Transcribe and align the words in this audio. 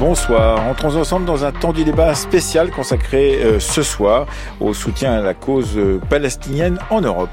Bonsoir. 0.00 0.66
Entrons 0.66 0.96
ensemble 0.96 1.26
dans 1.26 1.44
un 1.44 1.52
temps 1.52 1.74
du 1.74 1.84
débat 1.84 2.14
spécial 2.14 2.70
consacré 2.70 3.34
euh, 3.42 3.60
ce 3.60 3.82
soir 3.82 4.26
au 4.58 4.72
soutien 4.72 5.12
à 5.12 5.20
la 5.20 5.34
cause 5.34 5.76
euh, 5.76 6.00
palestinienne 6.08 6.78
en 6.88 7.02
Europe. 7.02 7.28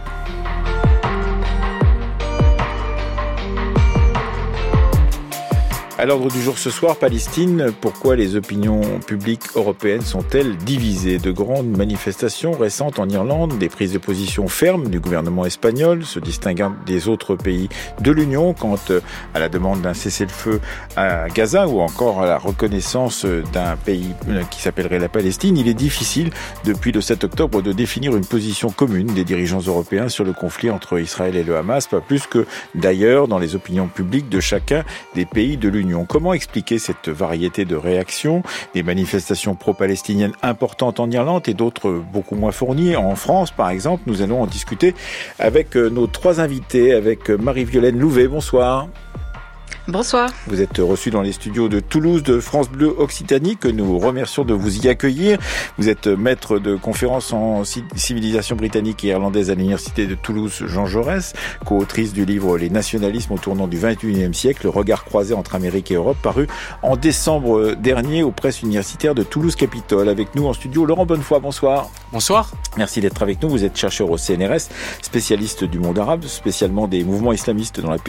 L'ordre 6.08 6.32
du 6.32 6.42
jour 6.42 6.58
ce 6.58 6.70
soir, 6.70 6.96
Palestine, 6.96 7.74
pourquoi 7.82 8.16
les 8.16 8.38
opinions 8.38 8.80
publiques 9.06 9.44
européennes 9.56 10.02
sont-elles 10.02 10.56
divisées? 10.56 11.18
De 11.18 11.32
grandes 11.32 11.76
manifestations 11.76 12.54
récentes 12.54 12.98
en 12.98 13.10
Irlande, 13.10 13.58
des 13.58 13.68
prises 13.68 13.92
de 13.92 13.98
position 13.98 14.48
fermes 14.48 14.88
du 14.88 15.02
gouvernement 15.02 15.46
espagnol, 15.46 16.06
se 16.06 16.20
distinguant 16.20 16.72
des 16.86 17.10
autres 17.10 17.36
pays 17.36 17.68
de 18.00 18.12
l'Union 18.12 18.54
quant 18.54 18.80
à 19.34 19.40
la 19.40 19.50
demande 19.50 19.82
d'un 19.82 19.94
cessez-le-feu 19.94 20.62
à 20.96 21.28
Gaza 21.28 21.68
ou 21.68 21.82
encore 21.82 22.22
à 22.22 22.26
la 22.26 22.38
reconnaissance 22.38 23.26
d'un 23.52 23.76
pays 23.76 24.14
qui 24.50 24.62
s'appellerait 24.62 25.00
la 25.00 25.10
Palestine, 25.10 25.58
il 25.58 25.68
est 25.68 25.74
difficile 25.74 26.30
depuis 26.64 26.94
le 26.94 27.02
7 27.02 27.26
octobre 27.26 27.62
de 27.62 27.74
définir 27.74 28.16
une 28.16 28.26
position 28.26 28.70
commune 28.70 29.08
des 29.08 29.26
dirigeants 29.26 29.60
européens 29.60 30.08
sur 30.08 30.24
le 30.24 30.32
conflit 30.32 30.70
entre 30.70 31.00
Israël 31.00 31.36
et 31.36 31.44
le 31.44 31.58
Hamas, 31.58 31.88
pas 31.88 32.00
plus 32.00 32.28
que 32.28 32.46
d'ailleurs 32.76 33.28
dans 33.28 33.40
les 33.40 33.56
opinions 33.56 33.88
publiques 33.88 34.30
de 34.30 34.40
chacun 34.40 34.86
des 35.14 35.26
pays 35.26 35.58
de 35.58 35.68
l'Union. 35.68 35.97
Comment 36.06 36.34
expliquer 36.34 36.80
cette 36.80 37.10
variété 37.10 37.66
de 37.66 37.76
réactions 37.76 38.44
Des 38.74 38.84
manifestations 38.84 39.56
pro-palestiniennes 39.56 40.34
importantes 40.42 41.00
en 41.00 41.10
Irlande 41.10 41.48
et 41.48 41.54
d'autres 41.54 41.92
beaucoup 41.92 42.36
moins 42.36 42.52
fournies? 42.52 42.96
En 42.96 43.16
France, 43.16 43.52
par 43.52 43.70
exemple. 43.70 44.04
Nous 44.08 44.22
allons 44.22 44.42
en 44.42 44.48
discuter 44.48 44.96
avec 45.40 45.76
euh, 45.76 45.90
nos 45.90 46.08
trois 46.08 46.40
invités, 46.40 46.94
avec 46.94 47.30
euh, 47.30 47.38
Marie-Violaine 47.38 47.98
Louvet. 47.98 48.28
Bonsoir. 48.28 48.88
Bonsoir. 49.90 50.30
Vous 50.48 50.62
êtes 50.62 50.80
reçu 50.80 51.12
dans 51.12 51.22
les 51.22 51.32
studios 51.32 51.70
de 51.70 51.80
Toulouse 51.80 52.22
de 52.22 52.42
France 52.42 52.70
Bleu 52.70 52.94
Occitanie, 52.98 53.56
que 53.56 53.70
nous 53.70 53.98
remercions 53.98 54.44
de 54.44 54.54
vous 54.54 54.86
y 54.86 54.90
accueillir. 54.90 55.40
Vous 55.78 55.88
êtes 55.88 56.08
maître 56.08 56.60
de 56.60 56.76
conférences 56.76 57.32
en 57.32 57.64
civilisation 57.64 58.58
britannique 58.58 59.06
et 59.06 59.10
irlandaise 59.10 59.50
à 59.50 59.56
l'université 59.56 60.06
de 60.06 60.14
Toulouse 60.16 60.66
Jean 60.66 60.88
Jaurès, 60.88 61.32
co-autrice 61.66 62.12
du 62.12 62.26
livre 62.26 62.58
Les 62.58 62.70
nationalismes 62.70 63.32
au 63.32 63.38
tournant 63.38 63.70
du 63.70 63.80
21e 63.80 64.34
siècle, 64.34 64.64
le 64.64 64.72
regard 64.72 65.06
croisé 65.06 65.34
entre 65.34 65.56
Amérique 65.56 65.90
et 65.90 65.96
Europe, 65.96 66.18
paru 66.22 66.48
en 66.84 66.98
décembre 66.98 67.74
dernier 67.76 68.24
aux 68.24 68.32
presses 68.32 68.64
universitaires 68.64 69.16
de 69.16 69.24
Toulouse 69.24 69.56
Capitole. 69.56 70.10
Avec 70.10 70.36
nous 70.36 70.48
en 70.48 70.54
studio, 70.54 70.86
Laurent 70.86 71.06
Bonnefoy, 71.06 71.40
bonsoir. 71.40 71.90
Bonsoir. 72.12 72.52
Merci 72.76 73.00
d'être 73.00 73.22
avec 73.22 73.42
nous. 73.42 73.48
Vous 73.48 73.64
êtes 73.64 73.78
chercheur 73.78 74.12
au 74.12 74.18
CNRS, 74.18 74.68
spécialiste 75.02 75.64
du 75.64 75.80
monde 75.80 75.98
arabe, 75.98 76.26
spécialement 76.26 76.90
des 76.90 77.06
mouvements 77.06 77.32
islamistes 77.32 77.80
dans 77.80 77.92
la 77.92 78.00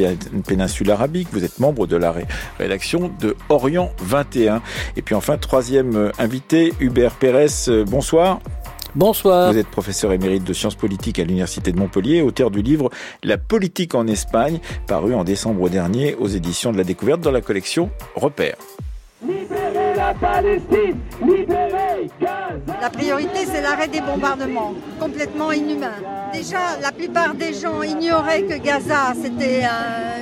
péninsule 0.45 0.91
arabique. 0.91 1.29
Vous 1.33 1.45
êtes 1.45 1.61
membre 1.61 1.68
de 1.73 1.97
la 1.97 2.15
rédaction 2.59 3.11
de 3.21 3.37
Orient 3.49 3.93
21. 4.03 4.63
Et 4.97 5.03
puis 5.03 5.15
enfin, 5.15 5.37
troisième 5.39 5.97
euh, 5.97 6.11
invité, 6.19 6.73
Hubert 6.81 7.15
Pérez. 7.15 7.47
Euh, 7.69 7.85
bonsoir. 7.85 8.41
Bonsoir. 8.95 9.53
Vous 9.53 9.59
êtes 9.59 9.69
professeur 9.69 10.13
émérite 10.13 10.45
de 10.45 10.53
sciences 10.53 10.75
politiques 10.75 11.19
à 11.19 11.25
l'Université 11.25 11.73
de 11.73 11.79
Montpellier, 11.79 12.23
auteur 12.23 12.51
du 12.51 12.63
livre 12.63 12.91
La 13.23 13.37
politique 13.37 13.95
en 13.95 14.07
Espagne, 14.07 14.61
paru 14.87 15.15
en 15.15 15.25
décembre 15.25 15.69
dernier 15.69 16.15
aux 16.15 16.29
éditions 16.29 16.73
de 16.73 16.79
la 16.79 16.85
Découverte 16.85 17.21
dans 17.21 17.31
la 17.31 17.43
collection 17.43 17.91
Repères. 18.17 18.57
La 19.99 20.15
Palestine 20.15 20.97
Libérez 21.21 22.09
Gaza 22.21 22.79
La 22.81 22.89
priorité, 22.89 23.41
c'est 23.47 23.61
l'arrêt 23.61 23.89
des 23.89 24.01
bombardements, 24.01 24.75
complètement 25.01 25.51
inhumain. 25.51 25.99
Déjà, 26.33 26.79
la 26.81 26.93
plupart 26.93 27.35
des 27.35 27.53
gens 27.53 27.83
ignoraient 27.83 28.43
que 28.43 28.59
Gaza, 28.59 29.13
c'était 29.21 29.63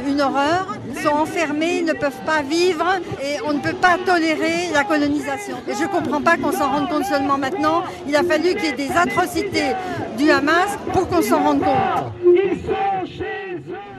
une 0.09 0.21
horreur. 0.23 0.79
Ils 0.89 1.03
sont 1.03 1.15
enfermés, 1.15 1.79
ils 1.81 1.85
ne 1.85 1.93
peuvent 1.93 2.25
pas 2.25 2.41
vivre 2.41 2.87
et 3.23 3.37
on 3.47 3.53
ne 3.53 3.59
peut 3.59 3.75
pas 3.75 3.99
tolérer 3.99 4.73
la 4.73 4.85
colonisation. 4.85 5.57
Et 5.69 5.75
je 5.75 5.83
ne 5.83 5.89
comprends 5.89 6.23
pas 6.23 6.37
qu'on 6.39 6.53
s'en 6.53 6.71
rende 6.73 6.89
compte 6.89 7.05
seulement 7.05 7.37
maintenant. 7.37 7.83
Il 8.09 8.17
a 8.17 8.23
fallu 8.23 8.55
qu'il 8.55 8.65
y 8.65 8.69
ait 8.69 8.73
des 8.73 8.93
atrocités 8.93 9.73
du 10.17 10.31
Hamas 10.31 10.79
pour 10.93 11.07
qu'on 11.09 11.23
s'en 11.23 11.43
rende 11.43 11.61
compte. 11.61 12.13
Ils 12.25 12.61
sont 12.63 13.07
chez 13.07 13.57
eux. 13.69 13.97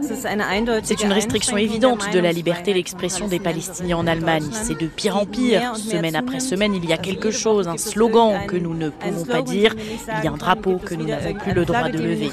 C'est 0.00 1.02
une 1.02 1.12
restriction 1.12 1.56
évidente 1.56 2.12
de 2.12 2.18
la 2.18 2.32
liberté 2.32 2.74
d'expression 2.74 3.28
des 3.28 3.40
Palestiniens 3.40 3.98
en 3.98 4.06
Allemagne. 4.06 4.48
C'est 4.52 4.78
de 4.78 4.86
pire 4.86 5.16
en 5.16 5.26
pire. 5.26 5.76
Semaine 5.76 6.16
après 6.16 6.40
semaine, 6.40 6.74
il 6.74 6.84
y 6.84 6.92
a 6.92 6.98
quelque 6.98 7.30
chose, 7.30 7.68
un 7.68 7.76
slogan 7.76 8.46
que 8.46 8.56
nous 8.56 8.74
ne 8.74 8.90
pouvons 8.90 9.24
pas 9.24 9.42
dire. 9.42 9.74
Il 10.18 10.24
y 10.24 10.28
a 10.28 10.32
un 10.32 10.36
drapeau 10.36 10.78
que 10.78 10.94
nous 10.94 11.06
n'avons 11.06 11.34
plus 11.34 11.52
le 11.52 11.64
droit 11.64 11.88
de 11.88 11.98
lever. 11.98 12.30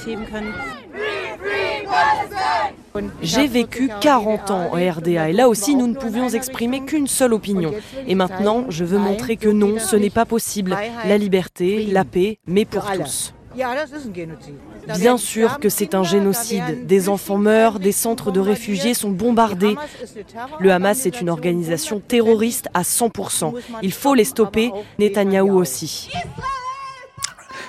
J'ai 3.22 3.48
vécu 3.48 3.90
40 4.02 4.52
ans 4.52 4.70
en 4.72 4.92
RDA 4.92 5.30
et 5.30 5.34
là 5.34 5.50
aussi 5.50 5.76
nous 5.76 5.88
ne 5.88 5.96
pouvions 5.96 6.30
exprimer 6.30 6.82
qu'une 6.82 7.08
seule 7.08 7.34
opinion. 7.34 7.74
Et 8.08 8.16
maintenant, 8.16 8.66
je 8.70 8.86
veux 8.86 9.00
montrer 9.00 9.36
que 9.38 9.50
non, 9.50 9.80
ce 9.80 9.96
n'est 9.96 10.10
pas 10.10 10.26
possible. 10.26 10.78
La 11.06 11.18
liberté, 11.18 11.88
la 11.92 12.06
paix, 12.06 12.40
mais 12.48 12.66
pour 12.66 12.90
tous. 12.92 13.35
Bien 14.98 15.18
sûr 15.18 15.60
que 15.60 15.70
c'est 15.70 15.96
un 15.96 16.04
génocide. 16.04 16.86
Des 16.86 17.10
enfants 17.10 17.38
meurent, 17.38 17.80
des 17.80 17.92
centres 17.92 18.32
de 18.32 18.40
réfugiés 18.40 18.94
sont 18.94 19.10
bombardés. 19.12 19.76
Le 20.60 20.72
Hamas 20.72 21.06
est 21.06 21.22
une 21.22 21.30
organisation 21.30 22.00
terroriste 22.00 22.68
à 22.74 22.82
100%. 22.82 23.54
Il 23.82 23.92
faut 23.92 24.14
les 24.14 24.26
stopper, 24.26 24.72
Netanyahou 25.00 25.58
aussi. 25.58 26.10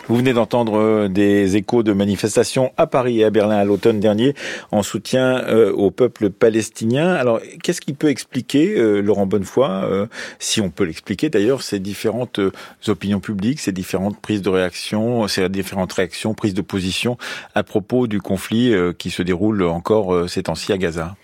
Vous 0.09 0.17
venez 0.17 0.33
d'entendre 0.33 0.79
euh, 0.79 1.09
des 1.09 1.57
échos 1.57 1.83
de 1.83 1.93
manifestations 1.93 2.73
à 2.77 2.87
Paris 2.87 3.21
et 3.21 3.25
à 3.25 3.31
Berlin 3.31 3.57
à 3.57 3.65
l'automne 3.65 4.01
dernier 4.01 4.35
en 4.71 4.83
soutien 4.83 5.43
euh, 5.45 5.73
au 5.73 5.91
peuple 5.91 6.31
palestinien. 6.31 7.15
Alors, 7.15 7.41
qu'est-ce 7.63 7.81
qui 7.81 7.93
peut 7.93 8.09
expliquer, 8.09 8.79
euh, 8.79 9.01
Laurent 9.01 9.27
Bonnefoy, 9.27 10.09
si 10.39 10.61
on 10.61 10.71
peut 10.71 10.85
l'expliquer 10.85 11.29
d'ailleurs, 11.29 11.63
ces 11.63 11.79
différentes 11.79 12.41
opinions 12.87 13.21
publiques, 13.21 13.61
ces 13.61 13.73
différentes 13.73 14.21
prises 14.21 14.43
de 14.43 14.51
réaction, 14.51 15.27
ces 15.29 15.49
différentes 15.49 15.93
réactions, 15.93 16.35
prises 16.35 16.55
de 16.55 16.63
position 16.63 17.17
à 17.55 17.63
propos 17.63 18.07
du 18.07 18.21
conflit 18.21 18.75
qui 18.99 19.11
se 19.11 19.23
déroule 19.23 19.63
encore 19.65 20.29
ces 20.29 20.45
temps-ci 20.45 20.73
à 20.73 20.79
Gaza? 20.79 21.17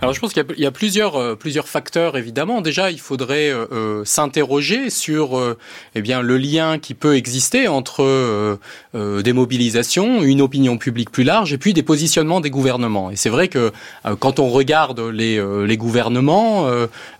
Alors 0.00 0.14
je 0.14 0.20
pense 0.20 0.32
qu'il 0.32 0.44
y, 0.58 0.66
a 0.66 0.70
plusieurs 0.70 1.16
euh, 1.16 1.34
plusieurs 1.34 1.68
facteurs 1.68 2.16
évidemment. 2.16 2.60
Déjà, 2.60 2.92
il 2.92 3.00
faudrait 3.00 3.50
euh, 3.50 3.66
euh, 3.72 4.04
s'interroger 4.04 4.90
sur 4.90 5.56
eh 5.96 6.02
bien 6.02 6.22
le 6.22 6.38
lien 6.38 6.78
qui 6.78 6.94
peut 6.94 7.16
exister 7.16 7.66
entre 7.66 8.58
des 8.94 9.32
mobilisations, 9.32 10.22
une 10.22 10.40
opinion 10.40 10.78
publique 10.78 11.10
plus 11.10 11.24
large 11.24 11.52
et 11.52 11.58
puis 11.58 11.72
des 11.72 11.82
positionnements 11.82 12.40
des 12.40 12.50
gouvernements. 12.50 13.10
Et 13.10 13.16
c'est 13.16 13.28
vrai 13.28 13.48
que 13.48 13.72
quand 14.20 14.38
on 14.38 14.48
regarde 14.48 15.00
les 15.00 15.42
les 15.66 15.76
gouvernements 15.76 16.68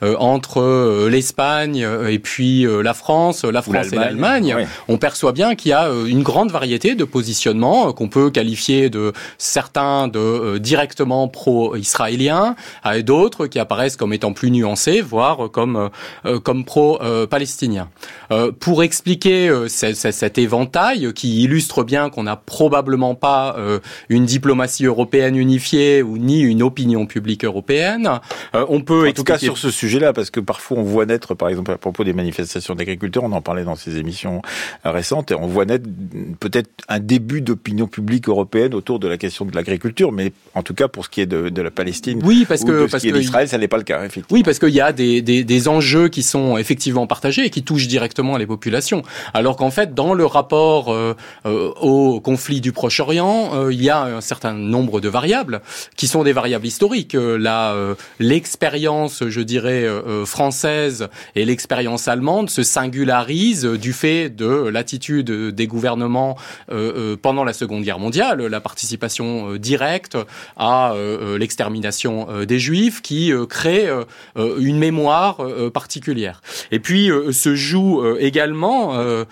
entre 0.03 1.09
l'Espagne 1.09 1.87
et 2.09 2.19
puis 2.19 2.67
la 2.83 2.95
France, 2.95 3.45
la 3.45 3.63
France 3.63 3.93
et 3.93 3.97
l'Allemagne, 3.97 4.67
on 4.89 4.99
perçoit 4.99 5.33
bien 5.33 5.55
qu'il 5.55 5.71
y 5.71 5.75
a 5.75 5.91
une 6.07 6.23
grande 6.23 6.51
variété 6.51 6.95
de 6.95 7.05
positionnements 7.05 7.93
qu'on 7.93 8.09
peut 8.09 8.31
qualifier 8.31 8.91
de 8.91 9.13
certains 9.39 10.09
de 10.09 10.59
directement 10.59 11.29
pro-israéliens, 11.29 12.57
à 12.83 13.01
d'autres 13.03 13.47
qui 13.47 13.59
apparaissent 13.59 13.97
comme 13.97 14.13
étant 14.13 14.33
plus 14.33 14.51
nuancés, 14.51 15.01
voire 15.01 15.51
comme 15.51 15.91
euh, 16.27 16.41
comme 16.41 16.65
pro-palestiniens. 16.65 17.89
Euh, 18.31 18.53
pour 18.53 18.83
expliquer 18.83 19.49
euh, 19.49 19.69
cet 19.69 20.39
éventail 20.39 21.13
qui 21.15 21.43
illustre 21.43 21.85
bien 21.85 22.11
qu'on 22.11 22.25
n'a 22.25 22.37
probablement 22.37 23.15
pas 23.15 23.57
une 24.09 24.25
diplomatie 24.25 24.85
européenne 24.85 25.37
unifiée 25.37 26.03
ou 26.03 26.19
ni 26.19 26.41
une 26.41 26.63
opinion 26.63 27.07
publique 27.07 27.45
européenne, 27.45 28.21
on 28.55 28.81
peut 28.81 29.09
en 29.09 29.13
tout 29.13 29.25
cas 29.25 29.39
sur 29.39 29.59
ce 29.59 29.71
sujet-là, 29.71 30.13
parce 30.13 30.31
que 30.31 30.41
parfois 30.41 30.79
on 30.79 30.83
voit 30.83 31.07
naître, 31.07 31.35
par 31.35 31.49
exemple 31.49 31.73
à 31.73 31.79
propos 31.79 32.05
des 32.05 32.13
manifestations 32.13 32.75
d'agriculteurs, 32.75 33.25
on 33.25 33.33
en 33.33 33.41
parlait 33.41 33.65
dans 33.65 33.77
ces 33.77 33.99
émissions 33.99 34.43
récentes, 34.85 35.31
et 35.31 35.35
on 35.35 35.47
voit 35.47 35.65
naître 35.65 35.89
peut-être 36.41 36.71
un 36.89 37.01
début 37.01 37.41
d'opinion 37.41 37.87
publique 37.87 38.29
européenne 38.29 38.75
autour 38.75 38.99
de 38.99 39.09
la 39.09 39.19
question 39.19 39.45
de 39.45 39.55
l'agriculture, 39.55 40.13
mais 40.13 40.33
en 40.55 40.63
tout 40.63 40.75
cas 40.75 40.89
pour 40.89 41.05
ce 41.05 41.11
qui 41.11 41.21
est 41.21 41.27
de, 41.27 41.49
de 41.49 41.63
la 41.63 41.71
Palestine. 41.71 42.21
Oui, 42.25 42.45
parce 42.65 43.03
que 43.03 43.31
parce 43.31 43.47
ça 43.49 43.59
n'est 43.59 43.69
pas 43.69 43.77
le 43.77 43.83
cas, 43.83 44.05
effectivement. 44.05 44.27
Oui, 44.31 44.43
parce 44.43 44.59
qu'il 44.59 44.71
y 44.71 44.81
a 44.81 44.93
des, 44.93 45.23
des, 45.23 45.45
des, 45.45 45.69
enjeux 45.69 46.09
qui 46.09 46.23
sont 46.23 46.57
effectivement 46.57 47.07
partagés 47.07 47.45
et 47.45 47.51
qui 47.51 47.63
touchent 47.63 47.89
directement 47.89 48.37
les 48.37 48.47
populations. 48.47 49.03
Alors 49.35 49.57
qu'en 49.57 49.71
fait, 49.71 49.95
dans 49.95 50.15
le 50.15 50.27
rapport 50.27 50.93
euh, 50.93 51.15
euh, 51.47 51.71
au 51.81 52.21
conflit 52.21 52.61
du 52.61 52.73
Proche-Orient, 52.73 53.51
euh, 53.55 53.73
il 53.73 53.83
y 53.83 53.91
a 53.91 54.03
un 54.03 54.21
certain 54.21 54.53
nombre 54.53 55.01
de 55.01 55.09
variables 55.09 55.61
qui 55.97 56.07
sont 56.07 56.23
des 56.23 56.33
variables 56.33 56.67
historiques. 56.67 57.17
La 57.19 57.75
l'expérience, 58.19 59.23
je 59.29 59.41
dirais, 59.41 59.87
française 60.25 61.09
et 61.35 61.45
l'expérience 61.45 62.09
allemande 62.09 62.51
se 62.51 62.63
singularisent 62.63 63.65
du 63.65 63.93
fait 63.93 64.31
de 64.31 64.69
l'attitude 64.69 65.31
des 65.31 65.67
gouvernements 65.67 66.37
pendant 67.23 67.45
la 67.45 67.53
Seconde 67.53 67.83
Guerre 67.83 67.99
mondiale, 67.99 68.45
la 68.47 68.61
participation 68.61 69.57
directe 69.57 70.17
à 70.57 70.95
l'extermination 71.39 72.29
des 72.49 72.59
juifs 72.59 73.01
qui 73.01 73.33
euh, 73.33 73.47
crée 73.47 73.87
euh, 73.87 74.03
euh, 74.37 74.59
une 74.59 74.79
mémoire 74.79 75.37
particulière. 75.73 76.41
Et 76.73 76.81
puis 76.81 77.11
se 77.31 77.55
joue 77.55 78.05
également 78.19 79.25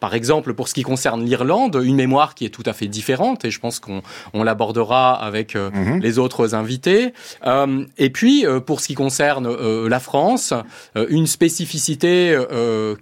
par 0.00 0.14
exemple, 0.14 0.54
pour 0.54 0.66
ce 0.66 0.74
qui 0.74 0.82
concerne 0.82 1.22
l'Irlande, 1.24 1.78
une 1.84 1.94
mémoire 1.94 2.34
qui 2.34 2.46
est 2.46 2.50
tout 2.50 2.62
à 2.64 2.72
fait 2.72 2.88
différente, 2.88 3.44
et 3.44 3.50
je 3.50 3.60
pense 3.60 3.78
qu'on 3.78 4.00
on, 4.32 4.42
l'abordera 4.42 5.12
avec 5.12 5.54
euh, 5.54 5.70
mhm. 5.70 6.00
les 6.00 6.18
autres 6.18 6.54
invités. 6.54 7.12
Euh, 7.46 7.84
et 7.98 8.08
puis, 8.08 8.46
euh, 8.46 8.60
pour 8.60 8.80
ce 8.80 8.86
qui 8.86 8.94
concerne 8.94 9.48
la 9.86 10.00
France, 10.00 10.54
une 11.10 11.26
spécificité 11.26 12.36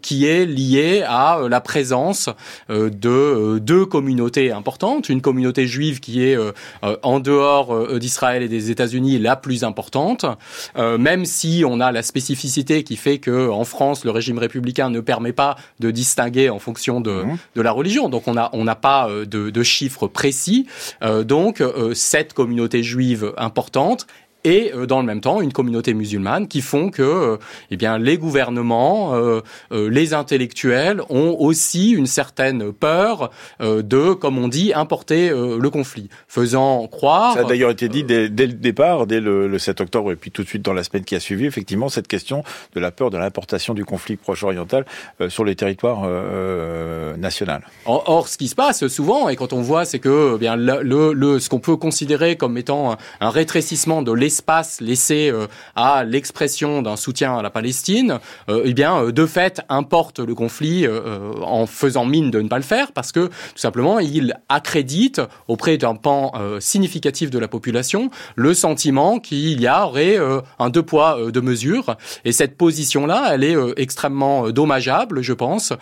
qui 0.02 0.26
est 0.26 0.44
liée 0.44 1.04
à 1.06 1.38
la 1.48 1.60
présence 1.60 2.28
de 2.68 3.58
deux 3.58 3.86
communautés 3.86 4.50
importantes, 4.50 5.08
une 5.08 5.20
communauté 5.20 5.66
juive 5.66 6.00
qui 6.00 6.24
est 6.24 6.36
en 6.82 7.20
dehors 7.20 7.98
d'Israël 7.98 8.42
et 8.42 8.48
des 8.48 8.70
États-Unis 8.70 9.18
la 9.18 9.36
plus 9.36 9.62
importante, 9.62 10.26
même 10.76 11.24
si 11.24 11.62
on 11.66 11.80
a 11.80 11.92
la 11.92 12.02
spécificité 12.02 12.82
qui 12.82 12.96
fait 12.96 13.18
que 13.18 13.48
en 13.48 13.64
France 13.64 14.04
le 14.04 14.10
régime 14.10 14.38
républicain 14.38 14.90
ne 14.90 15.00
permet 15.00 15.32
pas 15.32 15.56
de 15.78 15.90
distinguer 15.90 16.50
en 16.50 16.58
fonction 16.58 16.87
de, 17.00 17.22
mhm. 17.22 17.36
de 17.54 17.62
la 17.62 17.72
religion. 17.72 18.08
Donc 18.08 18.28
on 18.28 18.34
n'a 18.34 18.50
on 18.52 18.66
pas 18.74 19.08
de, 19.08 19.50
de, 19.50 19.62
chiffres 19.62 20.08
précis. 20.08 20.66
donc 21.24 21.62
cette 21.94 22.32
communauté 22.32 22.82
juive 22.82 23.32
importante 23.36 24.06
et 24.44 24.72
euh, 24.74 24.86
dans 24.86 25.00
le 25.00 25.06
même 25.06 25.20
temps 25.20 25.40
une 25.40 25.52
communauté 25.52 25.94
musulmane 25.94 26.48
qui 26.48 26.60
font 26.60 26.90
que 26.90 27.02
euh, 27.02 27.36
eh 27.70 27.76
bien 27.76 27.98
les 27.98 28.18
gouvernements, 28.18 29.14
euh, 29.14 29.40
les 29.70 30.14
intellectuels 30.14 31.02
ont 31.08 31.36
aussi 31.38 31.90
une 31.90 32.06
certaine 32.06 32.72
peur 32.72 33.30
de, 33.60 34.12
comme 34.12 34.38
on 34.38 34.48
dit, 34.48 34.72
importer 34.72 35.30
le 35.30 35.70
conflit, 35.70 36.08
faisant 36.26 36.86
croire. 36.86 37.34
Ça 37.34 37.40
a 37.40 37.44
d'ailleurs 37.44 37.70
été 37.70 37.88
dit 37.88 38.04
dès, 38.04 38.28
le 38.28 38.52
départ, 38.52 39.06
dès 39.06 39.20
le, 39.20 39.58
7 39.58 39.80
octobre 39.80 40.12
et 40.12 40.16
puis 40.16 40.30
tout 40.30 40.42
de 40.42 40.48
suite 40.48 40.62
dans 40.62 40.72
la 40.72 40.84
semaine 40.84 41.04
qui 41.04 41.14
a 41.14 41.20
suivi, 41.20 41.46
effectivement 41.46 41.88
cette 41.88 42.08
question 42.08 42.44
de 42.74 42.80
la 42.80 42.90
peur 42.90 43.10
de 43.10 43.18
l'importation 43.18 43.74
du 43.74 43.84
conflit 43.84 44.16
proche-oriental 44.16 44.84
sur 45.28 45.44
les 45.44 45.56
territoires 45.56 46.08
national. 47.18 47.62
Or, 47.86 48.28
ce 48.28 48.38
qui 48.38 48.48
se 48.48 48.54
passe 48.54 48.86
souvent 48.88 49.28
et 49.28 49.36
quand 49.36 49.52
on 49.52 49.62
voit, 49.62 49.84
c'est 49.84 49.98
que 49.98 50.34
eh 50.36 50.38
bien 50.38 50.56
le, 50.56 51.12
le, 51.12 51.38
ce 51.38 51.48
qu'on 51.48 51.60
peut 51.60 51.76
considérer 51.76 52.36
comme 52.36 52.56
étant 52.56 52.96
un 53.20 53.30
rétrécissement 53.30 54.02
de 54.02 54.12
l'espace 54.28 54.48
espace 54.48 54.80
laissé 54.82 55.30
euh, 55.30 55.46
à 55.74 56.04
l'expression 56.04 56.82
d'un 56.82 56.96
soutien 56.96 57.38
à 57.38 57.42
la 57.42 57.50
Palestine, 57.50 58.18
euh, 58.50 58.62
eh 58.64 58.74
bien, 58.74 59.02
euh, 59.02 59.12
de 59.12 59.24
fait, 59.24 59.62
importe 59.70 60.20
le 60.20 60.34
conflit 60.34 60.86
en 61.42 61.66
faisant 61.66 62.04
mine 62.04 62.30
de 62.30 62.40
ne 62.40 62.48
pas 62.48 62.58
le 62.58 62.62
faire, 62.62 62.92
parce 62.92 63.12
que 63.12 63.26
tout 63.26 63.32
simplement, 63.56 63.98
il 63.98 64.34
accrédite 64.48 65.20
auprès 65.48 65.78
d'un 65.78 65.94
pan 65.94 66.32
significatif 66.60 67.30
de 67.30 67.38
la 67.38 67.48
population 67.48 68.10
le 68.36 68.54
sentiment 68.54 69.18
qu'il 69.18 69.60
y 69.60 69.68
aurait 69.68 70.18
un 70.58 70.70
deux 70.70 70.82
poids 70.82 71.30
deux 71.30 71.40
mesures. 71.40 71.96
Et 72.24 72.32
cette 72.32 72.56
position-là, 72.56 73.30
elle 73.32 73.44
est 73.44 73.56
extrêmement 73.76 74.50
dommageable, 74.50 75.22
je 75.22 75.32
pense, 75.32 75.72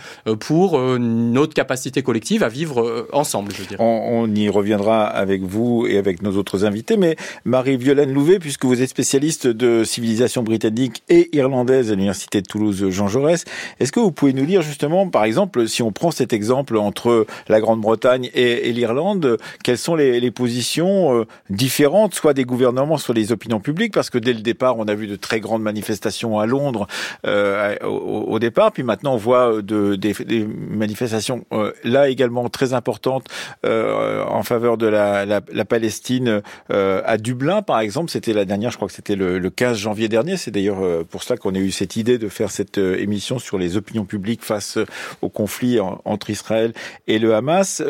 pour 0.40 0.78
notre 0.98 1.54
capacité 1.54 2.02
collective 2.02 2.42
à 2.42 2.48
vivre 2.48 3.06
ensemble. 3.12 3.52
On, 3.78 4.26
on, 4.28 4.34
y 4.34 4.48
reviendra 4.48 5.06
avec 5.06 5.42
vous 5.42 5.86
et 5.88 5.98
avec 5.98 6.22
nos 6.22 6.36
autres 6.36 6.64
invités, 6.64 6.96
mais 6.96 7.16
Marie-Violaine 7.44 8.12
Louvet, 8.12 8.35
puisque 8.38 8.64
vous 8.64 8.82
êtes 8.82 8.88
spécialiste 8.88 9.46
de 9.46 9.84
civilisation 9.84 10.42
britannique 10.42 11.02
et 11.08 11.34
irlandaise 11.36 11.90
à 11.90 11.94
l'université 11.94 12.40
de 12.40 12.46
Toulouse 12.46 12.90
Jean 12.90 13.08
Jaurès. 13.08 13.44
Est-ce 13.80 13.92
que 13.92 14.00
vous 14.00 14.12
pouvez 14.12 14.32
nous 14.32 14.46
dire 14.46 14.62
justement, 14.62 15.08
par 15.08 15.24
exemple, 15.24 15.68
si 15.68 15.82
on 15.82 15.92
prend 15.92 16.10
cet 16.10 16.32
exemple 16.32 16.76
entre 16.76 17.26
la 17.48 17.60
Grande-Bretagne 17.60 18.30
et, 18.34 18.72
l'Irlande, 18.72 19.38
quelles 19.62 19.78
sont 19.78 19.94
les, 19.94 20.30
positions 20.30 21.20
euh, 21.20 21.24
différentes, 21.50 22.14
soit 22.14 22.34
des 22.34 22.44
gouvernements, 22.44 22.98
soit 22.98 23.14
des 23.14 23.32
opinions 23.32 23.60
publiques? 23.60 23.94
Parce 23.94 24.10
que 24.10 24.18
dès 24.18 24.32
le 24.32 24.40
départ, 24.40 24.78
on 24.78 24.84
a 24.84 24.94
vu 24.94 25.06
de 25.06 25.16
très 25.16 25.40
grandes 25.40 25.62
manifestations 25.62 26.38
à 26.38 26.46
Londres 26.46 26.86
euh, 27.26 27.76
au, 27.82 28.38
départ, 28.38 28.72
puis 28.72 28.82
maintenant 28.82 29.14
on 29.14 29.18
voit 29.18 29.62
de, 29.62 29.94
des, 29.94 30.14
manifestations 30.46 31.44
euh, 31.52 31.72
là 31.84 32.08
également 32.08 32.48
très 32.48 32.74
importantes 32.74 33.26
en 33.64 34.42
faveur 34.42 34.76
de 34.76 34.86
la, 34.86 35.24
la, 35.24 35.40
la 35.52 35.64
Palestine 35.64 36.42
à 36.68 37.18
Dublin, 37.18 37.62
par 37.62 37.80
exemple. 37.80 38.10
La 38.32 38.44
dernière, 38.44 38.70
je 38.70 38.76
crois 38.76 38.88
que 38.88 38.94
c'était 38.94 39.16
le, 39.16 39.50
15 39.50 39.76
janvier 39.76 40.08
dernier. 40.08 40.36
C'est 40.36 40.50
d'ailleurs 40.50 40.82
euh, 40.82 41.04
pour 41.08 41.22
cela 41.22 41.36
qu'on 41.36 41.54
a 41.54 41.58
eu 41.58 41.70
cette 41.70 41.96
idée 41.96 42.18
de 42.18 42.28
faire 42.28 42.50
cette 42.50 42.78
euh, 42.78 42.98
émission 42.98 43.38
sur 43.38 43.58
les 43.58 43.76
opinions 43.76 44.04
publiques 44.04 44.44
face 44.44 44.76
euh, 44.76 44.86
au 45.22 45.28
conflit 45.28 45.78
entre 45.80 46.30
Israël 46.30 46.72
et 47.06 47.18
le 47.18 47.34
Hamas. 47.34 47.82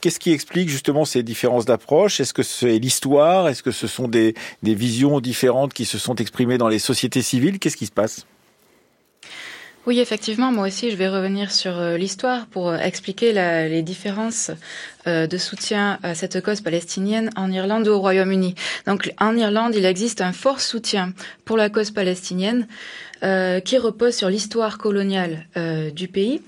Qu'est-ce 0.00 0.18
qui 0.18 0.32
explique 0.32 0.68
justement 0.68 1.04
ces 1.04 1.22
différences 1.22 1.64
d'approche? 1.64 2.20
Est-ce 2.20 2.32
que 2.32 2.42
c'est 2.42 2.78
l'histoire? 2.78 3.48
Est-ce 3.48 3.62
que 3.62 3.70
ce 3.70 3.86
sont 3.86 4.08
des 4.08 4.34
visions 4.62 5.20
différentes 5.20 5.72
qui 5.72 5.84
se 5.84 5.98
sont 5.98 6.14
exprimées 6.16 6.58
dans 6.58 6.68
les 6.68 6.78
sociétés 6.78 7.22
civiles? 7.22 7.58
Qu'est-ce 7.58 7.76
qui 7.76 7.86
se 7.86 7.92
passe? 7.92 8.26
Oui, 9.86 9.98
effectivement, 9.98 10.52
moi 10.52 10.66
aussi, 10.66 10.90
je 10.90 10.96
vais 10.96 11.08
revenir 11.08 11.50
sur 11.50 11.78
euh, 11.78 11.96
l'histoire 11.96 12.46
pour 12.46 12.68
euh, 12.68 12.76
expliquer 12.76 13.32
les 13.32 13.80
différences 13.80 14.50
euh, 15.06 15.26
de 15.26 15.38
soutien 15.38 15.98
à 16.02 16.14
cette 16.14 16.42
cause 16.42 16.60
palestinienne 16.60 17.30
en 17.34 17.50
Irlande 17.50 17.88
ou 17.88 17.92
au 17.92 17.98
Royaume-Uni. 17.98 18.54
Donc, 18.86 19.14
en 19.18 19.34
Irlande, 19.38 19.74
il 19.74 19.86
existe 19.86 20.20
un 20.20 20.32
fort 20.32 20.60
soutien 20.60 21.14
pour 21.46 21.56
la 21.56 21.70
cause 21.70 21.90
palestinienne 21.90 22.66
qui 23.66 23.76
repose 23.76 24.14
sur 24.14 24.30
l'histoire 24.30 24.78
coloniale 24.78 25.44
du 25.94 26.08
pays 26.08 26.40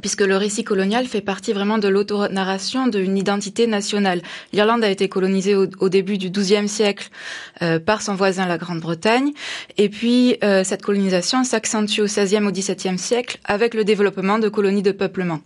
puisque 0.00 0.20
le 0.20 0.36
récit 0.36 0.64
colonial 0.64 1.06
fait 1.06 1.20
partie 1.20 1.52
vraiment 1.52 1.78
de 1.78 1.88
l'autonarration 1.88 2.86
d'une 2.86 3.16
identité 3.16 3.66
nationale. 3.66 4.22
L'Irlande 4.52 4.84
a 4.84 4.90
été 4.90 5.08
colonisée 5.08 5.54
au, 5.54 5.88
début 5.88 6.18
du 6.18 6.30
XIIe 6.30 6.68
siècle 6.68 7.08
euh, 7.62 7.78
par 7.78 8.02
son 8.02 8.14
voisin 8.14 8.46
la 8.46 8.58
Grande-Bretagne, 8.58 9.32
et 9.76 9.88
puis 9.88 10.36
euh, 10.42 10.64
cette 10.64 10.82
colonisation 10.82 11.44
s'accentue 11.44 12.00
au 12.00 12.06
XVIe 12.06 12.44
au 12.44 12.50
XVIIe 12.50 12.98
siècle 12.98 13.38
avec 13.44 13.74
le 13.74 13.84
développement 13.84 14.38
de 14.38 14.48
colonies 14.48 14.82
de 14.82 14.92
peuplement. 14.92 15.40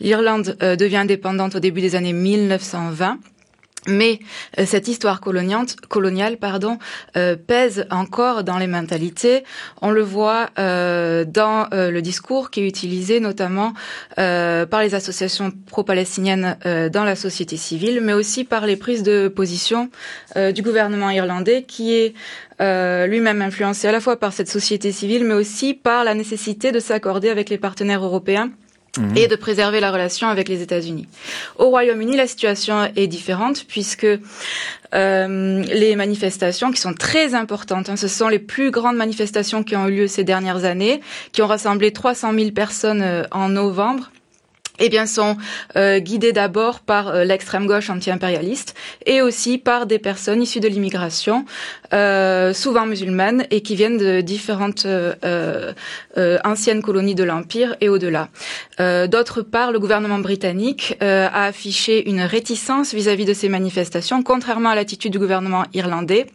L'Irlande 0.00 0.56
euh, 0.62 0.76
devient 0.76 0.98
indépendante 0.98 1.56
au 1.56 1.60
début 1.60 1.80
des 1.80 1.96
années 1.96 2.12
1920 2.12 3.18
mais 3.86 4.20
euh, 4.58 4.64
cette 4.66 4.88
histoire 4.88 5.20
coloniale, 5.20 5.66
euh, 7.16 7.36
pèse 7.36 7.86
encore 7.90 8.44
dans 8.44 8.58
les 8.58 8.66
mentalités. 8.66 9.44
On 9.80 9.90
le 9.90 10.02
voit 10.02 10.50
euh, 10.58 11.24
dans 11.24 11.68
le 11.72 12.00
discours 12.00 12.50
qui 12.50 12.60
est 12.60 12.68
utilisé 12.68 13.20
notamment 13.20 13.72
par 14.16 14.82
les 14.82 14.94
associations 14.94 15.52
pro-palestiniennes 15.66 16.56
dans 16.92 17.04
la 17.04 17.16
société 17.16 17.56
civile, 17.56 18.00
mais 18.02 18.12
aussi 18.12 18.44
par 18.44 18.66
les 18.66 18.76
prises 18.76 19.02
de 19.02 19.28
position 19.28 19.90
du 20.36 20.62
gouvernement 20.62 21.10
irlandais 21.10 21.64
qui 21.66 21.94
est 21.94 22.14
lui-même 22.58 23.42
influencé 23.42 23.88
à 23.88 23.92
la 23.92 24.00
fois 24.00 24.18
par 24.18 24.32
cette 24.32 24.48
société 24.48 24.92
civile, 24.92 25.24
mais 25.24 25.34
aussi 25.34 25.74
par 25.74 26.04
la 26.04 26.14
nécessité 26.14 26.72
de 26.72 26.80
s'accorder 26.80 27.28
avec 27.28 27.50
les 27.50 27.58
partenaires 27.58 28.04
européens 28.04 28.50
Mhm. 28.98 29.16
et 29.16 29.28
de 29.28 29.36
préserver 29.36 29.78
la 29.78 29.92
relation 29.92 30.28
avec 30.28 30.48
les 30.48 30.62
États-Unis. 30.62 31.06
Au 31.58 31.68
Royaume-Uni, 31.68 32.16
la 32.16 32.26
situation 32.26 32.90
est 32.96 33.06
différente 33.06 33.64
puisque 33.68 34.06
euh, 34.94 35.62
les 35.62 35.94
manifestations 35.94 36.72
qui 36.72 36.80
sont 36.80 36.94
très 36.94 37.34
importantes, 37.34 37.88
hein, 37.88 37.96
ce 37.96 38.08
sont 38.08 38.28
les 38.28 38.40
plus 38.40 38.72
grandes 38.72 38.96
manifestations 38.96 39.62
qui 39.62 39.76
ont 39.76 39.86
eu 39.86 39.96
lieu 39.96 40.06
ces 40.08 40.24
dernières 40.24 40.64
années, 40.64 41.00
qui 41.30 41.40
ont 41.42 41.46
rassemblé 41.46 41.92
300 41.92 42.34
000 42.34 42.50
personnes 42.50 43.02
euh, 43.02 43.22
en 43.30 43.48
novembre 43.48 44.10
eh 44.80 44.88
bien, 44.88 45.06
sont 45.06 45.36
euh, 45.76 45.98
guidés 46.00 46.32
d'abord 46.32 46.80
par 46.80 47.08
euh, 47.08 47.24
l'extrême 47.24 47.66
gauche 47.66 47.90
anti-impérialiste 47.90 48.74
et 49.06 49.22
aussi 49.22 49.58
par 49.58 49.86
des 49.86 49.98
personnes 49.98 50.42
issues 50.42 50.60
de 50.60 50.68
l'immigration, 50.68 51.44
euh, 51.92 52.52
souvent 52.52 52.86
musulmanes 52.86 53.44
et 53.50 53.60
qui 53.60 53.76
viennent 53.76 53.98
de 53.98 54.20
différentes 54.20 54.86
anciennes 56.44 56.82
colonies 56.82 57.14
de 57.14 57.24
l'Empire 57.24 57.76
et 57.80 57.88
au-delà. 57.88 58.28
D'autre 58.78 59.42
part, 59.42 59.72
le 59.72 59.78
gouvernement 59.78 60.18
britannique 60.18 60.96
a 61.00 61.44
affiché 61.44 62.08
une 62.08 62.22
réticence 62.22 62.94
vis 62.94 63.08
à 63.08 63.14
-vis 63.14 63.26
de 63.26 63.34
ces 63.34 63.48
manifestations, 63.48 64.22
contrairement 64.22 64.70
à 64.70 64.74
l'attitude 64.74 65.12
du 65.12 65.18
gouvernement 65.18 65.64
irlandais 65.74 66.26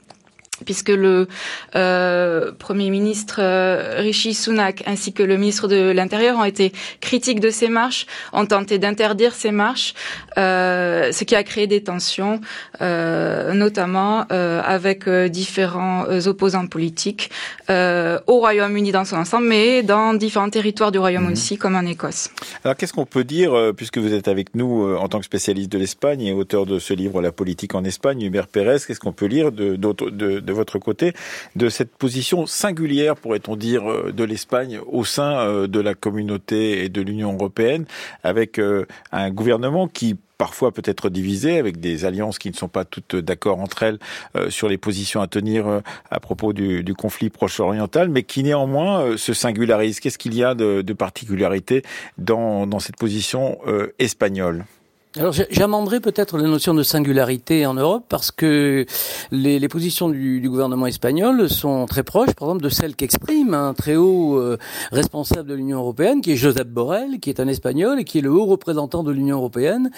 puisque 0.64 0.90
le 0.90 1.28
euh, 1.76 2.52
Premier 2.58 2.90
ministre 2.90 3.40
euh, 3.40 3.96
Rishi 4.00 4.34
Sunak 4.34 4.84
ainsi 4.86 5.12
que 5.12 5.24
le 5.24 5.38
ministre 5.38 5.68
de 5.68 5.92
l'Intérieur 5.92 6.38
ont 6.38 6.44
été 6.44 6.72
critiques 7.02 7.40
de 7.40 7.50
ces 7.50 7.68
marches, 7.68 8.06
ont 8.32 8.46
tenté 8.46 8.78
d'interdire 8.80 9.34
ces 9.34 9.52
marches, 9.52 9.94
euh, 10.38 11.12
ce 11.12 11.24
qui 11.24 11.36
a 11.36 11.44
créé 11.44 11.68
des 11.68 11.84
tensions, 11.84 12.40
euh, 12.82 13.54
notamment 13.54 14.26
avec 14.30 15.10
différents 15.10 16.06
opposants 16.28 16.68
politiques 16.68 17.30
au 17.70 18.40
Royaume-Uni 18.40 18.92
dans 18.92 19.06
son 19.06 19.18
ensemble, 19.18 19.48
mais 19.48 19.84
dans 19.84 20.14
différents 20.14 20.50
territoires 20.50 20.92
du 20.92 21.00
Royaume-Uni, 21.00 21.34
aussi, 21.34 21.54
mhm. 21.56 21.60
comme 21.60 21.76
en 21.76 21.82
Écosse. 21.82 22.30
Alors 22.64 22.76
qu'est-ce 22.76 22.94
qu'on 22.94 23.06
peut 23.06 23.24
dire, 23.24 23.54
puisque 23.76 23.98
vous 23.98 24.14
êtes 24.14 24.28
avec 24.28 24.56
nous 24.56 24.96
en 24.96 25.08
tant 25.08 25.20
que 25.20 25.26
spécialiste 25.26 25.72
de 25.72 25.78
l'Espagne 25.78 26.22
et 26.22 26.34
auteur 26.34 26.66
de 26.66 26.80
ce 26.80 26.94
livre 26.94 27.22
La 27.22 27.32
politique 27.32 27.76
en 27.76 27.84
Espagne, 27.84 28.22
Hubert 28.22 28.48
Pérez, 28.48 28.78
qu'est-ce 28.86 29.00
qu'on 29.00 29.14
peut 29.14 29.26
lire 29.26 29.52
de, 29.52 29.76
de 29.76 30.45
votre 30.54 30.80
côté 30.80 31.14
de 31.56 31.70
cette 31.70 31.96
position 31.96 32.46
singulière, 32.46 33.16
pourrait-on 33.16 33.56
dire, 33.56 33.84
de 34.12 34.24
l'Espagne 34.24 34.80
au 34.88 35.06
sein 35.06 35.68
de 35.68 35.80
la 35.80 35.94
communauté 35.94 36.84
et 36.84 36.90
de 36.90 37.02
l'Union 37.02 37.34
européenne, 37.34 37.86
avec 38.24 38.60
un 39.12 39.30
gouvernement 39.32 39.88
qui 39.88 40.18
parfois 40.38 40.72
peut 40.72 40.82
être 40.86 41.10
divisé 41.10 41.58
avec 41.58 41.80
des 41.80 42.06
alliances 42.06 42.40
qui 42.40 42.50
ne 42.50 42.56
sont 42.56 42.68
pas 42.68 42.86
toutes 42.86 43.16
d'accord 43.16 43.60
entre 43.60 43.84
elles 43.84 44.00
euh, 44.36 44.50
sur 44.50 44.68
les 44.68 44.78
positions 44.78 45.22
à 45.22 45.28
tenir 45.28 45.68
euh, 45.68 45.80
à 46.12 46.20
propos 46.20 46.54
du, 46.54 46.84
conflit 46.96 47.30
proche-oriental, 47.30 48.10
mais 48.10 48.24
qui 48.24 48.44
néanmoins 48.44 49.02
euh, 49.02 49.18
se 49.18 49.34
singularise. 49.34 50.00
Qu'est-ce 50.00 50.18
qu'il 50.18 50.36
y 50.36 50.44
a 50.44 50.56
de, 50.56 50.82
de 50.82 50.94
particularité 50.94 51.84
dans 52.18 52.80
cette 52.80 52.98
position 52.98 53.58
espagnole? 54.00 54.66
Alors 55.18 55.34
j'amenderai 55.50 56.02
peut-être 56.02 56.38
la 56.38 56.44
notion 56.44 56.74
de 56.74 56.84
singularité 56.84 57.66
en 57.66 57.74
Europe 57.74 58.04
parce 58.10 58.32
que 58.32 58.86
les, 59.32 59.60
les 59.60 59.68
positions 59.70 60.10
du, 60.10 60.42
du, 60.42 60.50
gouvernement 60.50 60.88
espagnol 60.88 61.50
sont 61.50 61.86
très 61.86 62.04
proches, 62.04 62.34
par 62.34 62.50
exemple, 62.50 62.64
de 62.64 62.70
celles 62.70 62.98
qu'exprime 62.98 63.54
un 63.54 63.74
très 63.74 63.96
haut 63.96 64.38
euh, 64.38 64.58
responsable 64.92 65.48
de 65.48 65.54
l'Union 65.54 65.78
européenne, 65.78 66.20
qui 66.20 66.34
est 66.34 66.36
Josep 66.36 66.68
Borrell, 66.68 67.20
qui 67.22 67.30
est 67.30 67.40
un 67.40 67.48
Espagnol 67.48 67.98
et 68.00 68.04
qui 68.04 68.18
est 68.18 68.22
le 68.22 68.32
haut 68.32 68.46
représentant 68.46 69.04
de 69.04 69.12
l'Union 69.12 69.38
européenne 69.38 69.90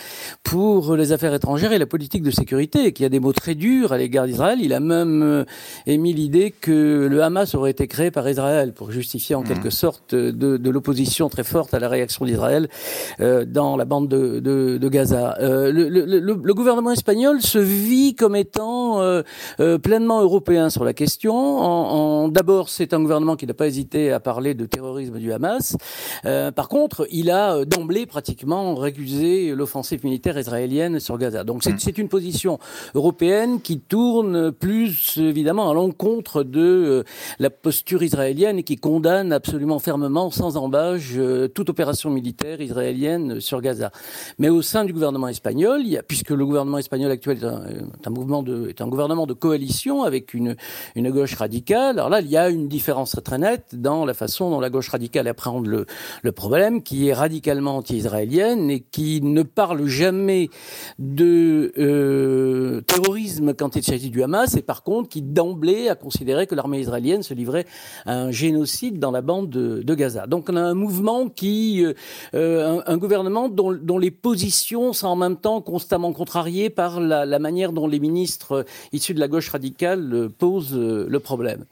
pour 0.43 0.95
les 0.95 1.11
affaires 1.11 1.33
étrangères 1.33 1.71
et 1.71 1.79
la 1.79 1.87
politique 1.87 2.21
de 2.21 2.31
sécurité, 2.31 2.85
et 2.85 2.93
qui 2.93 3.03
a 3.03 3.09
des 3.09 3.19
mots 3.19 3.33
très 3.33 3.55
durs 3.55 3.93
à 3.93 3.97
l'égard 3.97 4.27
d'Israël. 4.27 4.59
Il 4.61 4.71
a 4.71 4.79
même 4.79 5.23
euh, 5.23 5.45
émis 5.87 6.13
l'idée 6.13 6.51
que 6.51 7.07
le 7.09 7.23
Hamas 7.23 7.55
aurait 7.55 7.71
été 7.71 7.87
créé 7.87 8.11
par 8.11 8.29
Israël 8.29 8.71
pour 8.71 8.91
justifier 8.91 9.33
en 9.33 9.41
mmh. 9.41 9.47
quelque 9.47 9.71
sorte 9.71 10.13
de, 10.13 10.57
de 10.57 10.69
l'opposition 10.69 11.27
très 11.27 11.43
forte 11.43 11.73
à 11.73 11.79
la 11.79 11.89
réaction 11.89 12.23
d'Israël 12.23 12.69
euh, 13.19 13.45
dans 13.45 13.77
la 13.77 13.85
bande 13.85 14.07
de, 14.07 14.39
de, 14.39 14.77
de 14.77 14.89
Gaza. 14.89 15.06
Euh, 15.11 15.71
le, 15.71 15.89
le, 15.89 16.19
le, 16.19 16.53
gouvernement 16.53 16.91
espagnol 16.91 17.41
se 17.41 17.59
vit 17.59 18.15
comme 18.15 18.35
étant 18.35 19.01
euh, 19.01 19.21
euh, 19.59 19.77
pleinement 19.77 20.21
européen 20.21 20.69
sur 20.69 20.83
la 20.83 20.93
question. 20.93 21.35
En, 21.35 22.23
en 22.23 22.27
D'abord, 22.27 22.69
c'est 22.69 22.93
un 22.93 23.01
gouvernement 23.01 23.35
qui 23.35 23.47
n'a 23.47 23.53
pas 23.53 23.67
hésité 23.67 24.11
à 24.11 24.19
parler 24.19 24.53
de 24.53 24.65
terrorisme 24.65 25.17
du 25.17 25.31
Hamas. 25.31 25.77
par 26.23 26.67
contre, 26.67 27.07
il 27.11 27.31
a 27.31 27.65
d'emblée 27.65 28.05
pratiquement 28.05 28.75
récusé 28.75 29.55
l'offensive 29.55 30.03
militaire 30.03 30.37
israélienne 30.37 30.99
sur 30.99 31.17
Gaza. 31.17 31.43
Donc 31.43 31.63
c'est 31.63 31.97
mm. 31.97 32.01
une 32.01 32.09
position 32.09 32.59
européenne 32.95 33.61
qui 33.61 33.79
tourne 33.79 34.51
plus 34.51 35.17
évidemment 35.17 35.69
à 35.69 35.73
l'encontre 35.73 36.43
de 36.43 37.03
la 37.39 37.49
posture 37.49 38.03
israélienne 38.03 38.59
et 38.59 38.63
qui 38.63 38.75
condamne 38.75 39.31
absolument 39.31 39.79
fermement, 39.79 40.31
sans 40.31 40.57
embâche, 40.57 41.13
toute 41.53 41.69
opération 41.69 42.09
militaire 42.09 42.61
israélienne 42.61 43.39
sur 43.39 43.61
Gaza. 43.61 43.91
Mais 44.37 44.49
au 44.49 44.61
sein 44.61 44.83
du 44.85 44.93
gouvernement 44.97 45.27
espagnol, 45.27 45.83
puisque 46.07 46.31
le 46.31 46.43
gouvernement 46.43 46.79
espagnol 46.79 47.11
actuel 47.11 47.37
est 47.37 48.07
un, 48.81 48.87
gouvernement 48.87 49.27
de 49.27 49.33
coalition 49.33 50.01
avec 50.01 50.33
une, 50.33 50.55
gauche 50.95 51.35
radicale. 51.35 51.99
Alors 51.99 52.09
là, 52.09 52.21
il 52.21 52.29
y 52.29 52.37
a 52.37 52.49
une 52.49 52.67
différence 52.67 53.15
très 53.23 53.37
nette 53.37 53.75
dans 53.75 54.05
la 54.05 54.15
façon 54.15 54.49
dont 54.49 54.59
la 54.59 54.71
gauche 54.71 54.89
radicale 54.89 55.27
appréhende 55.27 55.67
le, 55.67 55.85
le 56.23 56.31
problème, 56.31 56.81
qui 56.81 57.07
est 57.07 57.13
radicalement 57.13 57.77
anti-israélienne 57.77 58.71
et 58.71 58.79
qui 58.79 59.21
ne 59.21 59.43
parle 59.43 59.85
jamais 59.85 60.49
de 60.97 61.73
euh, 61.77 62.81
terrorisme 62.81 63.53
quand 63.53 63.75
il 63.75 63.83
s'agit 63.83 64.09
du 64.09 64.23
Hamas, 64.23 64.55
et 64.55 64.63
par 64.63 64.81
contre 64.81 65.09
qui 65.09 65.21
d'emblée 65.21 65.89
a 65.89 65.95
considéré 65.95 66.47
que 66.47 66.55
l'armée 66.55 66.79
israélienne 66.79 67.21
se 67.21 67.35
livrait 67.35 67.65
à 68.05 68.15
un 68.15 68.31
génocide 68.31 68.97
dans 68.97 69.11
la 69.11 69.21
bande 69.21 69.49
de, 69.49 69.93
Gaza. 69.93 70.25
Donc 70.27 70.47
on 70.49 70.55
a 70.55 70.61
un 70.61 70.73
mouvement 70.73 71.29
qui, 71.29 71.85
euh, 72.33 72.79
un, 72.79 72.93
un, 72.93 72.97
gouvernement 72.97 73.47
dont 73.49 73.97
les 73.97 74.11
positions 74.11 74.86
sont 74.93 75.07
en 75.07 75.15
même 75.15 75.37
temps 75.37 75.61
constamment 75.61 76.13
contrariés 76.13 76.69
par 76.69 76.99
la, 76.99 77.25
la 77.25 77.39
manière 77.39 77.73
dont 77.73 77.87
les 77.87 77.99
ministres 77.99 78.51
euh, 78.51 78.63
issus 78.93 79.13
de 79.13 79.19
la 79.19 79.27
gauche 79.27 79.49
radicale 79.49 80.13
euh, 80.13 80.29
posent 80.29 80.75
euh, 80.75 81.05
le 81.09 81.19
problème. 81.19 81.65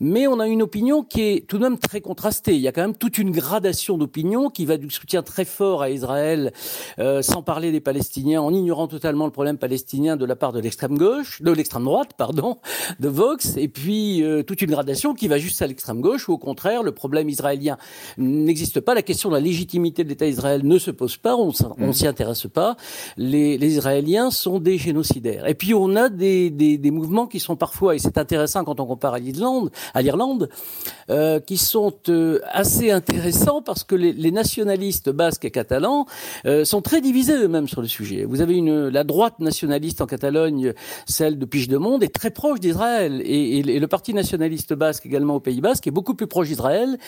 Mais 0.00 0.26
on 0.26 0.40
a 0.40 0.46
une 0.46 0.62
opinion 0.62 1.02
qui 1.02 1.22
est 1.22 1.46
tout 1.46 1.58
de 1.58 1.62
même 1.62 1.78
très 1.78 2.00
contrastée. 2.00 2.54
Il 2.54 2.60
y 2.60 2.68
a 2.68 2.72
quand 2.72 2.82
même 2.82 2.96
toute 2.96 3.18
une 3.18 3.30
gradation 3.30 3.98
d'opinion 3.98 4.50
qui 4.50 4.64
va 4.64 4.76
du 4.76 4.90
soutien 4.90 5.22
très 5.22 5.44
fort 5.44 5.82
à 5.82 5.90
Israël, 5.90 6.52
euh, 6.98 7.22
sans 7.22 7.42
parler 7.42 7.72
des 7.72 7.80
Palestiniens, 7.80 8.40
en 8.40 8.52
ignorant 8.52 8.88
totalement 8.88 9.26
le 9.26 9.32
problème 9.32 9.58
palestinien 9.58 10.16
de 10.16 10.24
la 10.24 10.36
part 10.36 10.52
de 10.52 10.60
l'extrême 10.60 10.96
gauche, 10.96 11.42
de 11.42 11.52
l'extrême 11.52 11.84
droite, 11.84 12.10
pardon, 12.16 12.56
de 13.00 13.08
Vox, 13.08 13.56
et 13.56 13.68
puis 13.68 14.22
euh, 14.22 14.42
toute 14.42 14.62
une 14.62 14.70
gradation 14.70 15.14
qui 15.14 15.28
va 15.28 15.38
juste 15.38 15.60
à 15.62 15.66
l'extrême 15.66 16.00
gauche, 16.00 16.28
où 16.28 16.32
au 16.32 16.38
contraire 16.38 16.82
le 16.82 16.92
problème 16.92 17.28
israélien 17.28 17.76
n'existe 18.18 18.80
pas, 18.80 18.94
la 18.94 19.02
question 19.02 19.28
de 19.28 19.34
la 19.34 19.40
légitimité 19.40 20.04
de 20.04 20.08
l'État 20.08 20.26
Israël 20.26 20.62
ne 20.64 20.78
se 20.78 20.90
pose 20.90 21.16
pas, 21.16 21.36
on, 21.36 21.52
on 21.78 21.88
mmh. 21.88 21.92
s'y 21.92 22.06
intéresse 22.06 22.45
pas, 22.46 22.76
les, 23.16 23.58
les, 23.58 23.76
Israéliens 23.76 24.30
sont 24.30 24.58
des 24.58 24.78
génocidaires. 24.78 25.46
Et 25.46 25.54
puis 25.54 25.74
on 25.74 25.96
a 25.96 26.08
des, 26.08 26.50
des, 26.50 26.78
des 26.78 26.90
mouvements 26.90 27.26
qui 27.26 27.40
sont 27.40 27.56
parfois, 27.56 27.94
et 27.94 27.98
c'est 27.98 28.18
intéressant 28.18 28.64
quand 28.64 28.80
on 28.80 28.86
compare 28.86 29.14
à 29.14 29.18
l'Irlande, 29.18 29.70
à 29.94 30.02
l'Irlande, 30.02 30.48
euh, 31.10 31.40
qui 31.40 31.56
sont 31.56 31.92
euh, 32.08 32.40
assez 32.50 32.90
intéressants 32.90 33.62
parce 33.62 33.84
que 33.84 33.94
les, 33.94 34.12
les 34.12 34.30
nationalistes 34.30 35.10
basques 35.10 35.44
et 35.44 35.50
catalans 35.50 36.06
euh, 36.46 36.64
sont 36.64 36.82
très 36.82 37.00
divisés 37.00 37.36
eux-mêmes 37.36 37.68
sur 37.68 37.80
le 37.80 37.88
sujet. 37.88 38.24
Vous 38.24 38.40
avez 38.40 38.56
une 38.56 38.88
la 38.88 39.04
droite 39.04 39.38
nationaliste 39.40 40.00
en 40.00 40.06
Catalogne, 40.06 40.72
celle 41.06 41.38
de 41.38 41.44
Piche-de-Monde, 41.44 42.02
est 42.02 42.14
très 42.14 42.30
proche 42.30 42.60
d'Israël, 42.60 43.20
et, 43.24 43.58
et, 43.58 43.76
et, 43.76 43.80
le 43.80 43.86
parti 43.88 44.14
nationaliste 44.14 44.74
basque 44.74 45.06
également 45.06 45.36
au 45.36 45.40
Pays 45.40 45.60
Basque 45.60 45.86
est 45.86 45.90
beaucoup 45.90 46.14
plus 46.14 46.26
proche 46.26 46.48
d'Israël 46.48 46.98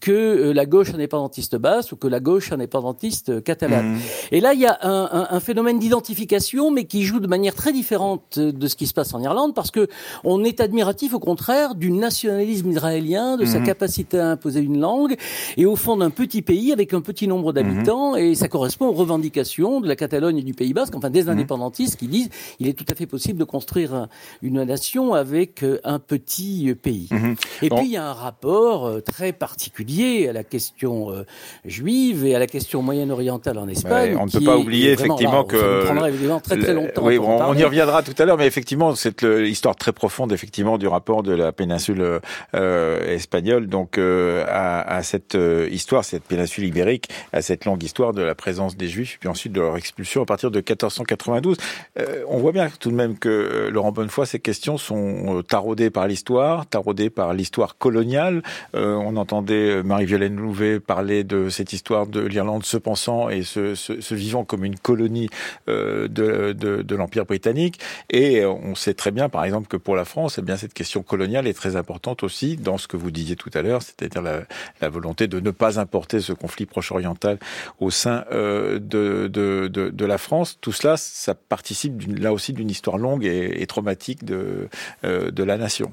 que 0.00 0.52
la 0.54 0.66
gauche 0.66 0.94
indépendantiste 0.94 1.56
basque 1.56 1.92
ou 1.92 1.96
que 1.96 2.08
la 2.08 2.20
gauche 2.20 2.52
indépendantiste 2.52 3.42
catalane. 3.42 3.94
Mmh. 3.94 3.98
Et 4.32 4.40
là, 4.40 4.54
il 4.54 4.60
y 4.60 4.66
a 4.66 4.78
un 4.88 5.08
un, 5.12 5.26
un, 5.30 5.40
phénomène 5.40 5.78
d'identification, 5.78 6.70
mais 6.70 6.84
qui 6.84 7.02
joue 7.02 7.20
de 7.20 7.26
manière 7.26 7.54
très 7.54 7.72
différente 7.72 8.38
de 8.38 8.66
ce 8.66 8.76
qui 8.76 8.86
se 8.86 8.94
passe 8.94 9.14
en 9.14 9.20
Irlande, 9.20 9.54
parce 9.54 9.70
que 9.70 9.88
on 10.24 10.44
est 10.44 10.60
admiratif, 10.60 11.14
au 11.14 11.18
contraire, 11.18 11.74
du 11.74 11.90
nationalisme 11.90 12.70
israélien, 12.70 13.36
de 13.36 13.44
mmh. 13.44 13.46
sa 13.46 13.60
mhm. 13.60 13.66
capacité 13.66 14.18
à 14.18 14.30
imposer 14.30 14.60
une 14.60 14.80
langue, 14.80 15.16
et 15.56 15.66
au 15.66 15.76
fond 15.76 15.96
d'un 15.96 16.10
petit 16.10 16.42
pays 16.42 16.72
avec 16.72 16.94
un 16.94 17.00
petit 17.00 17.28
nombre 17.28 17.52
d'habitants, 17.52 18.14
mmh. 18.14 18.18
et 18.18 18.34
ça 18.34 18.48
correspond 18.48 18.86
aux 18.86 18.92
revendications 18.92 19.80
de 19.80 19.88
la 19.88 19.96
Catalogne 19.96 20.38
et 20.38 20.42
du 20.42 20.54
Pays 20.54 20.72
Basque, 20.72 20.94
enfin 20.94 21.10
des 21.10 21.24
mhm. 21.24 21.30
indépendantistes 21.30 21.96
qui 21.96 22.08
disent 22.08 22.30
il 22.60 22.68
est 22.68 22.74
tout 22.74 22.86
à 22.90 22.94
fait 22.94 23.06
possible 23.06 23.38
de 23.38 23.44
construire 23.44 24.08
une 24.42 24.62
nation 24.62 25.14
avec 25.14 25.64
un 25.84 25.98
petit 25.98 26.74
pays. 26.80 27.08
Mmh. 27.10 27.34
Et 27.62 27.68
bon. 27.68 27.76
puis 27.76 27.86
il 27.86 27.92
y 27.92 27.96
a 27.96 28.08
un 28.08 28.12
rapport 28.12 28.86
euh, 28.86 29.00
très 29.00 29.32
particulier 29.32 30.28
à 30.28 30.32
la 30.32 30.44
question 30.44 31.10
euh, 31.10 31.24
juive 31.64 32.24
et 32.24 32.34
à 32.34 32.38
la 32.38 32.46
question 32.46 32.82
moyen-orientale 32.82 33.58
en 33.58 33.68
Espagne. 33.68 34.14
Ouais, 34.14 34.20
on 34.20 34.26
ne 34.26 34.30
peut 34.30 34.40
pas 34.40 34.56
oublier 34.56 34.77
effectivement 34.86 35.44
que 35.44 35.58
ça 35.58 35.86
prendra 35.86 36.08
évidemment 36.08 36.40
très 36.40 36.58
très 36.58 36.74
longtemps. 36.74 37.02
Oui, 37.04 37.18
bon, 37.18 37.40
on 37.42 37.54
y 37.54 37.64
reviendra 37.64 38.02
tout 38.02 38.14
à 38.18 38.24
l'heure, 38.24 38.38
mais 38.38 38.46
effectivement, 38.46 38.94
c'est 38.94 39.22
l'histoire 39.22 39.76
très 39.76 39.92
profonde 39.92 40.32
effectivement 40.32 40.78
du 40.78 40.86
rapport 40.86 41.22
de 41.22 41.32
la 41.32 41.52
péninsule 41.52 42.20
euh, 42.54 43.14
espagnole, 43.14 43.66
donc 43.66 43.98
euh, 43.98 44.44
à, 44.48 44.80
à, 44.80 45.02
cette 45.02 45.34
euh, 45.34 45.68
histoire, 45.70 46.04
cette 46.04 46.24
péninsule 46.24 46.64
ibérique, 46.64 47.08
à 47.32 47.42
cette 47.42 47.64
longue 47.64 47.82
histoire 47.82 48.12
de 48.12 48.22
la 48.22 48.34
présence 48.34 48.76
des 48.76 48.88
Juifs, 48.88 49.18
puis 49.20 49.28
ensuite 49.28 49.52
de 49.52 49.60
leur 49.60 49.76
expulsion 49.76 50.22
à 50.22 50.26
partir 50.26 50.50
de 50.50 50.58
1492. 50.58 51.56
Euh, 51.98 52.22
on 52.28 52.38
voit 52.38 52.52
bien 52.52 52.68
tout 52.80 52.90
de 52.90 52.94
même 52.94 53.18
que 53.18 53.28
euh, 53.28 53.70
Laurent 53.70 53.92
Bonnefoy, 53.92 54.26
ces 54.26 54.40
questions 54.40 54.78
sont 54.78 55.38
euh, 55.38 55.42
taraudées 55.42 55.90
par 55.90 56.06
l'histoire, 56.06 56.66
taraudées 56.66 57.10
par 57.10 57.34
l'histoire 57.34 57.76
coloniale. 57.78 58.42
on 58.74 59.16
entendait 59.16 59.82
Marie-Violaine 59.82 60.36
Louvet 60.36 60.80
parler 60.80 61.24
de 61.24 61.48
cette 61.48 61.72
histoire 61.72 62.06
de 62.06 62.20
l'Irlande 62.20 62.64
se 62.64 62.76
pensant 62.76 63.28
et 63.28 63.42
se, 63.42 63.74
se, 63.74 64.00
se 64.00 64.14
vivant 64.14 64.44
comme 64.44 64.64
une 64.68 64.78
colonie 64.78 65.28
euh, 65.68 66.08
de, 66.08 66.52
de, 66.52 66.94
l'Empire 66.94 67.24
britannique. 67.24 67.80
Et 68.10 68.44
on 68.44 68.74
sait 68.74 68.94
très 68.94 69.10
bien, 69.10 69.28
par 69.28 69.44
exemple, 69.44 69.68
que 69.68 69.76
pour 69.76 69.96
la 69.96 70.04
France, 70.04 70.38
eh 70.38 70.42
bien, 70.42 70.56
cette 70.56 70.74
question 70.74 71.02
coloniale 71.02 71.46
est 71.46 71.54
très 71.54 71.76
importante 71.76 72.22
aussi 72.22 72.56
dans 72.56 72.78
ce 72.78 72.88
que 72.88 72.96
vous 72.96 73.10
disiez 73.10 73.36
tout 73.36 73.50
à 73.54 73.62
l'heure, 73.62 73.82
c'est-à-dire 73.82 74.22
la, 74.22 74.88
volonté 74.88 75.26
de 75.26 75.40
ne 75.40 75.50
pas 75.50 75.80
importer 75.80 76.20
ce 76.20 76.32
conflit 76.32 76.66
proche-oriental 76.66 77.38
au 77.80 77.90
sein 77.90 78.24
euh, 78.32 78.78
de, 78.78 79.28
de, 79.28 79.68
de, 79.68 80.04
la 80.04 80.18
France. 80.18 80.58
Tout 80.60 80.72
cela, 80.72 80.96
ça 80.96 81.34
participe 81.34 82.02
là 82.18 82.32
aussi 82.32 82.52
d'une 82.52 82.70
histoire 82.70 82.98
longue 82.98 83.24
et, 83.24 83.62
et 83.62 83.66
traumatique 83.66 84.24
de, 84.24 84.68
euh, 85.04 85.30
de 85.30 85.42
la 85.42 85.56
nation. 85.58 85.90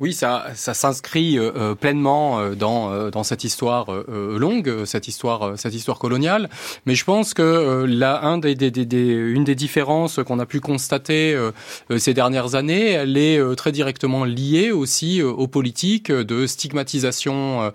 Oui, 0.00 0.12
ça, 0.12 0.46
ça 0.54 0.74
s'inscrit 0.74 1.38
euh, 1.38 1.50
euh 1.56 1.74
pleinement 1.74 2.38
euh, 2.38 2.54
dans, 2.54 2.92
euh, 2.92 3.10
dans 3.10 3.24
cette 3.24 3.42
histoire 3.42 3.92
euh, 3.92 4.38
longue, 4.38 4.84
cette 4.84 5.08
histoire, 5.08 5.58
cette 5.58 5.74
histoire 5.74 5.98
coloniale. 5.98 6.48
Mais 6.86 6.94
je 6.94 7.04
pense 7.04 7.34
que 7.34 7.84
là, 7.84 8.20
un 8.22 8.38
des, 8.38 8.54
des, 8.54 8.70
des, 8.70 9.06
une 9.06 9.42
des 9.42 9.56
différences 9.56 10.20
qu'on 10.24 10.38
a 10.38 10.46
pu 10.46 10.60
constater 10.60 11.36
ces 11.96 12.14
dernières 12.14 12.54
années, 12.54 12.90
elle 12.90 13.16
est 13.16 13.40
très 13.56 13.72
directement 13.72 14.24
liée 14.24 14.70
aussi 14.70 15.22
aux 15.22 15.46
politiques 15.46 16.12
de 16.12 16.46
stigmatisation 16.46 17.72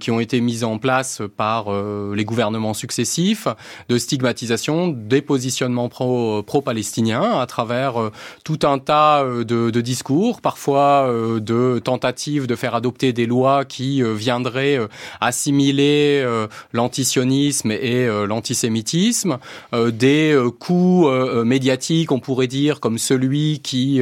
qui 0.00 0.10
ont 0.10 0.20
été 0.20 0.40
mises 0.40 0.64
en 0.64 0.78
place 0.78 1.22
par 1.36 1.66
les 2.14 2.24
gouvernements 2.24 2.74
successifs, 2.74 3.48
de 3.88 3.98
stigmatisation 3.98 4.88
des 4.88 5.22
positionnements 5.22 5.88
pro, 5.88 6.42
pro-palestiniens 6.42 7.38
à 7.40 7.46
travers 7.46 8.10
tout 8.44 8.60
un 8.62 8.78
tas 8.78 9.24
de, 9.24 9.70
de 9.70 9.80
discours, 9.80 10.40
parfois 10.40 11.08
de 11.40 11.63
de 11.64 11.78
tentatives 11.78 12.46
de 12.46 12.54
faire 12.56 12.74
adopter 12.74 13.12
des 13.12 13.26
lois 13.26 13.64
qui 13.64 14.02
viendraient 14.02 14.78
assimiler 15.20 16.24
l'antisionisme 16.72 17.70
et 17.70 18.06
l'antisémitisme, 18.26 19.38
des 19.72 20.38
coups 20.58 21.08
médiatiques, 21.44 22.12
on 22.12 22.20
pourrait 22.20 22.46
dire, 22.46 22.80
comme 22.80 22.98
celui 22.98 23.60
qui 23.60 24.00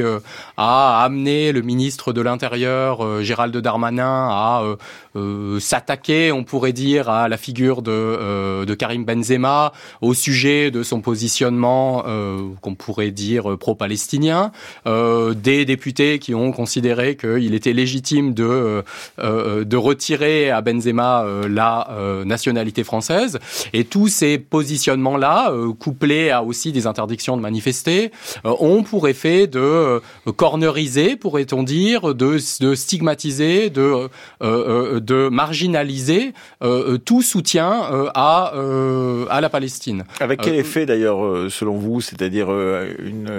a 0.57 1.03
amené 1.03 1.51
le 1.51 1.61
ministre 1.61 2.13
de 2.13 2.21
l'Intérieur, 2.21 3.21
Gérald 3.21 3.55
Darmanin, 3.55 4.27
à 4.29 4.63
s'attaquer, 5.59 6.31
on 6.31 6.43
pourrait 6.43 6.73
dire, 6.73 7.09
à 7.09 7.27
la 7.27 7.37
figure 7.37 7.81
de, 7.81 8.65
de 8.65 8.73
Karim 8.73 9.05
Benzema, 9.05 9.73
au 10.01 10.13
sujet 10.13 10.71
de 10.71 10.83
son 10.83 11.01
positionnement, 11.01 12.03
qu'on 12.61 12.75
pourrait 12.75 13.11
dire 13.11 13.57
pro-palestinien, 13.57 14.51
des 14.85 15.65
députés 15.65 16.19
qui 16.19 16.35
ont 16.35 16.51
considéré 16.51 17.15
qu'il 17.15 17.52
était 17.53 17.73
légitime 17.73 18.33
de, 18.33 18.43
euh, 18.43 18.81
euh, 19.19 19.63
de 19.63 19.77
retirer 19.77 20.51
à 20.51 20.61
Benzema 20.61 21.23
euh, 21.23 21.47
la 21.47 21.87
nationalité 22.25 22.83
française. 22.83 23.39
Et 23.73 23.83
tous 23.83 24.07
ces 24.07 24.37
positionnements-là, 24.37 25.51
couplés 25.79 26.29
à 26.29 26.43
aussi 26.43 26.71
des 26.71 26.87
interdictions 26.87 27.37
de 27.37 27.41
manifester, 27.41 28.11
ont 28.43 28.83
pour 28.83 29.07
effet 29.07 29.47
de 29.47 30.01
corneriser, 30.35 31.15
pourrait-on 31.15 31.63
dire, 31.63 32.15
de, 32.15 32.37
de 32.61 32.75
stigmatiser, 32.75 33.69
de, 33.69 34.09
de 34.41 35.29
marginaliser 35.29 36.33
tout 37.05 37.21
soutien 37.21 37.81
à, 38.13 38.53
à 39.29 39.41
la 39.41 39.49
Palestine. 39.49 40.05
Avec 40.19 40.41
quel 40.41 40.55
effet 40.55 40.85
d'ailleurs, 40.85 41.51
selon 41.51 41.77
vous, 41.77 42.01
c'est-à-dire 42.01 42.49
une, 42.49 43.31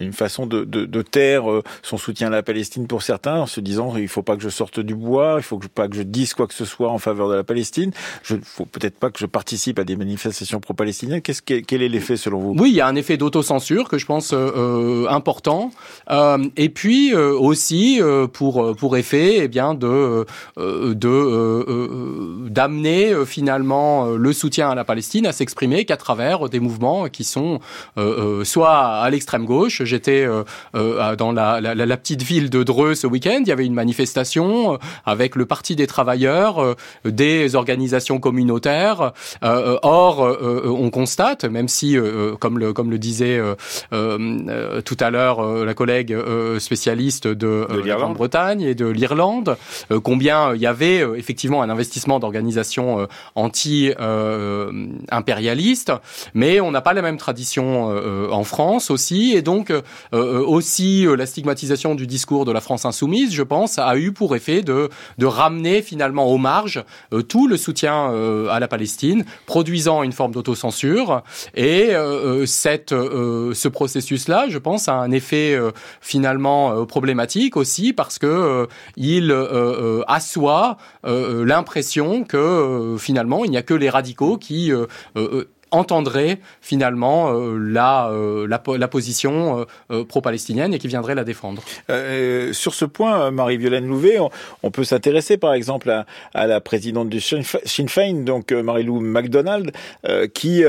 une 0.00 0.12
façon 0.12 0.46
de, 0.46 0.64
de, 0.64 0.84
de 0.84 1.02
taire 1.02 1.44
son 1.82 1.98
soutien 1.98 2.28
à 2.28 2.30
la 2.30 2.42
Palestine 2.42 2.86
pour 2.86 3.02
certains, 3.02 3.23
en 3.26 3.46
se 3.46 3.60
disant 3.60 3.96
il 3.96 4.08
faut 4.08 4.22
pas 4.22 4.36
que 4.36 4.42
je 4.42 4.48
sorte 4.48 4.80
du 4.80 4.94
bois, 4.94 5.36
il 5.38 5.42
faut 5.42 5.58
pas 5.58 5.88
que 5.88 5.96
je 5.96 6.02
dise 6.02 6.34
quoi 6.34 6.46
que 6.46 6.54
ce 6.54 6.64
soit 6.64 6.90
en 6.90 6.98
faveur 6.98 7.28
de 7.28 7.34
la 7.34 7.44
Palestine. 7.44 7.92
Je 8.22 8.36
faut 8.42 8.66
peut-être 8.66 8.98
pas 8.98 9.10
que 9.10 9.18
je 9.18 9.26
participe 9.26 9.78
à 9.78 9.84
des 9.84 9.96
manifestations 9.96 10.60
pro-palestiniennes. 10.60 11.22
Qu'est-ce 11.22 11.42
quel 11.42 11.82
est 11.82 11.88
l'effet 11.88 12.16
selon 12.16 12.40
vous? 12.40 12.54
Oui, 12.58 12.70
il 12.70 12.76
y 12.76 12.80
a 12.80 12.86
un 12.86 12.96
effet 12.96 13.16
d'autocensure 13.16 13.88
que 13.88 13.98
je 13.98 14.06
pense 14.06 14.32
euh, 14.32 14.50
euh 14.56 15.06
important, 15.08 15.70
euh, 16.10 16.38
et 16.56 16.68
puis 16.68 17.14
euh, 17.14 17.32
aussi 17.32 18.00
euh, 18.00 18.26
pour 18.26 18.74
pour 18.76 18.96
effet, 18.96 19.38
eh 19.42 19.48
bien 19.48 19.74
de 19.74 20.26
de 20.56 22.48
d'amener 22.48 23.14
finalement 23.26 24.06
le 24.06 24.32
soutien 24.32 24.70
à 24.70 24.74
la 24.74 24.84
Palestine 24.84 25.26
à 25.26 25.32
s'exprimer 25.32 25.84
qu'à 25.84 25.96
travers 25.96 26.48
des 26.48 26.60
mouvements 26.60 27.08
qui 27.08 27.24
sont 27.24 27.60
soit 28.44 28.76
à 28.76 29.10
l'extrême 29.10 29.44
gauche. 29.44 29.82
J'étais 29.84 30.26
dans 30.74 31.32
la, 31.32 31.60
la, 31.60 31.74
la, 31.74 31.96
petite 31.96 32.22
ville 32.22 32.50
de 32.50 32.62
Dreux 32.62 32.94
ce 32.94 33.06
week-end, 33.14 33.40
il 33.40 33.48
y 33.48 33.52
avait 33.52 33.66
une 33.66 33.74
manifestation 33.74 34.74
euh, 34.74 34.78
avec 35.04 35.36
le 35.36 35.46
Parti 35.46 35.76
des 35.76 35.86
travailleurs, 35.86 36.60
euh, 36.62 36.74
des 37.04 37.54
organisations 37.54 38.18
communautaires. 38.18 39.12
Euh, 39.42 39.78
or, 39.82 40.36
on 40.64 40.88
constate, 40.90 41.44
même 41.44 41.68
si, 41.68 41.96
comme 42.40 42.58
le 42.58 42.72
comme 42.72 42.90
le 42.90 42.98
disait 42.98 43.40
tout 43.90 44.96
à 45.00 45.10
l'heure 45.10 45.64
la 45.64 45.74
collègue 45.74 46.16
spécialiste 46.58 47.28
de, 47.28 47.68
de 47.70 47.86
la 47.86 47.96
Grande-Bretagne 47.96 48.62
et 48.62 48.74
de 48.74 48.86
l'Irlande, 48.86 49.58
combien 50.02 50.54
il 50.54 50.60
y 50.60 50.66
avait 50.66 51.04
effectivement 51.16 51.62
un 51.62 51.70
investissement 51.70 52.18
d'organisations 52.18 53.06
anti-impérialistes, 53.34 55.92
mais 56.34 56.60
on 56.60 56.72
n'a 56.72 56.80
pas 56.80 56.94
la 56.94 57.02
même 57.02 57.18
tradition 57.18 57.92
en 58.32 58.44
France 58.44 58.90
aussi, 58.90 59.34
et 59.34 59.42
donc 59.42 59.72
aussi 60.12 61.06
la 61.16 61.26
stigmatisation 61.26 61.94
du 61.94 62.06
discours 62.06 62.44
de 62.44 62.52
la 62.52 62.60
France 62.60 62.84
insoumise, 62.84 63.03
je 63.12 63.42
pense, 63.42 63.78
a 63.78 63.96
eu 63.96 64.12
pour 64.12 64.34
effet 64.36 64.62
de, 64.62 64.88
de 65.18 65.26
ramener 65.26 65.82
finalement 65.82 66.26
aux 66.26 66.38
marges 66.38 66.84
euh, 67.12 67.22
tout 67.22 67.46
le 67.46 67.56
soutien 67.56 68.10
euh, 68.12 68.48
à 68.48 68.60
la 68.60 68.68
Palestine, 68.68 69.24
produisant 69.46 70.02
une 70.02 70.12
forme 70.12 70.32
d'autocensure. 70.32 71.22
Et 71.54 71.94
euh, 71.94 72.46
cette, 72.46 72.90
ce 72.90 73.68
processus-là, 73.68 74.46
je 74.48 74.58
pense, 74.58 74.88
a 74.88 74.94
un 74.94 75.10
effet 75.10 75.58
finalement 76.00 76.84
problématique 76.86 77.56
aussi 77.56 77.92
parce 77.92 78.18
que 78.18 78.66
il 78.96 79.34
assoit 80.06 80.76
l'impression 81.04 82.24
que 82.24 82.96
finalement 82.98 83.44
il 83.44 83.50
n'y 83.50 83.56
a 83.56 83.62
que 83.62 83.74
les 83.74 83.90
radicaux 83.90 84.36
qui 84.36 84.72
entendrait 85.74 86.38
finalement 86.60 87.32
euh, 87.32 87.58
la, 87.58 88.08
euh, 88.08 88.46
la, 88.46 88.88
position 88.88 89.66
euh, 89.90 90.04
pro-palestinienne 90.04 90.72
et 90.72 90.78
qui 90.78 90.88
viendrait 90.88 91.14
la 91.14 91.24
défendre. 91.24 91.62
sur 92.52 92.74
ce 92.74 92.84
point, 92.84 93.30
Marie-Violaine 93.30 93.86
Louvet, 93.86 94.18
on, 94.62 94.70
peut 94.70 94.84
s'intéresser 94.84 95.36
par 95.36 95.54
exemple 95.54 95.90
à, 95.90 96.06
à, 96.32 96.46
la 96.46 96.60
présidente 96.60 97.08
du 97.08 97.20
Sinn 97.20 97.88
Féin, 97.88 98.24
donc 98.24 98.52
Marie-Lou 98.52 99.00
MacDonald, 99.00 99.72
qui 100.32 100.62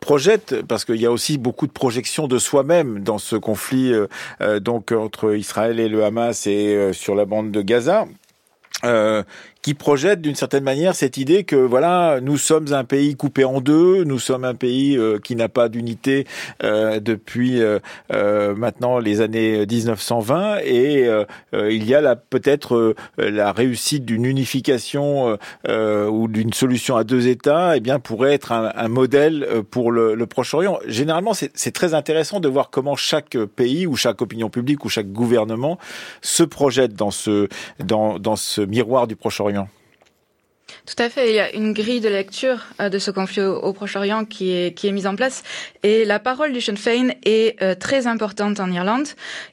projette, 0.00 0.62
parce 0.66 0.84
qu'il 0.84 1.00
y 1.00 1.06
a 1.06 1.12
aussi 1.12 1.38
beaucoup 1.38 1.66
de 1.66 1.72
projections 1.72 2.28
de 2.28 2.38
soi-même 2.38 3.00
dans 3.00 3.18
ce 3.18 3.36
conflit 3.36 3.92
donc 4.60 4.92
entre 4.92 5.34
Israël 5.34 5.80
et 5.80 5.88
le 5.88 6.04
Hamas 6.04 6.46
et 6.46 6.92
sur 6.92 7.14
la 7.14 7.24
bande 7.24 7.50
de 7.50 7.62
Gaza. 7.62 8.06
Euh, 8.84 9.24
qui 9.62 9.74
projette 9.74 10.20
d'une 10.20 10.34
certaine 10.34 10.64
manière 10.64 10.94
cette 10.94 11.16
idée 11.16 11.44
que 11.44 11.56
voilà, 11.56 12.20
nous 12.22 12.36
sommes 12.36 12.72
un 12.72 12.84
pays 12.84 13.16
coupé 13.16 13.44
en 13.44 13.60
deux, 13.60 14.04
nous 14.04 14.18
sommes 14.18 14.44
un 14.44 14.54
pays 14.54 14.96
euh, 14.96 15.18
qui 15.18 15.34
n'a 15.36 15.48
pas 15.48 15.68
d'unité 15.68 16.26
euh, 16.62 17.00
depuis 17.00 17.60
euh, 17.60 18.54
maintenant 18.54 18.98
les 18.98 19.20
années 19.20 19.66
1920 19.66 20.58
et 20.64 21.08
il 21.52 21.84
y 21.84 21.94
a 21.94 22.00
là 22.00 22.16
peut-être 22.16 22.94
la 23.18 23.52
réussite 23.52 24.04
d'une 24.04 24.24
unification 24.24 25.36
ou 25.66 26.28
d'une 26.28 26.52
solution 26.52 26.96
à 26.96 27.04
deux 27.04 27.28
États, 27.28 27.74
et 27.74 27.78
eh 27.78 27.80
bien 27.80 27.98
pourrait 27.98 28.34
être 28.34 28.52
un, 28.52 28.72
un 28.74 28.88
modèle 28.88 29.46
pour 29.70 29.92
le, 29.92 30.14
le 30.14 30.26
Proche-Orient. 30.26 30.78
Généralement, 30.86 31.32
c'est 31.34 31.72
très 31.72 31.94
intéressant 31.94 32.40
de 32.40 32.48
voir 32.48 32.70
comment 32.70 32.96
chaque 32.96 33.36
pays 33.56 33.86
ou 33.86 33.96
chaque 33.96 34.22
opinion 34.22 34.50
publique 34.50 34.84
ou 34.84 34.88
chaque 34.88 35.12
gouvernement 35.12 35.78
se 36.22 36.42
projette 36.42 36.94
dans 36.94 37.10
ce 37.10 37.48
dans, 37.84 38.18
dans 38.18 38.36
ce 38.36 38.60
miroir 38.60 39.06
du 39.06 39.16
Proche-Orient. 39.16 39.47
Lorient 39.48 39.68
tout 40.88 41.02
à 41.02 41.10
fait. 41.10 41.28
Il 41.28 41.34
y 41.34 41.38
a 41.38 41.54
une 41.54 41.74
grille 41.74 42.00
de 42.00 42.08
lecture 42.08 42.64
euh, 42.80 42.88
de 42.88 42.98
ce 42.98 43.10
conflit 43.10 43.42
au, 43.42 43.74
Proche-Orient 43.74 44.24
qui 44.24 44.52
est, 44.52 44.74
qui 44.74 44.88
est 44.88 44.92
mise 44.92 45.06
en 45.06 45.16
place. 45.16 45.42
Et 45.82 46.06
la 46.06 46.18
parole 46.18 46.54
du 46.54 46.62
Sinn 46.62 46.78
Féin 46.78 47.10
est 47.26 47.62
euh, 47.62 47.74
très 47.74 48.06
importante 48.06 48.58
en 48.58 48.72
Irlande. 48.72 49.06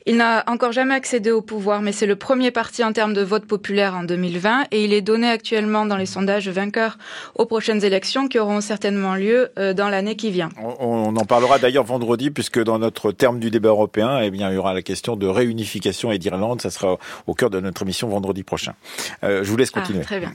Il 0.06 0.16
n'a 0.16 0.46
encore 0.48 0.72
jamais 0.72 0.96
accédé 0.96 1.32
au 1.32 1.42
pouvoir, 1.42 1.82
mais 1.82 1.92
c'est 1.92 2.06
le 2.06 2.16
premier 2.16 2.52
parti 2.52 2.86
en 2.86 2.94
termes 2.94 3.14
de 3.14 3.22
vote 3.22 3.46
populaire 3.46 3.96
en 3.96 4.04
2020. 4.04 4.68
Et 4.72 4.86
il 4.86 4.94
est 4.94 5.02
donné 5.02 5.28
actuellement 5.28 5.86
dans 5.86 5.98
les 5.98 6.06
sondages 6.06 6.48
vainqueurs 6.48 6.98
aux 7.36 7.46
prochaines 7.46 7.84
élections 7.84 8.30
qui 8.30 8.40
auront 8.40 8.62
certainement 8.62 9.16
lieu 9.16 9.50
euh, 9.60 9.74
dans 9.74 9.90
l'année 9.90 10.16
qui 10.16 10.32
vient. 10.32 10.48
On, 10.80 11.14
en 11.18 11.26
parlera 11.26 11.60
d'ailleurs 11.60 11.84
vendredi, 11.84 12.32
puisque 12.32 12.64
dans 12.64 12.80
notre 12.80 13.12
terme 13.12 13.40
du 13.40 13.52
débat 13.52 13.70
européen, 13.70 14.22
eh 14.22 14.32
bien, 14.32 14.50
il 14.52 14.56
y 14.56 14.58
aura 14.58 14.74
la 14.74 14.82
question 14.82 15.18
de 15.18 15.28
réunification 15.28 16.14
et 16.14 16.18
d'Irlande. 16.18 16.62
Ça 16.62 16.70
sera 16.70 16.98
au 17.28 17.34
cœur 17.34 17.50
de 17.50 17.60
notre 17.60 17.82
émission 17.82 18.08
vendredi 18.08 18.44
prochain. 18.44 18.74
je 19.22 19.44
vous 19.44 19.58
laisse 19.58 19.72
ah, 19.74 19.82
continuer. 19.82 20.02
très 20.02 20.22
bien. 20.22 20.32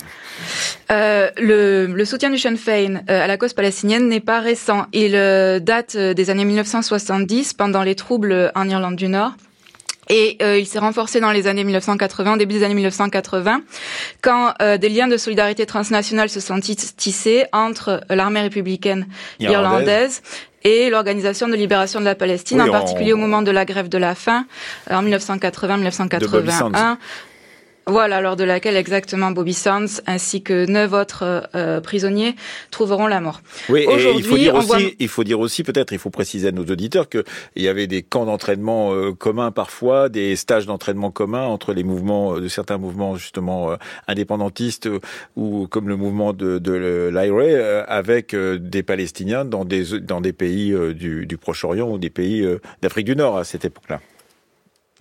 Euh, 0.91 1.31
le, 1.37 1.87
le, 1.87 2.05
soutien 2.05 2.31
du 2.31 2.39
Sinn 2.39 2.57
Féin 2.57 3.03
euh, 3.09 3.25
à 3.25 3.27
la 3.27 3.37
cause 3.37 3.53
palestinienne 3.53 4.09
n'est 4.09 4.21
pas 4.21 4.41
récent. 4.41 4.87
Il 4.93 5.15
euh, 5.15 5.61
date 5.61 5.97
des 5.97 6.31
années 6.31 6.45
1970, 6.45 7.55
pendant 7.55 7.83
les 7.83 7.95
troubles 7.95 8.51
en 8.55 8.69
Irlande 8.69 8.97
du 8.97 9.09
Nord. 9.09 9.33
Et 10.13 10.39
il 10.59 10.67
s'est 10.67 10.81
renforcé 10.81 11.21
dans 11.21 11.31
les 11.31 11.47
années 11.47 11.63
1980, 11.63 12.37
début 12.37 12.55
des 12.55 12.65
années 12.65 12.75
1980, 12.75 13.63
quand 14.23 14.55
des 14.59 14.89
liens 14.89 15.07
de 15.07 15.17
solidarité 15.17 15.67
transnationale 15.67 16.29
se 16.29 16.41
sont 16.41 16.59
tissés 16.59 17.45
entre 17.53 18.01
l'armée 18.11 18.41
républicaine 18.41 19.07
irlandaise, 19.39 20.21
et 20.65 20.91
l'Organisation 20.91 21.47
de 21.47 21.55
libération 21.55 22.01
de 22.01 22.07
la 22.07 22.17
Palestine, 22.17 22.61
en 22.61 22.71
particulier 22.71 23.13
au 23.13 23.17
moment 23.17 23.43
de 23.43 23.53
la 23.53 23.65
grève 23.65 23.89
de 23.89 23.99
la 23.99 24.17
faim 24.17 24.47
en 24.91 25.05
1980-1981. 25.05 26.97
Voilà, 27.91 28.21
lors 28.21 28.37
de 28.37 28.45
laquelle 28.45 28.77
exactement 28.77 29.33
Bobby 29.33 29.53
Sands 29.53 30.01
ainsi 30.07 30.43
que 30.43 30.65
neuf 30.65 30.93
autres 30.93 31.49
euh, 31.57 31.81
prisonniers 31.81 32.37
trouveront 32.71 33.09
la 33.09 33.21
mort. 33.21 33.41
Oui, 33.69 33.81
et 33.81 34.15
il 34.15 34.23
faut 34.23 34.39
dire 34.39 34.55
aussi, 34.55 34.95
il 35.01 35.09
faut 35.09 35.25
dire 35.25 35.41
aussi 35.41 35.65
peut-être, 35.65 35.93
il 35.93 35.99
faut 35.99 36.11
préciser 36.11 36.49
à 36.49 36.53
nos 36.53 36.65
auditeurs 36.65 37.09
qu'il 37.09 37.25
y 37.57 37.67
avait 37.67 37.89
des 37.89 38.05
camps 38.05 38.27
d'entraînement 38.27 38.95
euh, 38.95 39.13
communs 39.13 39.51
parfois, 39.51 40.09
des 40.09 40.37
stages 40.37 40.67
d'entraînement 40.67 41.11
communs 41.11 41.47
entre 41.47 41.73
les 41.73 41.83
mouvements 41.83 42.37
euh, 42.37 42.41
de 42.41 42.47
certains 42.47 42.79
mouvements 42.79 43.17
justement 43.17 43.77
indépendantistes 44.07 44.89
ou 45.35 45.67
comme 45.67 45.89
le 45.89 45.97
mouvement 45.97 46.33
de, 46.33 46.59
de 46.59 47.11
l'IRA 47.13 47.83
avec 47.83 48.37
des 48.37 48.85
Palestiniens 48.85 49.45
dans 49.45 49.65
des 49.65 49.99
dans 50.01 50.21
des 50.21 50.33
pays 50.33 50.73
du, 50.95 51.27
du 51.27 51.37
Proche-Orient 51.39 51.91
ou 51.91 51.99
des 51.99 52.11
pays 52.11 52.47
d'Afrique 52.83 53.07
du 53.07 53.17
Nord 53.17 53.37
à 53.37 53.43
cette 53.43 53.65
époque-là. 53.65 54.01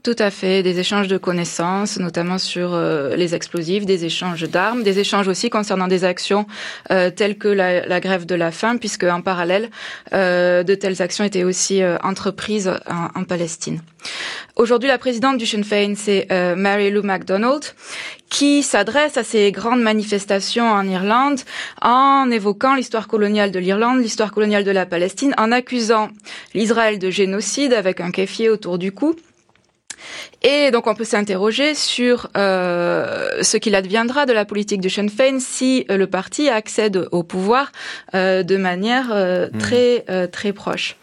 Tout 0.01 0.15
à 0.17 0.31
fait, 0.31 0.63
des 0.63 0.79
échanges 0.79 1.09
de 1.09 1.17
connaissances, 1.17 1.99
notamment 1.99 2.37
sur 2.37 2.73
euh, 2.73 3.17
les 3.17 3.35
explosifs, 3.35 3.85
des 3.85 4.05
échanges 4.05 4.43
d'armes, 4.43 4.81
des 4.81 4.99
échanges 4.99 5.27
aussi 5.27 5.49
concernant 5.49 5.87
des 5.87 6.05
actions 6.05 6.47
euh, 6.89 7.09
telles 7.09 7.37
que 7.37 7.49
la, 7.49 7.99
grève 7.99 8.25
de 8.25 8.35
la 8.35 8.51
faim, 8.51 8.77
puisque 8.77 9.03
en 9.03 9.21
parallèle, 9.21 9.69
euh, 10.13 10.63
de 10.63 10.73
telles 10.73 11.01
actions 11.01 11.25
étaient 11.25 11.43
aussi 11.43 11.81
entreprises 12.01 12.71
en, 12.87 13.23
Palestine. 13.25 13.81
Aujourd'hui, 14.55 14.87
la 14.87 14.97
présidente 14.97 15.37
du 15.37 15.45
Sinn 15.45 15.63
Féin, 15.63 15.93
c'est 15.95 16.27
Mary 16.55 16.89
Lou 16.89 17.03
MacDonald, 17.03 17.63
qui 18.29 18.63
s'adresse 18.63 19.17
à 19.17 19.23
ces 19.23 19.51
grandes 19.51 19.81
manifestations 19.81 20.71
en 20.71 20.87
Irlande 20.87 21.41
en 21.81 22.31
évoquant 22.31 22.75
l'histoire 22.75 23.07
coloniale 23.07 23.51
de 23.51 23.59
l'Irlande, 23.59 23.99
l'histoire 23.99 24.31
coloniale 24.31 24.63
de 24.63 24.71
la 24.71 24.85
Palestine, 24.85 25.33
en 25.37 25.51
accusant 25.51 26.09
l'Israël 26.53 26.97
de 26.97 27.09
génocide 27.09 27.73
avec 27.73 27.99
un 27.99 28.11
kéfier 28.11 28.49
autour 28.49 28.77
du 28.77 28.91
cou 28.91 29.15
et 30.41 30.71
donc 30.71 30.87
on 30.87 30.95
peut 30.95 31.03
s'interroger 31.03 31.75
sur 31.75 32.29
euh, 32.37 33.41
ce 33.41 33.57
qu'il 33.57 33.75
adviendra 33.75 34.25
de 34.25 34.33
la 34.33 34.45
politique 34.45 34.81
de 34.81 34.89
Sinn 34.89 35.09
Féin 35.09 35.39
si 35.39 35.85
euh, 35.89 35.97
le 35.97 36.07
parti 36.07 36.49
accède 36.49 37.07
au 37.11 37.23
pouvoir 37.23 37.71
euh, 38.15 38.43
de 38.43 38.57
manière 38.57 39.07
mmh. 39.09 39.57
très 39.57 40.05
très 40.31 40.53
proche. 40.53 40.95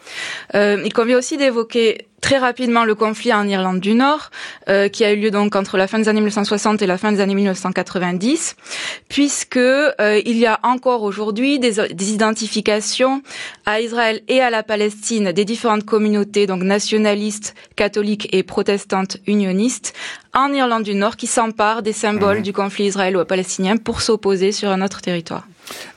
il 0.53 0.91
convient 0.93 1.17
aussi 1.17 1.37
d'évoquer 1.37 2.07
très 2.21 2.37
rapidement 2.37 2.83
le 2.83 2.95
conflit 2.95 3.33
en 3.33 3.47
Irlande 3.47 3.79
du 3.79 3.93
Nord, 3.93 4.31
euh, 4.69 4.89
qui 4.89 5.05
a 5.05 5.13
eu 5.13 5.17
lieu 5.17 5.31
donc 5.31 5.55
entre 5.55 5.77
la 5.77 5.87
fin 5.87 5.99
des 5.99 6.09
années 6.09 6.19
1960 6.19 6.81
et 6.81 6.87
la 6.87 6.97
fin 6.97 7.11
des 7.11 7.19
années 7.19 7.35
1990, 7.35 8.55
puisque 9.07 9.57
euh, 9.57 10.21
il 10.25 10.37
y 10.37 10.45
a 10.45 10.59
encore 10.63 11.03
aujourd'hui 11.03 11.59
des, 11.59 11.73
des, 11.93 12.11
identifications 12.11 13.21
à 13.65 13.81
Israël 13.81 14.21
et 14.27 14.41
à 14.41 14.49
la 14.49 14.63
Palestine 14.63 15.31
des 15.31 15.45
différentes 15.45 15.85
communautés, 15.85 16.47
donc 16.47 16.63
nationalistes, 16.63 17.55
catholiques 17.75 18.29
et 18.33 18.43
protestantes 18.43 19.17
unionistes, 19.27 19.93
en 20.33 20.51
Irlande 20.53 20.83
du 20.83 20.95
Nord, 20.95 21.17
qui 21.17 21.27
s'emparent 21.27 21.83
des 21.83 21.93
symboles 21.93 22.39
mmh. 22.39 22.43
du 22.43 22.53
conflit 22.53 22.85
israélo-palestinien 22.85 23.77
pour 23.77 24.01
s'opposer 24.01 24.51
sur 24.51 24.69
un 24.69 24.81
autre 24.81 25.01
territoire. 25.01 25.47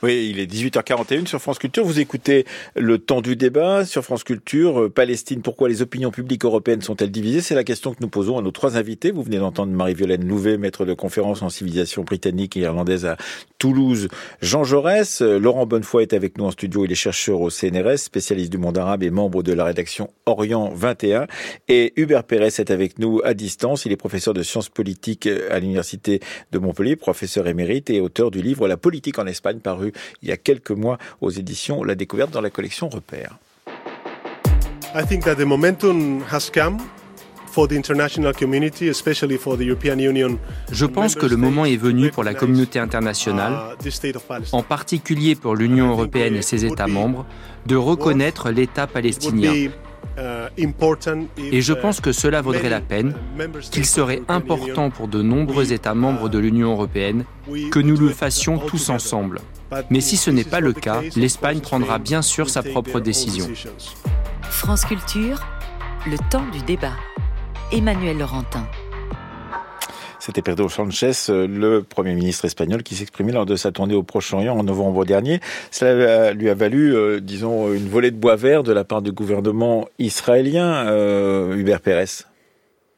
Oui, 0.03 0.29
il 0.31 0.39
est 0.39 0.51
18h41 0.51 1.27
sur 1.27 1.39
France 1.39 1.59
Culture. 1.59 1.85
Vous 1.85 1.99
écoutez 1.99 2.45
le 2.75 2.97
temps 2.97 3.21
du 3.21 3.35
débat 3.35 3.85
sur 3.85 4.03
France 4.03 4.23
Culture. 4.23 4.81
Euh, 4.81 4.89
Palestine, 4.89 5.41
pourquoi 5.41 5.69
les 5.69 5.81
opinions 5.81 6.11
publiques 6.11 6.45
européennes 6.45 6.81
sont-elles 6.81 7.11
divisées? 7.11 7.41
C'est 7.41 7.55
la 7.55 7.63
question 7.63 7.93
que 7.93 7.99
nous 8.01 8.09
posons 8.09 8.37
à 8.37 8.41
nos 8.41 8.51
trois 8.51 8.77
invités. 8.77 9.11
Vous 9.11 9.23
venez 9.23 9.37
d'entendre 9.37 9.71
Marie-Violaine 9.71 10.27
Louvet, 10.27 10.57
maître 10.57 10.85
de 10.85 10.93
conférence 10.93 11.41
en 11.41 11.49
civilisation 11.49 12.03
britannique 12.03 12.57
et 12.57 12.61
irlandaise 12.61 13.05
à 13.05 13.17
Toulouse. 13.59 14.07
Jean 14.41 14.63
Jaurès, 14.63 15.21
euh, 15.21 15.37
Laurent 15.37 15.65
Bonnefoy 15.65 16.03
est 16.03 16.13
avec 16.13 16.37
nous 16.37 16.45
en 16.45 16.51
studio. 16.51 16.85
Il 16.85 16.91
est 16.91 16.95
chercheur 16.95 17.41
au 17.41 17.49
CNRS, 17.49 17.97
spécialiste 17.97 18.51
du 18.51 18.57
monde 18.57 18.77
arabe 18.77 19.03
et 19.03 19.11
membre 19.11 19.43
de 19.43 19.53
la 19.53 19.63
rédaction 19.63 20.09
Orient 20.25 20.71
21. 20.73 21.27
Et 21.67 21.93
Hubert 21.95 22.23
Pérez 22.23 22.47
est 22.47 22.71
avec 22.71 22.99
nous 22.99 23.21
à 23.23 23.33
distance. 23.33 23.85
Il 23.85 23.91
est 23.91 23.97
professeur 23.97 24.33
de 24.33 24.43
sciences 24.43 24.69
politiques 24.69 25.27
à 25.27 25.59
l'université 25.59 26.19
de 26.51 26.59
Montpellier, 26.59 26.95
professeur 26.95 27.47
émérite 27.47 27.89
et 27.89 28.01
auteur 28.01 28.31
du 28.31 28.41
livre 28.41 28.67
La 28.67 28.77
politique 28.77 29.19
en 29.19 29.27
Espagne 29.27 29.59
paru 29.61 29.93
il 30.21 30.29
y 30.29 30.31
a 30.31 30.37
quelques 30.37 30.71
mois 30.71 30.97
aux 31.21 31.31
éditions 31.31 31.83
La 31.83 31.95
Découverte 31.95 32.31
dans 32.31 32.41
la 32.41 32.49
collection 32.49 32.89
Repère. 32.89 33.37
I 34.93 35.05
think 35.07 35.23
that 35.23 35.35
the 35.35 35.45
momentum 35.45 36.21
has 36.29 36.49
come 36.49 36.79
je 40.71 40.85
pense 40.85 41.15
que 41.15 41.25
le 41.25 41.35
moment 41.35 41.65
est 41.65 41.75
venu 41.75 42.09
pour 42.11 42.23
la 42.23 42.33
communauté 42.33 42.79
internationale, 42.79 43.75
uh, 43.83 43.89
en 44.53 44.63
particulier 44.63 45.35
pour 45.35 45.55
l'Union 45.55 45.89
européenne 45.89 46.35
et 46.35 46.41
ses 46.41 46.65
États 46.65 46.87
membres, 46.87 47.25
de 47.65 47.75
reconnaître 47.75 48.51
l'État 48.51 48.87
palestinien. 48.87 49.69
Uh, 50.21 50.49
et 51.51 51.61
je 51.61 51.73
pense 51.73 51.99
que 51.99 52.11
cela 52.11 52.41
vaudrait 52.41 52.69
la 52.69 52.81
peine, 52.81 53.15
qu'il 53.71 53.85
serait 53.85 54.21
important 54.27 54.91
pour 54.91 55.07
de 55.07 55.23
nombreux 55.23 55.73
États 55.73 55.95
membres 55.95 56.29
de 56.29 56.37
l'Union 56.37 56.71
européenne 56.73 57.23
que 57.71 57.79
nous 57.79 57.97
le 57.97 58.09
fassions 58.09 58.59
tous 58.59 58.89
ensemble. 58.89 59.39
Mais 59.89 60.01
si 60.01 60.17
ce 60.17 60.29
n'est 60.29 60.43
pas 60.43 60.59
le 60.59 60.73
cas, 60.73 61.01
l'Espagne 61.15 61.61
prendra 61.61 61.97
bien 61.97 62.21
sûr 62.21 62.49
sa 62.49 62.61
propre 62.61 62.99
décision. 62.99 63.49
France 64.43 64.85
Culture, 64.85 65.41
le 66.05 66.17
temps 66.29 66.45
du 66.51 66.61
débat. 66.61 66.93
Emmanuel 67.71 68.19
Laurentin. 68.19 68.67
C'était 70.21 70.43
Pedro 70.43 70.69
Sanchez, 70.69 71.13
le 71.29 71.81
Premier 71.81 72.13
ministre 72.13 72.45
espagnol, 72.45 72.83
qui 72.83 72.93
s'exprimait 72.93 73.31
lors 73.31 73.47
de 73.47 73.55
sa 73.55 73.71
tournée 73.71 73.95
au 73.95 74.03
Proche-Orient 74.03 74.55
en 74.55 74.63
novembre 74.63 75.03
dernier. 75.03 75.39
Cela 75.71 76.31
lui 76.31 76.47
a 76.47 76.53
valu, 76.53 76.95
euh, 76.95 77.19
disons, 77.19 77.73
une 77.73 77.89
volée 77.89 78.11
de 78.11 78.17
bois 78.17 78.35
vert 78.35 78.61
de 78.61 78.71
la 78.71 78.83
part 78.83 79.01
du 79.01 79.11
gouvernement 79.11 79.87
israélien, 79.97 80.85
euh, 80.85 81.55
Hubert 81.55 81.81
Pérez. 81.81 82.05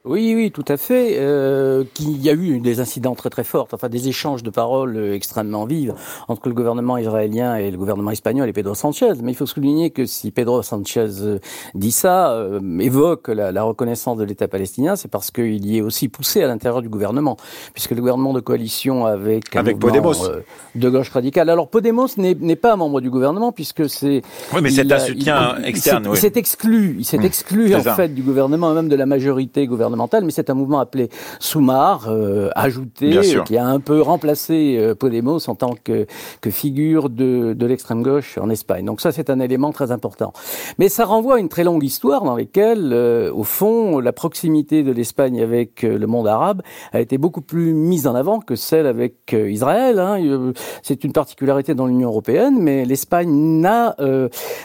Oui, 0.06 0.34
oui, 0.36 0.50
tout 0.50 0.66
à 0.68 0.76
fait. 0.76 1.16
Euh, 1.18 1.82
qu'il 1.94 2.20
y 2.20 2.28
a 2.28 2.34
eu 2.34 2.60
des 2.60 2.80
incidents 2.80 3.14
très 3.14 3.30
très 3.30 3.42
forts, 3.42 3.68
enfin 3.72 3.88
des 3.88 4.06
échanges 4.06 4.42
de 4.42 4.50
paroles 4.50 4.98
euh, 4.98 5.14
extrêmement 5.14 5.64
vives 5.64 5.94
entre 6.28 6.46
le 6.50 6.54
gouvernement 6.54 6.98
israélien 6.98 7.56
et 7.56 7.70
le 7.70 7.78
gouvernement 7.78 8.10
espagnol 8.10 8.46
et 8.46 8.52
Pedro 8.52 8.74
Sanchez. 8.74 9.14
Mais 9.22 9.32
il 9.32 9.34
faut 9.34 9.46
souligner 9.46 9.92
que 9.92 10.04
si 10.04 10.30
Pedro 10.30 10.62
Sanchez 10.62 11.06
euh, 11.22 11.38
dit 11.74 11.90
ça, 11.90 12.32
euh, 12.32 12.60
évoque 12.80 13.28
la, 13.28 13.50
la, 13.50 13.62
reconnaissance 13.62 14.18
de 14.18 14.24
l'État 14.24 14.46
palestinien, 14.46 14.94
c'est 14.94 15.08
parce 15.08 15.30
qu'il 15.30 15.64
y 15.64 15.78
est 15.78 15.80
aussi 15.80 16.08
poussé 16.08 16.42
à 16.42 16.48
l'intérieur 16.48 16.82
du 16.82 16.90
gouvernement, 16.90 17.38
puisque 17.72 17.92
le 17.92 18.00
gouvernement 18.02 18.34
de 18.34 18.40
coalition 18.40 19.06
avec 19.06 19.56
avec 19.56 19.78
Podemos 19.78 20.16
de 20.74 20.90
gauche 20.90 21.08
radicale. 21.08 21.48
Alors 21.48 21.68
Podemos 21.68 22.08
n'est 22.18 22.56
pas 22.56 22.74
un 22.74 22.76
membre 22.76 23.00
du 23.00 23.08
gouvernement 23.08 23.52
puisque 23.52 23.88
c'est 23.88 24.20
oui, 24.52 24.60
mais 24.60 24.68
c'est 24.68 24.92
un 24.92 24.98
soutien 24.98 25.56
externe. 25.64 26.10
Il 26.10 26.18
s'est 26.18 26.32
exclu, 26.34 26.96
il 26.98 27.06
s'est 27.06 27.16
mmh, 27.16 27.24
exclu 27.24 27.74
en 27.74 27.80
fait 27.80 28.14
du 28.14 28.22
gouvernement 28.22 28.70
et 28.70 28.74
même 28.74 28.90
de 28.90 28.96
la 28.96 29.06
majorité 29.06 29.66
gouvernementale 29.66 29.93
mais 30.22 30.30
c'est 30.30 30.50
un 30.50 30.54
mouvement 30.54 30.80
appelé 30.80 31.08
Soumar, 31.40 32.08
euh, 32.08 32.50
ajouté, 32.54 33.20
qui 33.46 33.56
a 33.56 33.66
un 33.66 33.80
peu 33.80 34.00
remplacé 34.00 34.76
euh, 34.78 34.94
Podemos 34.94 35.48
en 35.48 35.54
tant 35.54 35.74
que, 35.82 36.06
que 36.40 36.50
figure 36.50 37.10
de, 37.10 37.52
de 37.52 37.66
l'extrême 37.66 38.02
gauche 38.02 38.38
en 38.38 38.50
Espagne. 38.50 38.84
Donc 38.84 39.00
ça, 39.00 39.12
c'est 39.12 39.30
un 39.30 39.40
élément 39.40 39.72
très 39.72 39.92
important. 39.92 40.32
Mais 40.78 40.88
ça 40.88 41.04
renvoie 41.04 41.36
à 41.36 41.38
une 41.38 41.48
très 41.48 41.64
longue 41.64 41.84
histoire 41.84 42.22
dans 42.24 42.36
laquelle, 42.36 42.90
euh, 42.92 43.32
au 43.32 43.44
fond, 43.44 43.98
la 44.00 44.12
proximité 44.12 44.82
de 44.82 44.92
l'Espagne 44.92 45.40
avec 45.40 45.82
le 45.82 46.06
monde 46.06 46.28
arabe 46.28 46.62
a 46.92 47.00
été 47.00 47.18
beaucoup 47.18 47.40
plus 47.40 47.74
mise 47.74 48.06
en 48.06 48.14
avant 48.14 48.40
que 48.40 48.56
celle 48.56 48.86
avec 48.86 49.32
Israël. 49.32 49.98
Hein. 49.98 50.52
C'est 50.82 51.04
une 51.04 51.12
particularité 51.12 51.74
dans 51.74 51.86
l'Union 51.86 52.08
européenne, 52.08 52.58
mais 52.60 52.84
l'Espagne 52.84 53.60
n'a 53.60 53.96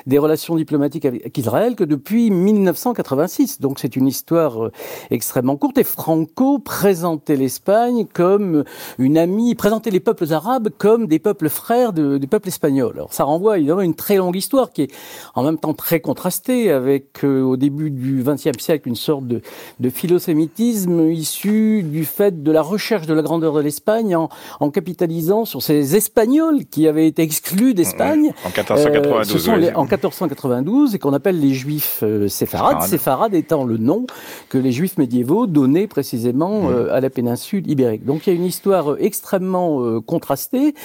des 0.06 0.18
relations 0.18 0.56
diplomatiques 0.56 1.06
avec 1.06 1.38
Israël 1.38 1.76
que 1.76 1.84
depuis 1.84 2.32
1986. 2.32 3.60
Donc 3.60 3.80
c'est 3.80 3.96
une 3.96 4.08
histoire 4.08 4.70
extrêmement 5.20 5.58
courte 5.58 5.78
et 5.78 5.84
Franco 5.84 6.60
présentait 6.60 7.36
l'Espagne 7.36 8.06
comme 8.14 8.64
une 8.98 9.18
amie, 9.18 9.54
présentait 9.54 9.90
les 9.90 10.00
peuples 10.00 10.32
arabes 10.32 10.70
comme 10.78 11.08
des 11.08 11.20
peuples 11.20 11.50
frères 11.50 11.92
de, 11.92 12.18
du 12.18 12.26
peuple 12.26 12.48
espagnol. 12.48 12.94
Alors 12.96 13.12
ça 13.12 13.26
renvoie 13.26 13.58
évidemment 13.58 13.82
à 13.82 13.84
une 13.84 13.96
très 13.96 14.16
longue 14.16 14.38
histoire 14.38 14.72
qui 14.72 14.84
est 14.84 14.92
en 15.36 15.44
même 15.44 15.58
temps 15.58 15.74
très 15.74 16.00
contrastée 16.00 16.72
avec 16.72 17.26
euh, 17.26 17.42
au 17.42 17.58
début 17.58 17.92
du 17.92 18.24
XXe 18.26 18.58
siècle 18.64 18.88
une 18.88 18.96
sorte 18.96 19.28
de, 19.28 19.42
de 19.82 19.90
philosémitisme 19.90 21.12
issu 21.12 21.84
du 21.84 22.06
fait 22.06 22.42
de 22.42 22.52
la 22.54 22.62
recherche 22.62 23.06
de 23.06 23.14
la 23.14 23.22
grandeur 23.22 23.54
de 23.54 23.60
l'Espagne 23.60 24.16
en, 24.16 24.30
en, 24.62 24.70
capitalisant 24.70 25.44
sur 25.44 25.62
ces 25.62 25.98
Espagnols 25.98 26.64
qui 26.64 26.88
avaient 26.88 27.08
été 27.08 27.24
exclus 27.24 27.74
d'Espagne. 27.74 28.32
En 28.46 28.52
1492, 28.56 29.50
euh, 29.50 29.72
en 29.76 29.84
1492 29.84 30.96
et 30.96 31.00
qu'on 31.00 31.12
appelle 31.12 31.42
les 31.42 31.54
Juifs 31.54 32.00
euh, 32.04 32.30
séfarades, 32.30 32.84
séfarades. 32.84 33.34
Étant 33.34 33.66
le 33.66 33.78
nom 33.78 34.06
que 34.48 34.58
les 34.58 34.72
Juifs 34.72 34.98
médiévaux 35.10 35.48
donnés 35.48 35.88
précisément 35.88 36.70
euh, 36.70 36.94
à 36.94 37.02
la 37.02 37.10
péninsule 37.10 37.68
ibérique. 37.68 38.06
Donc 38.06 38.28
il 38.28 38.30
y 38.30 38.34
a 38.34 38.36
une 38.36 38.46
histoire 38.46 38.98
extrêmement 39.00 39.82
euh, 39.82 40.02
contrastée, 40.02 40.76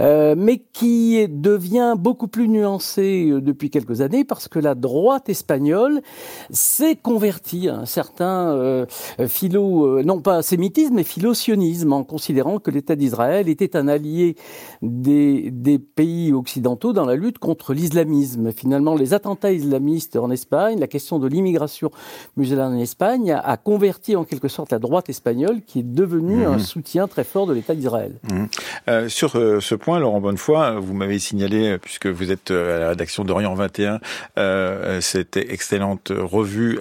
euh, 0.00 0.34
mais 0.38 0.62
qui 0.72 1.28
devient 1.28 1.94
beaucoup 1.98 2.26
plus 2.26 2.48
nuancée 2.48 3.30
depuis 3.42 3.68
quelques 3.68 4.00
années 4.00 4.24
parce 4.24 4.48
que 4.48 4.58
la 4.58 4.74
droite 4.74 5.28
espagnole 5.28 6.00
s'est 6.48 6.96
convertie 6.96 7.68
à 7.68 7.76
un 7.76 7.84
certain 7.84 8.86
philo, 9.28 10.02
non 10.02 10.20
pas 10.20 10.42
sémitisme, 10.42 10.94
mais 10.94 11.04
philo-sionisme, 11.04 11.92
en 11.92 12.04
considérant 12.04 12.58
que 12.58 12.70
l'État 12.70 12.96
d'Israël 12.96 13.48
était 13.48 13.76
un 13.76 13.88
allié 13.88 14.36
des, 14.80 15.50
des 15.50 15.78
pays 15.78 16.32
occidentaux 16.32 16.92
dans 16.92 17.04
la 17.04 17.16
lutte 17.16 17.38
contre 17.38 17.74
l'islamisme. 17.74 18.52
Finalement, 18.52 18.94
les 18.94 19.12
attentats 19.12 19.52
islamistes 19.52 20.16
en 20.16 20.30
Espagne, 20.30 20.78
la 20.78 20.86
question 20.86 21.18
de 21.18 21.28
l'immigration 21.28 21.90
musulmane 22.36 22.74
en 22.74 22.78
Espagne 22.78 23.32
a 23.32 23.56
converti 23.74 24.14
en 24.14 24.22
quelque 24.22 24.46
sorte 24.46 24.70
la 24.70 24.78
droite 24.78 25.08
espagnole 25.08 25.60
qui 25.66 25.80
est 25.80 25.82
devenue 25.82 26.46
un 26.46 26.52
mhm. 26.52 26.58
soutien 26.60 27.08
très 27.08 27.24
fort 27.24 27.48
de 27.48 27.52
l'État 27.52 27.74
d'Israël. 27.74 28.12
Mhm. 28.30 28.48
Euh, 28.88 29.08
sur 29.08 29.34
euh, 29.34 29.58
ce 29.60 29.74
point, 29.74 29.98
Laurent 29.98 30.20
Bonnefoy, 30.20 30.78
vous 30.80 30.94
m'avez 30.94 31.18
signalé, 31.18 31.70
euh, 31.70 31.78
puisque 31.78 32.06
vous 32.06 32.30
êtes 32.30 32.52
à 32.52 32.78
la 32.78 32.88
rédaction 32.90 33.24
d'Orient 33.24 33.52
21, 33.52 33.98
euh, 34.38 35.00
cette 35.00 35.36
excellente 35.36 36.12
revue, 36.14 36.78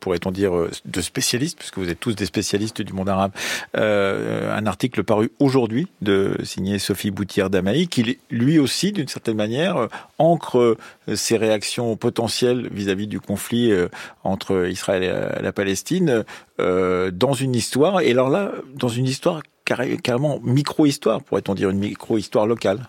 pourrait-on 0.00 0.30
dire, 0.30 0.52
de 0.84 1.00
spécialistes, 1.00 1.58
puisque 1.58 1.78
vous 1.78 1.88
êtes 1.88 2.00
tous 2.00 2.14
des 2.14 2.26
spécialistes 2.26 2.82
du 2.82 2.92
monde 2.92 3.08
arabe, 3.08 3.32
un 3.74 4.66
article 4.66 5.04
paru 5.04 5.30
aujourd'hui 5.38 5.86
de 6.02 6.36
signé 6.42 6.78
Sophie 6.78 7.12
Boutière-Damaï, 7.12 7.88
qui 7.88 8.18
lui 8.30 8.58
aussi, 8.58 8.92
d'une 8.92 9.08
certaine 9.08 9.36
manière, 9.36 9.88
ancre 10.18 10.76
ses 11.14 11.38
réactions 11.38 11.96
potentielles 11.96 12.68
vis-à-vis 12.70 13.06
-vis 13.06 13.08
du 13.08 13.20
conflit 13.20 13.72
entre 14.22 14.68
Israël 14.68 15.02
et 15.02 15.42
la 15.42 15.52
Palestine 15.52 15.83
Palestine 15.84 16.24
dans 16.58 17.32
une 17.34 17.54
histoire. 17.54 18.00
Et 18.00 18.10
alors 18.10 18.30
là, 18.30 18.52
dans 18.74 18.88
une 18.88 19.06
histoire 19.06 19.42
carrément 19.64 20.40
micro-histoire, 20.42 21.22
pourrait-on 21.22 21.54
dire, 21.54 21.70
une 21.70 21.78
micro-histoire 21.78 22.46
locale 22.46 22.88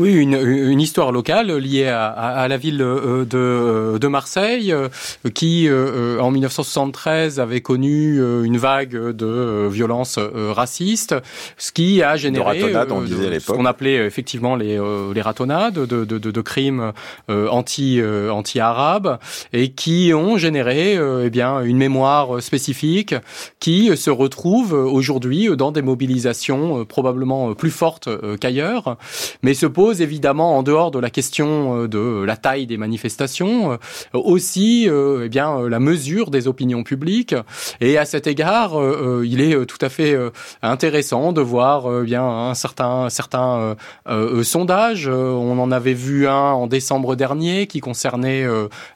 oui, 0.00 0.14
une, 0.14 0.34
une, 0.34 0.80
histoire 0.80 1.12
locale 1.12 1.52
liée 1.58 1.88
à, 1.88 2.06
à, 2.08 2.48
la 2.48 2.56
ville 2.56 2.80
euh, 2.80 3.26
de, 3.26 3.98
de 3.98 4.08
Marseille, 4.08 4.72
euh, 4.72 4.88
qui 5.34 5.68
euh, 5.68 6.18
en 6.20 6.30
1973 6.30 7.38
avait 7.38 7.60
connu 7.60 8.16
une 8.44 8.56
vague 8.56 8.96
de 8.96 9.68
violences 9.70 10.18
racistes, 10.18 11.14
ce 11.58 11.70
qui 11.72 12.02
a 12.02 12.16
généré 12.16 12.60
ce 12.60 13.52
qu'on 13.52 13.66
appelait 13.66 14.06
effectivement 14.06 14.56
les, 14.56 14.78
les 15.14 15.22
ratonnades 15.22 15.74
de, 15.74 16.04
de, 16.04 16.18
de, 16.18 16.40
crimes 16.40 16.92
anti 17.28 18.00
anti 18.30 18.60
arabes 18.60 19.18
et 19.52 19.72
qui 19.72 20.12
ont 20.14 20.38
généré 20.38 20.98
eh 21.24 21.30
bien 21.30 21.60
une 21.60 21.76
mémoire 21.76 22.42
spécifique 22.42 23.14
qui 23.58 23.96
se 23.96 24.10
retrouve 24.10 24.72
aujourd'hui 24.72 25.48
dans 25.56 25.72
des 25.72 25.82
mobilisations 25.82 26.84
probablement 26.84 27.54
plus 27.54 27.70
fortes 27.70 28.08
qu'ailleurs, 28.38 28.96
mais 29.42 29.54
se 29.54 29.66
pose 29.66 29.89
évidemment 29.98 30.56
en 30.56 30.62
dehors 30.62 30.90
de 30.90 30.98
la 30.98 31.10
question 31.10 31.84
euh, 31.84 31.88
de 31.88 32.24
la 32.24 32.36
taille 32.36 32.66
des 32.66 32.76
manifestations, 32.76 33.72
euh, 33.72 33.76
aussi 34.14 34.88
euh, 34.88 35.22
eh 35.24 35.28
bien 35.28 35.68
la 35.68 35.80
mesure 35.80 36.30
des 36.30 36.48
opinions 36.48 36.82
publiques. 36.82 37.34
Et 37.80 37.98
à 37.98 38.04
cet 38.04 38.26
égard, 38.26 38.72
il 39.24 39.40
est 39.40 39.66
tout 39.66 39.78
à 39.80 39.88
fait 39.88 40.16
intéressant 40.62 41.32
de 41.32 41.40
voir 41.40 42.02
bien 42.02 42.24
un 42.24 42.54
certain 42.54 43.08
certain 43.10 43.76
sondage. 44.42 45.08
On 45.08 45.58
en 45.58 45.70
avait 45.70 45.94
vu 45.94 46.28
un 46.28 46.52
en 46.52 46.66
décembre 46.66 47.16
dernier 47.16 47.66
qui 47.66 47.80
concernait 47.80 48.46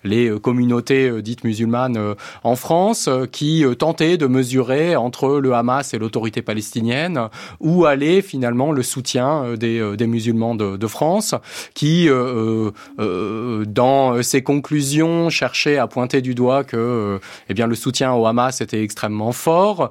les 0.05 0.31
communautés 0.41 1.23
dites 1.23 1.45
musulmanes 1.45 2.15
en 2.43 2.57
France, 2.57 3.09
qui 3.33 3.65
tentait 3.79 4.17
de 4.17 4.27
mesurer 4.27 4.97
entre 4.97 5.41
le 5.41 5.55
Hamas 5.55 5.95
et 5.95 5.99
l'autorité 5.99 6.43
palestinienne 6.43 7.29
où 7.61 7.85
allait 7.87 8.23
finalement 8.23 8.73
le 8.73 8.83
soutien 8.83 9.55
des, 9.55 9.97
des 9.97 10.07
musulmans 10.07 10.55
de, 10.55 10.74
de 10.77 10.87
France, 10.87 11.35
qui, 11.75 12.09
euh, 12.09 12.15
euh, 12.15 12.73
euh, 13.01 13.65
dans 13.67 14.23
ses 14.23 14.43
conclusions, 14.43 15.31
cherchait 15.31 15.79
à 15.79 15.87
pointer 15.87 16.23
du 16.23 16.35
doigt 16.35 16.65
que 16.65 17.21
eh 17.49 17.55
bien, 17.55 17.67
le 17.67 17.75
soutien 17.75 18.13
au 18.13 18.27
Hamas 18.27 18.61
était 18.61 18.83
extrêmement 18.83 19.33
fort 19.33 19.91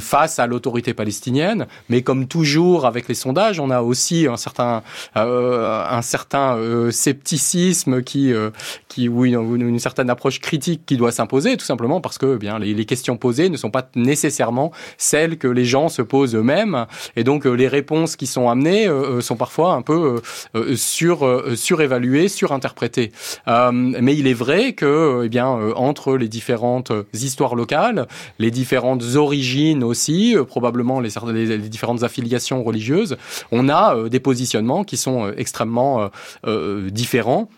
face 0.00 0.38
à 0.38 0.46
l'autorité 0.46 0.94
palestinienne. 0.94 1.66
Mais 1.88 2.02
comme 2.02 2.26
toujours 2.26 2.86
avec 2.86 3.08
les 3.08 3.14
sondages, 3.14 3.60
on 3.60 3.70
a 3.70 3.82
aussi 3.82 4.26
un 4.26 4.36
certain, 4.36 4.82
un 5.14 6.02
certain 6.02 6.58
scepticisme 6.90 8.02
qui, 8.02 8.32
qui, 8.88 9.08
oui, 9.08 9.32
une, 9.32 9.78
certaine 9.78 10.10
approche 10.10 10.40
critique 10.40 10.82
qui 10.86 10.96
doit 10.96 11.12
s'imposer, 11.12 11.56
tout 11.56 11.64
simplement 11.64 12.00
parce 12.00 12.18
que 12.18 12.34
eh 12.34 12.38
bien 12.38 12.58
les, 12.58 12.74
les, 12.74 12.84
questions 12.84 13.16
posées 13.16 13.48
ne 13.48 13.56
sont 13.56 13.70
pas 13.70 13.88
nécessairement 13.94 14.72
celles 14.96 15.38
que 15.38 15.46
les 15.46 15.64
gens 15.64 15.88
se 15.88 16.02
posent 16.02 16.34
eux-mêmes, 16.34 16.86
et 17.16 17.24
donc 17.24 17.44
les 17.44 17.68
réponses 17.68 18.16
qui 18.16 18.26
sont 18.26 18.48
amenées 18.48 18.88
sont 19.20 19.36
parfois 19.36 19.77
un 19.78 19.82
peu 19.82 20.16
euh, 20.16 20.20
euh, 20.56 20.76
sur 20.76 21.24
euh, 21.24 21.54
surévalué, 21.56 22.28
surinterprété. 22.28 23.12
mais 23.46 24.16
il 24.16 24.26
est 24.26 24.34
vrai 24.34 24.72
que, 24.72 25.22
eh 25.24 25.28
bien, 25.28 25.46
entre 25.46 26.16
les 26.16 26.28
différentes 26.28 26.92
histoires 27.14 27.54
locales, 27.54 28.06
les 28.38 28.50
différentes 28.50 29.14
origines 29.14 29.84
aussi, 29.84 30.36
probablement 30.46 31.00
les, 31.00 31.58
différentes 31.68 32.02
affiliations 32.02 32.62
religieuses, 32.62 33.16
on 33.52 33.68
a 33.68 34.08
des 34.08 34.20
positionnements 34.20 34.84
qui 34.84 34.96
sont 34.96 35.32
extrêmement 35.36 36.10
différents 36.90 37.48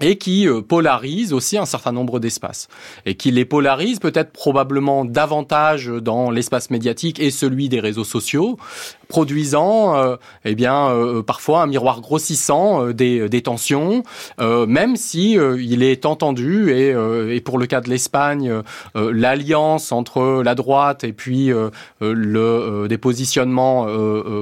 et 0.00 0.16
qui 0.16 0.46
polarise 0.68 1.32
aussi 1.32 1.58
un 1.58 1.66
certain 1.66 1.92
nombre 1.92 2.18
d'espaces 2.20 2.68
et 3.04 3.14
qui 3.14 3.30
les 3.30 3.44
polarise 3.44 3.98
peut-être 3.98 4.32
probablement 4.32 5.04
davantage 5.04 5.86
dans 5.86 6.30
l'espace 6.30 6.70
médiatique 6.70 7.20
et 7.20 7.30
celui 7.30 7.68
des 7.68 7.80
réseaux 7.80 8.04
sociaux 8.04 8.58
produisant 9.12 9.94
euh, 9.94 10.16
eh 10.46 10.54
bien 10.54 10.88
euh, 10.88 11.22
parfois 11.22 11.60
un 11.60 11.66
miroir 11.66 12.00
grossissant 12.00 12.86
euh, 12.86 12.94
des, 12.94 13.42
tensions, 13.42 14.04
même 14.38 14.96
si 14.96 15.32
il 15.32 15.82
est 15.82 16.06
entendu 16.06 16.70
et, 16.70 16.94
et 17.34 17.40
pour 17.40 17.58
le 17.58 17.66
cas 17.66 17.80
de 17.80 17.90
l'Espagne, 17.90 18.62
l'alliance 18.94 19.90
entre 19.90 20.42
la 20.44 20.54
droite 20.54 21.02
et 21.02 21.12
puis 21.12 21.50
le 22.00 22.86
des 22.88 22.98
positionnements 22.98 23.86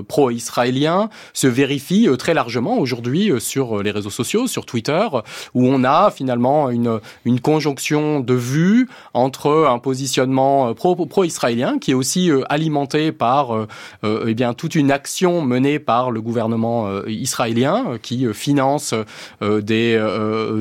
pro-israéliens 0.06 1.08
se 1.32 1.46
vérifie 1.46 2.08
très 2.18 2.34
largement 2.34 2.78
aujourd'hui 2.78 3.32
sur 3.38 3.82
les 3.82 3.90
réseaux 3.90 4.10
sociaux, 4.10 4.46
sur 4.46 4.66
Twitter, 4.66 5.06
où 5.54 5.66
on 5.66 5.82
a 5.82 6.10
finalement 6.10 6.68
une, 6.68 7.00
une 7.24 7.40
conjonction 7.40 8.20
de 8.20 8.34
vues 8.34 8.88
entre 9.14 9.66
un 9.70 9.78
positionnement 9.78 10.74
pro-israélien 10.74 11.78
qui 11.78 11.92
est 11.92 11.94
aussi 11.94 12.30
alimenté 12.50 13.12
par 13.12 13.66
eh 14.04 14.34
bien 14.34 14.52
toute 14.60 14.74
une 14.74 14.90
action 14.90 15.40
menée 15.40 15.78
par 15.78 16.10
le 16.10 16.20
gouvernement 16.20 16.86
euh, 16.86 17.08
israélien 17.08 17.86
euh, 17.92 17.98
qui 17.98 18.26
euh, 18.26 18.34
finance 18.34 18.92
des, 19.40 19.98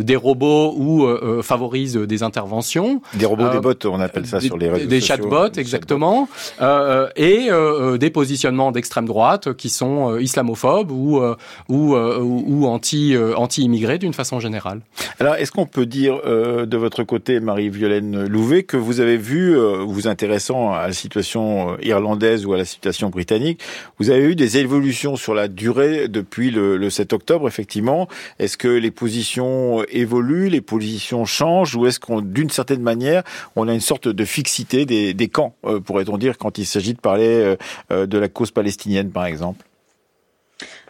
des 0.03 0.15
robots 0.15 0.73
ou 0.77 1.05
favorise 1.41 1.95
des 1.95 2.23
interventions. 2.23 3.01
Des 3.15 3.25
robots, 3.25 3.49
des 3.49 3.59
bots, 3.59 3.73
on 3.85 3.99
appelle 3.99 4.25
ça 4.25 4.39
sur 4.39 4.57
les 4.57 4.69
réseaux 4.69 4.87
des 4.87 5.01
sociaux. 5.01 5.15
Chatbots, 5.15 5.49
des 5.49 5.59
exactement. 5.59 6.29
Chatbots. 6.59 7.11
et 7.17 7.49
des 7.97 8.09
positionnements 8.09 8.71
d'extrême 8.71 9.05
droite 9.05 9.53
qui 9.53 9.69
sont 9.69 10.17
islamophobes 10.17 10.91
ou, 10.91 11.21
ou, 11.67 11.95
ou 11.95 12.65
anti, 12.67 13.15
anti-immigrés 13.17 13.97
d'une 13.97 14.13
façon 14.13 14.39
générale. 14.39 14.81
Alors, 15.19 15.35
est-ce 15.35 15.51
qu'on 15.51 15.65
peut 15.65 15.85
dire 15.85 16.21
de 16.23 16.77
votre 16.77 17.03
côté, 17.03 17.39
Marie-Violaine 17.39 18.25
Louvet, 18.27 18.63
que 18.63 18.77
vous 18.77 19.01
avez 19.01 19.17
vu, 19.17 19.57
vous 19.57 20.07
intéressant 20.07 20.71
à 20.73 20.87
la 20.87 20.93
situation 20.93 21.77
irlandaise 21.81 22.45
ou 22.45 22.53
à 22.53 22.57
la 22.57 22.65
situation 22.65 23.09
britannique, 23.09 23.61
vous 23.97 24.09
avez 24.09 24.23
eu 24.23 24.35
des 24.35 24.57
évolutions 24.57 25.15
sur 25.15 25.33
la 25.33 25.47
durée 25.47 26.07
depuis 26.07 26.51
le, 26.51 26.89
7 26.89 27.13
octobre, 27.13 27.47
effectivement. 27.47 28.07
Est-ce 28.39 28.57
que 28.57 28.67
les 28.67 28.91
positions 28.91 29.83
évoluent, 29.89 30.49
les 30.49 30.61
positions 30.61 31.25
changent, 31.25 31.75
ou 31.75 31.85
est-ce 31.85 31.99
qu'on, 31.99 32.21
d'une 32.21 32.49
certaine 32.49 32.81
manière, 32.81 33.23
on 33.55 33.67
a 33.67 33.73
une 33.73 33.79
sorte 33.79 34.07
de 34.07 34.25
fixité 34.25 34.85
des, 34.85 35.13
des 35.13 35.27
camps, 35.27 35.55
euh, 35.65 35.79
pourrait-on 35.79 36.17
dire, 36.17 36.37
quand 36.37 36.57
il 36.57 36.65
s'agit 36.65 36.93
de 36.93 36.99
parler 36.99 37.27
euh, 37.27 37.55
euh, 37.91 38.05
de 38.05 38.17
la 38.17 38.27
cause 38.27 38.51
palestinienne, 38.51 39.11
par 39.11 39.25
exemple? 39.25 39.68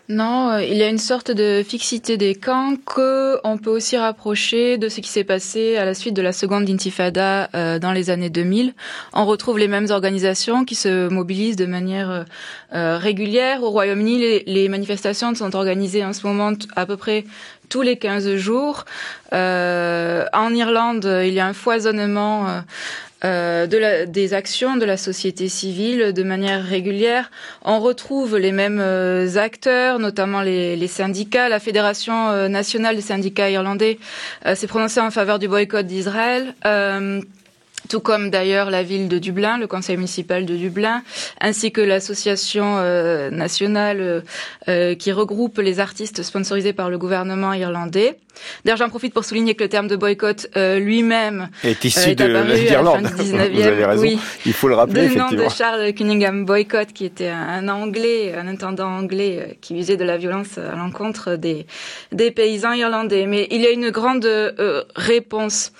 Non, 0.09 0.49
euh, 0.49 0.63
il 0.63 0.75
y 0.75 0.81
a 0.81 0.89
une 0.89 0.97
sorte 0.97 1.29
de 1.29 1.61
fixité 1.63 2.17
des 2.17 2.33
camps 2.33 2.73
que 2.83 3.37
on 3.43 3.59
peut 3.59 3.69
aussi 3.69 3.95
rapprocher 3.95 4.79
de 4.79 4.89
ce 4.89 5.01
qui 5.01 5.09
s'est 5.09 5.23
passé 5.23 5.77
à 5.77 5.85
la 5.85 5.93
suite 5.93 6.15
de 6.15 6.23
la 6.23 6.31
seconde 6.31 6.67
intifada 6.67 7.47
euh, 7.53 7.77
dans 7.77 7.91
les 7.91 8.09
années 8.09 8.31
2000. 8.31 8.73
On 9.13 9.27
retrouve 9.27 9.59
les 9.59 9.67
mêmes 9.67 9.91
organisations 9.91 10.65
qui 10.65 10.73
se 10.73 11.09
mobilisent 11.09 11.57
de 11.57 11.67
manière 11.67 12.25
euh, 12.73 12.97
régulière. 12.97 13.61
Au 13.61 13.69
Royaume-Uni, 13.69 14.17
les, 14.17 14.43
les, 14.47 14.67
manifestations 14.67 15.35
sont 15.35 15.55
organisées 15.55 16.03
en 16.03 16.13
ce 16.13 16.25
moment 16.25 16.53
à 16.75 16.87
peu 16.87 16.97
près 16.97 17.23
tous 17.69 17.81
les 17.81 17.97
15 17.97 18.35
jours. 18.35 18.85
en 19.31 20.53
Irlande, 20.53 21.05
il 21.25 21.33
y 21.33 21.39
a 21.39 21.47
un 21.47 21.53
foisonnement 21.53 22.63
euh, 23.25 23.67
la, 23.69 24.05
des 24.05 24.33
actions 24.33 24.77
de 24.77 24.85
la 24.85 24.95
société 24.95 25.49
civile 25.49 26.13
de 26.13 26.23
manière 26.23 26.63
régulière. 26.63 27.31
On 27.63 27.79
retrouve 27.81 28.37
les 28.37 28.53
mêmes 28.53 28.79
euh, 28.79 29.35
acteurs, 29.35 29.99
notamment 29.99 30.41
les, 30.41 30.77
les, 30.77 30.87
syndicats. 30.87 31.49
La 31.49 31.59
Fédération 31.59 32.29
euh, 32.29 32.47
nationale 32.47 32.95
des 32.95 33.01
syndicats 33.01 33.49
irlandais 33.49 33.99
s'est 34.55 34.67
prononcée 34.67 35.01
en 35.01 35.11
faveur 35.11 35.37
du 35.39 35.47
boycott 35.47 35.85
d'Israël 35.85 36.53
tout 37.87 37.99
comme 37.99 38.29
d'ailleurs 38.29 38.69
la 38.69 38.83
ville 38.83 39.07
de 39.07 39.17
Dublin, 39.19 39.57
le 39.57 39.67
conseil 39.67 39.95
municipal 39.95 40.45
de 40.45 40.55
Dublin, 40.55 41.03
ainsi 41.39 41.71
que 41.71 41.81
l'association 41.81 42.77
euh, 42.77 43.29
nationale 43.29 44.01
euh, 44.01 44.21
euh, 44.67 44.95
qui 44.95 45.11
regroupe 45.11 45.59
les 45.59 45.79
artistes 45.79 46.23
sponsorisés 46.23 46.73
par 46.73 46.89
le 46.89 46.97
gouvernement 46.97 47.53
irlandais. 47.53 48.17
D'ailleurs, 48.63 48.77
j'en 48.77 48.89
profite 48.89 49.13
pour 49.13 49.25
souligner 49.25 49.53
que 49.55 49.63
le 49.63 49.69
terme 49.69 49.87
de 49.87 49.97
boycott 49.97 50.47
lui-même 50.55 51.49
est 51.63 51.83
issu 51.83 52.15
de 52.15 52.23
l'Irlande. 52.23 53.07
Vous 53.17 53.35
avez 53.35 53.85
raison. 53.85 54.01
Oui, 54.01 54.17
Il 54.45 54.53
faut 54.53 54.69
le 54.69 54.75
rappeler. 54.75 55.09
Le 55.09 55.15
nom 55.15 55.29
de 55.29 55.49
Charles 55.49 55.93
Cunningham 55.93 56.45
Boycott, 56.45 56.93
qui 56.93 57.03
était 57.03 57.27
un, 57.27 57.67
Anglais, 57.67 58.33
un 58.37 58.47
intendant 58.47 58.87
anglais, 58.87 59.57
qui 59.59 59.75
usait 59.77 59.97
de 59.97 60.05
la 60.05 60.15
violence 60.15 60.57
à 60.57 60.75
l'encontre 60.75 61.35
des, 61.35 61.65
des 62.13 62.31
paysans 62.31 62.71
irlandais. 62.71 63.25
Mais 63.25 63.47
il 63.51 63.59
y 63.59 63.67
a 63.67 63.71
une 63.71 63.89
grande 63.89 64.29
réponse 64.95 65.73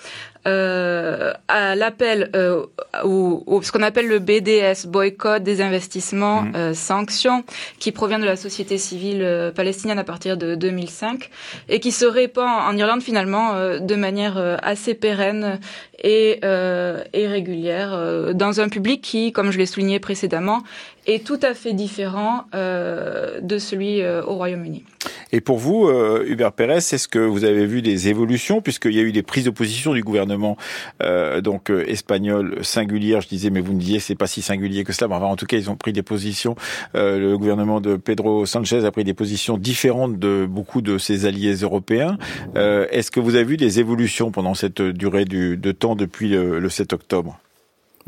euh, 0.46 1.32
à 1.48 1.74
l'appel 1.74 2.30
euh, 2.34 2.64
au, 3.04 3.60
ce 3.62 3.72
qu'on 3.72 3.82
appelle 3.82 4.08
le 4.08 4.18
BDS, 4.18 4.86
boycott 4.86 5.42
des 5.42 5.60
investissements, 5.60 6.42
mmh. 6.42 6.52
euh, 6.56 6.74
sanctions, 6.74 7.44
qui 7.78 7.92
provient 7.92 8.18
de 8.18 8.24
la 8.24 8.36
société 8.36 8.78
civile 8.78 9.22
euh, 9.22 9.50
palestinienne 9.50 9.98
à 9.98 10.04
partir 10.04 10.36
de 10.36 10.54
2005 10.54 11.30
et 11.68 11.80
qui 11.80 11.92
se 11.92 12.06
répand 12.06 12.48
en 12.48 12.76
Irlande 12.76 13.02
finalement 13.02 13.54
euh, 13.54 13.78
de 13.78 13.94
manière 13.94 14.58
assez 14.62 14.94
pérenne 14.94 15.60
et, 16.02 16.40
et 16.42 17.26
régulière 17.26 18.34
dans 18.34 18.60
un 18.60 18.68
public 18.68 19.02
qui, 19.02 19.32
comme 19.32 19.50
je 19.50 19.58
l'ai 19.58 19.66
souligné 19.66 20.00
précédemment, 20.00 20.62
est 21.06 21.24
tout 21.24 21.40
à 21.42 21.54
fait 21.54 21.72
différent 21.72 22.44
de 22.52 23.58
celui 23.58 24.04
au 24.04 24.34
Royaume-Uni. 24.34 24.84
Et 25.32 25.40
pour 25.40 25.58
vous, 25.58 25.86
euh, 25.86 26.24
Hubert 26.26 26.52
Pérez, 26.52 26.78
est-ce 26.78 27.06
que 27.06 27.18
vous 27.18 27.44
avez 27.44 27.66
vu 27.66 27.82
des 27.82 28.08
évolutions, 28.08 28.60
puisqu'il 28.60 28.94
y 28.94 28.98
a 28.98 29.02
eu 29.02 29.12
des 29.12 29.22
prises 29.22 29.44
de 29.44 29.50
position 29.50 29.94
du 29.94 30.02
gouvernement 30.02 30.56
euh, 31.02 31.40
donc 31.40 31.70
euh, 31.70 31.84
espagnol 31.86 32.58
singulière, 32.62 33.20
je 33.20 33.28
disais, 33.28 33.50
mais 33.50 33.60
vous 33.60 33.72
me 33.72 33.80
disiez 33.80 34.00
c'est 34.00 34.14
pas 34.14 34.26
si 34.26 34.42
singulier 34.42 34.84
que 34.84 34.92
cela. 34.92 35.08
Mais 35.08 35.14
enfin, 35.14 35.26
en 35.26 35.36
tout 35.36 35.46
cas, 35.46 35.56
ils 35.56 35.70
ont 35.70 35.76
pris 35.76 35.92
des 35.92 36.02
positions. 36.02 36.56
Euh, 36.94 37.18
le 37.18 37.38
gouvernement 37.38 37.80
de 37.80 37.96
Pedro 37.96 38.44
Sanchez 38.46 38.84
a 38.84 38.90
pris 38.90 39.04
des 39.04 39.14
positions 39.14 39.56
différentes 39.56 40.18
de 40.18 40.46
beaucoup 40.48 40.82
de 40.82 40.98
ses 40.98 41.26
alliés 41.26 41.54
européens. 41.54 42.18
Euh, 42.56 42.86
est-ce 42.90 43.10
que 43.10 43.20
vous 43.20 43.34
avez 43.34 43.44
vu 43.44 43.56
des 43.56 43.78
évolutions 43.78 44.30
pendant 44.30 44.54
cette 44.54 44.82
durée 44.82 45.24
du, 45.24 45.56
de 45.56 45.72
temps 45.72 45.94
depuis 45.94 46.30
le 46.30 46.68
7 46.68 46.92
octobre? 46.92 47.38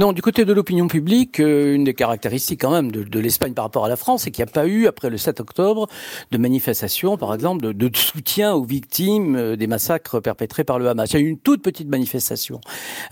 Non, 0.02 0.12
du 0.12 0.20
côté 0.20 0.44
de 0.44 0.52
l'opinion 0.52 0.88
publique, 0.88 1.38
euh, 1.38 1.76
une 1.76 1.84
des 1.84 1.94
caractéristiques 1.94 2.62
quand 2.62 2.72
même 2.72 2.90
de, 2.90 3.04
de 3.04 3.20
l'Espagne 3.20 3.52
par 3.52 3.66
rapport 3.66 3.84
à 3.84 3.88
la 3.88 3.94
France, 3.94 4.22
c'est 4.24 4.32
qu'il 4.32 4.44
n'y 4.44 4.50
a 4.50 4.52
pas 4.52 4.66
eu, 4.66 4.88
après 4.88 5.10
le 5.10 5.16
7 5.16 5.38
octobre, 5.38 5.86
de 6.32 6.38
manifestations, 6.38 7.16
par 7.16 7.32
exemple, 7.32 7.62
de, 7.62 7.70
de 7.70 7.96
soutien 7.96 8.52
aux 8.52 8.64
victimes 8.64 9.36
euh, 9.36 9.54
des 9.54 9.68
massacres 9.68 10.18
perpétrés 10.18 10.64
par 10.64 10.80
le 10.80 10.88
Hamas. 10.88 11.12
Il 11.12 11.14
y 11.14 11.16
a 11.18 11.20
eu 11.20 11.28
une 11.28 11.38
toute 11.38 11.62
petite 11.62 11.88
manifestation 11.88 12.60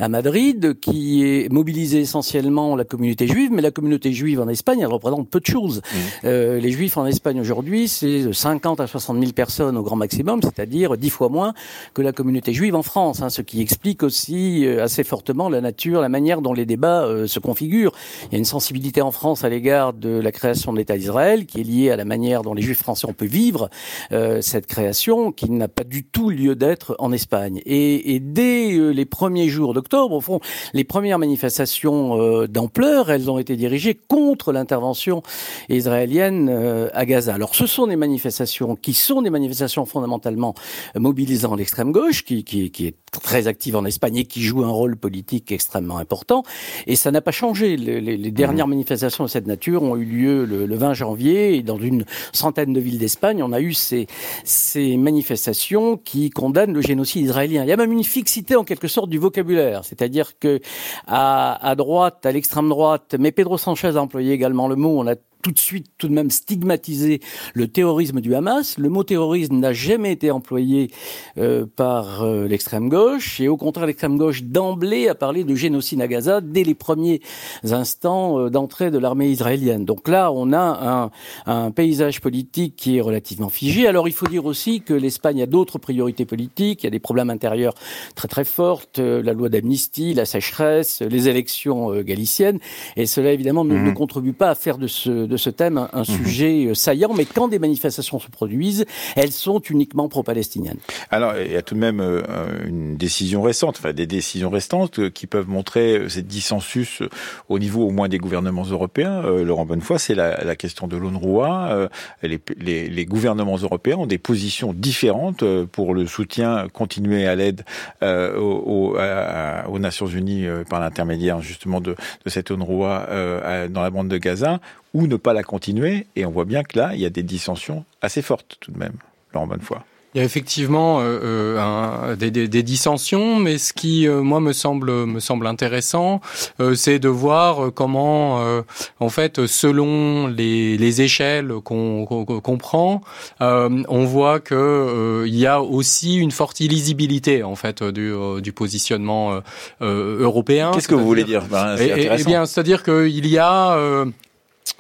à 0.00 0.08
Madrid 0.08 0.80
qui 0.80 1.24
est 1.24 1.52
mobilisée 1.52 2.00
essentiellement 2.00 2.74
la 2.74 2.82
communauté 2.82 3.28
juive, 3.28 3.52
mais 3.52 3.62
la 3.62 3.70
communauté 3.70 4.12
juive 4.12 4.40
en 4.40 4.48
Espagne, 4.48 4.80
elle 4.80 4.88
représente 4.88 5.28
peu 5.28 5.38
de 5.38 5.46
choses. 5.46 5.82
Mmh. 5.82 5.96
Euh, 6.24 6.58
les 6.58 6.72
juifs 6.72 6.96
en 6.96 7.06
Espagne 7.06 7.40
aujourd'hui, 7.40 7.86
c'est 7.86 8.32
50 8.32 8.80
à 8.80 8.88
60 8.88 9.16
000 9.16 9.30
personnes 9.30 9.76
au 9.76 9.84
grand 9.84 9.94
maximum, 9.94 10.42
c'est-à-dire 10.42 10.96
10 10.96 11.10
fois 11.10 11.28
moins 11.28 11.54
que 11.94 12.02
la 12.02 12.10
communauté 12.10 12.52
juive 12.52 12.74
en 12.74 12.82
France, 12.82 13.22
hein, 13.22 13.30
ce 13.30 13.42
qui 13.42 13.60
explique 13.60 14.02
aussi 14.02 14.66
assez 14.66 15.04
fortement 15.04 15.48
la 15.48 15.60
nature, 15.60 16.00
la 16.00 16.08
manière 16.08 16.42
dont 16.42 16.52
les 16.52 16.66
débat 16.80 17.02
euh, 17.02 17.26
se 17.26 17.38
configure. 17.38 17.92
Il 18.26 18.32
y 18.32 18.34
a 18.36 18.38
une 18.38 18.46
sensibilité 18.46 19.02
en 19.02 19.10
France 19.10 19.44
à 19.44 19.50
l'égard 19.50 19.92
de 19.92 20.08
la 20.08 20.32
création 20.32 20.72
de 20.72 20.78
l'État 20.78 20.96
d'Israël 20.96 21.44
qui 21.44 21.60
est 21.60 21.64
liée 21.64 21.90
à 21.90 21.96
la 21.96 22.06
manière 22.06 22.40
dont 22.42 22.54
les 22.54 22.62
Juifs 22.62 22.78
français 22.78 23.06
ont 23.06 23.12
pu 23.12 23.26
vivre 23.26 23.68
euh, 24.12 24.40
cette 24.40 24.66
création, 24.66 25.30
qui 25.30 25.50
n'a 25.50 25.68
pas 25.68 25.84
du 25.84 26.04
tout 26.04 26.30
lieu 26.30 26.56
d'être 26.56 26.96
en 26.98 27.12
Espagne. 27.12 27.60
Et, 27.66 28.14
et 28.14 28.20
dès 28.20 28.72
euh, 28.72 28.90
les 28.90 29.04
premiers 29.04 29.48
jours 29.48 29.74
d'octobre, 29.74 30.14
au 30.14 30.20
fond, 30.22 30.40
les 30.72 30.84
premières 30.84 31.18
manifestations 31.18 32.18
euh, 32.18 32.48
d'ampleur, 32.48 33.10
elles 33.10 33.30
ont 33.30 33.38
été 33.38 33.56
dirigées 33.56 33.94
contre 34.08 34.52
l'intervention 34.52 35.22
israélienne 35.68 36.48
euh, 36.50 36.88
à 36.94 37.04
Gaza. 37.04 37.34
Alors, 37.34 37.54
ce 37.54 37.66
sont 37.66 37.86
des 37.88 37.96
manifestations 37.96 38.74
qui 38.74 38.94
sont 38.94 39.20
des 39.20 39.30
manifestations 39.30 39.84
fondamentalement 39.84 40.54
mobilisant 40.96 41.54
l'extrême 41.56 41.92
gauche, 41.92 42.24
qui, 42.24 42.42
qui, 42.44 42.70
qui 42.70 42.86
est 42.86 42.96
très 43.10 43.48
active 43.48 43.76
en 43.76 43.84
Espagne 43.84 44.16
et 44.16 44.24
qui 44.24 44.40
joue 44.40 44.64
un 44.64 44.70
rôle 44.70 44.96
politique 44.96 45.52
extrêmement 45.52 45.98
important. 45.98 46.42
Et 46.86 46.96
ça 46.96 47.10
n'a 47.10 47.20
pas 47.20 47.30
changé. 47.30 47.76
Les, 47.76 48.00
les, 48.00 48.16
les 48.16 48.30
dernières 48.30 48.66
mmh. 48.66 48.70
manifestations 48.70 49.24
de 49.24 49.28
cette 49.28 49.46
nature 49.46 49.82
ont 49.82 49.96
eu 49.96 50.04
lieu 50.04 50.44
le, 50.44 50.66
le 50.66 50.76
20 50.76 50.94
janvier 50.94 51.56
et 51.56 51.62
dans 51.62 51.78
une 51.78 52.04
centaine 52.32 52.72
de 52.72 52.80
villes 52.80 52.98
d'Espagne, 52.98 53.42
on 53.42 53.52
a 53.52 53.60
eu 53.60 53.74
ces, 53.74 54.06
ces 54.44 54.96
manifestations 54.96 55.96
qui 55.96 56.30
condamnent 56.30 56.74
le 56.74 56.82
génocide 56.82 57.24
israélien. 57.24 57.64
Il 57.64 57.68
y 57.68 57.72
a 57.72 57.76
même 57.76 57.92
une 57.92 58.04
fixité 58.04 58.56
en 58.56 58.64
quelque 58.64 58.88
sorte 58.88 59.10
du 59.10 59.18
vocabulaire, 59.18 59.84
c'est-à-dire 59.84 60.38
que 60.38 60.60
à, 61.06 61.68
à 61.68 61.74
droite, 61.74 62.24
à 62.26 62.32
l'extrême 62.32 62.68
droite, 62.68 63.14
mais 63.18 63.32
Pedro 63.32 63.58
Sanchez 63.58 63.96
a 63.96 64.02
employé 64.02 64.32
également 64.32 64.68
le 64.68 64.76
mot, 64.76 64.98
on 64.98 65.06
a 65.06 65.14
tout 65.42 65.50
de 65.50 65.58
suite 65.58 65.86
tout 65.98 66.08
de 66.08 66.14
même 66.14 66.30
stigmatiser 66.30 67.20
le 67.54 67.68
terrorisme 67.68 68.20
du 68.20 68.34
Hamas. 68.34 68.78
Le 68.78 68.88
mot 68.88 69.04
terrorisme 69.04 69.56
n'a 69.56 69.72
jamais 69.72 70.12
été 70.12 70.30
employé 70.30 70.90
euh, 71.38 71.66
par 71.76 72.22
euh, 72.22 72.46
l'extrême 72.46 72.88
gauche 72.88 73.40
et 73.40 73.48
au 73.48 73.56
contraire 73.56 73.86
l'extrême 73.86 74.18
gauche 74.18 74.42
d'emblée 74.42 75.08
a 75.08 75.14
parlé 75.14 75.44
de 75.44 75.54
génocide 75.54 76.00
à 76.00 76.08
Gaza 76.08 76.40
dès 76.40 76.64
les 76.64 76.74
premiers 76.74 77.20
instants 77.64 78.38
euh, 78.38 78.50
d'entrée 78.50 78.90
de 78.90 78.98
l'armée 78.98 79.30
israélienne. 79.30 79.84
Donc 79.84 80.08
là, 80.08 80.32
on 80.32 80.52
a 80.52 80.58
un, 80.58 81.10
un, 81.46 81.70
paysage 81.70 82.20
politique 82.20 82.76
qui 82.76 82.98
est 82.98 83.00
relativement 83.00 83.48
figé. 83.48 83.86
Alors 83.86 84.08
il 84.08 84.12
faut 84.12 84.26
dire 84.26 84.44
aussi 84.44 84.80
que 84.80 84.94
l'Espagne 84.94 85.42
a 85.42 85.46
d'autres 85.46 85.78
priorités 85.78 86.24
politiques. 86.24 86.82
Il 86.82 86.86
y 86.86 86.88
a 86.88 86.90
des 86.90 87.00
problèmes 87.00 87.30
intérieurs 87.30 87.74
très 88.14 88.28
très 88.28 88.44
fortes, 88.44 88.98
euh, 88.98 89.22
la 89.22 89.32
loi 89.32 89.48
d'amnistie, 89.48 90.14
la 90.14 90.24
sécheresse, 90.24 91.02
les 91.02 91.28
élections 91.28 91.92
euh, 91.92 92.02
galiciennes, 92.02 92.58
et 92.96 93.06
cela 93.06 93.32
évidemment 93.32 93.64
mmh. 93.64 93.68
ne, 93.68 93.78
ne 93.78 93.90
contribue 93.92 94.32
pas 94.32 94.50
à 94.50 94.54
faire 94.54 94.78
de 94.78 94.86
ce 94.86 95.26
de 95.30 95.36
ce 95.38 95.48
thème 95.48 95.78
un, 95.78 95.88
un 95.94 96.02
mmh. 96.02 96.04
sujet 96.04 96.66
euh, 96.66 96.74
saillant, 96.74 97.14
mais 97.16 97.24
quand 97.24 97.48
des 97.48 97.58
manifestations 97.58 98.18
se 98.18 98.28
produisent, 98.28 98.84
elles 99.16 99.32
sont 99.32 99.60
uniquement 99.60 100.08
pro-palestiniennes. 100.08 100.78
Alors, 101.10 101.34
il 101.38 101.52
y 101.52 101.56
a 101.56 101.62
tout 101.62 101.74
de 101.74 101.80
même 101.80 102.00
euh, 102.00 102.22
une 102.66 102.96
décision 102.96 103.40
récente, 103.40 103.76
enfin 103.78 103.92
des 103.92 104.06
décisions 104.06 104.50
restantes 104.50 104.98
euh, 104.98 105.08
qui 105.08 105.26
peuvent 105.26 105.48
montrer 105.48 106.08
cette 106.08 106.26
dissensus 106.26 107.02
au 107.48 107.58
niveau 107.58 107.86
au 107.86 107.90
moins 107.90 108.08
des 108.08 108.18
gouvernements 108.18 108.64
européens. 108.64 109.22
Laurent 109.22 109.64
Bonnefoy, 109.64 109.98
c'est 109.98 110.14
la, 110.14 110.42
la, 110.44 110.56
question 110.56 110.88
de 110.88 110.96
l'UNRWA. 110.96 111.88
Les, 112.22 112.40
les, 112.58 112.88
les, 112.88 113.04
gouvernements 113.06 113.56
européens 113.56 113.98
ont 113.98 114.06
des 114.06 114.18
positions 114.18 114.72
différentes 114.72 115.44
pour 115.66 115.94
le 115.94 116.06
soutien 116.06 116.66
continué 116.72 117.26
à 117.26 117.36
l'aide 117.36 117.64
aux, 118.02 118.96
aux, 118.96 118.96
aux, 118.96 119.78
Nations 119.78 120.06
Unies 120.06 120.46
par 120.68 120.80
l'intermédiaire 120.80 121.40
justement 121.40 121.80
de, 121.80 121.94
de 122.24 122.30
cette 122.30 122.50
UNRWA 122.50 123.68
dans 123.68 123.82
la 123.82 123.90
bande 123.90 124.08
de 124.08 124.18
Gaza 124.18 124.60
ou 124.94 125.06
ne 125.06 125.16
pas 125.16 125.32
la 125.32 125.42
continuer. 125.42 126.06
Et 126.16 126.24
on 126.24 126.30
voit 126.30 126.44
bien 126.44 126.62
que 126.62 126.78
là, 126.78 126.94
il 126.94 127.00
y 127.00 127.06
a 127.06 127.10
des 127.10 127.22
dissensions 127.22 127.84
assez 128.02 128.22
fortes 128.22 128.56
tout 128.60 128.72
de 128.72 128.78
même, 128.78 128.94
Laurent 129.32 129.46
Bonnefoy. 129.46 129.78
Il 130.12 130.18
y 130.18 130.20
a 130.22 130.24
effectivement 130.24 130.98
euh, 130.98 131.20
euh, 131.22 131.58
un, 131.60 132.16
des, 132.16 132.32
des, 132.32 132.48
des, 132.48 132.64
dissensions, 132.64 133.38
mais 133.38 133.58
ce 133.58 133.72
qui 133.72 134.08
euh, 134.08 134.22
moi 134.22 134.40
me 134.40 134.52
semble 134.52 134.90
me 135.06 135.20
semble 135.20 135.46
intéressant, 135.46 136.20
euh, 136.58 136.74
c'est 136.74 136.98
de 136.98 137.08
voir 137.08 137.72
comment, 137.72 138.40
euh, 138.40 138.62
en 138.98 139.08
fait, 139.08 139.46
selon 139.46 140.26
les, 140.26 140.76
les 140.76 141.02
échelles 141.02 141.52
qu'on 141.62 142.06
qu 142.06 142.56
prend, 142.58 143.02
euh, 143.40 143.84
on 143.88 144.04
voit 144.04 144.40
que 144.40 145.22
il 145.28 145.36
y 145.36 145.46
a 145.46 145.62
aussi 145.62 146.16
une 146.16 146.32
forte 146.32 146.58
illisibilité 146.58 147.44
en 147.44 147.54
fait 147.54 147.84
du, 147.84 148.12
du 148.42 148.52
positionnement 148.52 149.40
européen. 149.80 150.72
Qu'est-ce 150.74 150.88
que 150.88 150.96
vous 150.96 151.06
voulez 151.06 151.22
dire? 151.22 151.44
Ben, 151.48 151.76
eh 151.78 152.24
bien, 152.24 152.46
c'est-à-dire 152.46 152.82
qu'il 152.82 153.26
y 153.28 153.38
a 153.38 154.04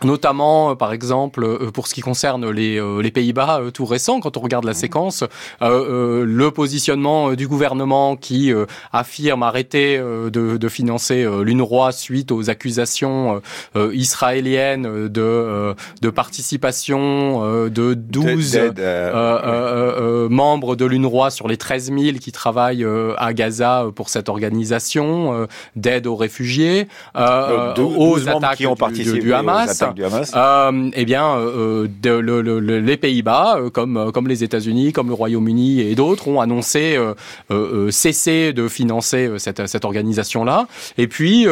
notamment 0.04 0.76
par 0.76 0.92
exemple 0.92 1.44
euh, 1.44 1.70
pour 1.70 1.86
ce 1.86 1.94
qui 1.94 2.00
concerne 2.00 2.50
les, 2.50 2.78
euh, 2.78 3.00
les 3.00 3.10
Pays-Bas 3.10 3.60
tout 3.72 3.84
récent 3.84 4.20
quand 4.20 4.36
on 4.36 4.40
regarde 4.40 4.64
la 4.64 4.72
mmh. 4.72 4.74
séquence 4.74 5.24
euh, 5.62 6.24
le 6.24 6.50
positionnement 6.50 7.32
du 7.32 7.48
gouvernement 7.48 8.16
qui 8.16 8.52
affirme 8.92 9.42
arrêter 9.42 9.98
de, 9.98 10.56
de 10.56 10.68
financer 10.68 11.24
l'UNRWA 11.24 11.92
suite 11.92 12.32
aux 12.32 12.50
accusations 12.50 13.40
israéliennes 13.92 15.08
de, 15.08 15.74
de 16.00 16.10
participation 16.10 17.68
de 17.68 17.94
12 17.94 18.60
membres 20.30 20.76
de 20.76 20.84
l'UNRWA 20.84 21.30
sur 21.30 21.48
les 21.48 21.56
13 21.56 21.92
000 21.92 22.18
qui 22.18 22.32
travaillent 22.32 22.86
à 23.16 23.32
Gaza 23.32 23.86
pour 23.94 24.08
cette 24.08 24.28
organisation 24.28 25.46
d'aide 25.76 26.06
aux 26.06 26.16
réfugiés 26.16 26.88
aux 27.14 28.28
attaques 28.28 28.56
qui 28.58 28.66
ont 28.66 28.76
participé 28.76 29.20
du, 29.20 29.32
du 29.94 30.04
Hamas 30.04 30.32
euh, 30.34 30.90
eh 30.94 31.04
bien, 31.04 31.36
euh, 31.36 31.88
de, 32.02 32.10
le, 32.10 32.42
le, 32.42 32.60
les 32.60 32.96
Pays-Bas, 32.96 33.56
euh, 33.56 33.70
comme 33.70 33.96
euh, 33.96 34.10
comme 34.10 34.28
les 34.28 34.44
États-Unis, 34.44 34.92
comme 34.92 35.08
le 35.08 35.14
Royaume-Uni 35.14 35.80
et 35.80 35.94
d'autres, 35.94 36.28
ont 36.28 36.40
annoncé 36.40 36.98
euh, 37.50 37.90
cesser 37.90 38.52
de 38.52 38.68
financer 38.68 39.30
cette, 39.38 39.66
cette 39.66 39.84
organisation-là. 39.84 40.66
Et 40.98 41.08
puis, 41.08 41.46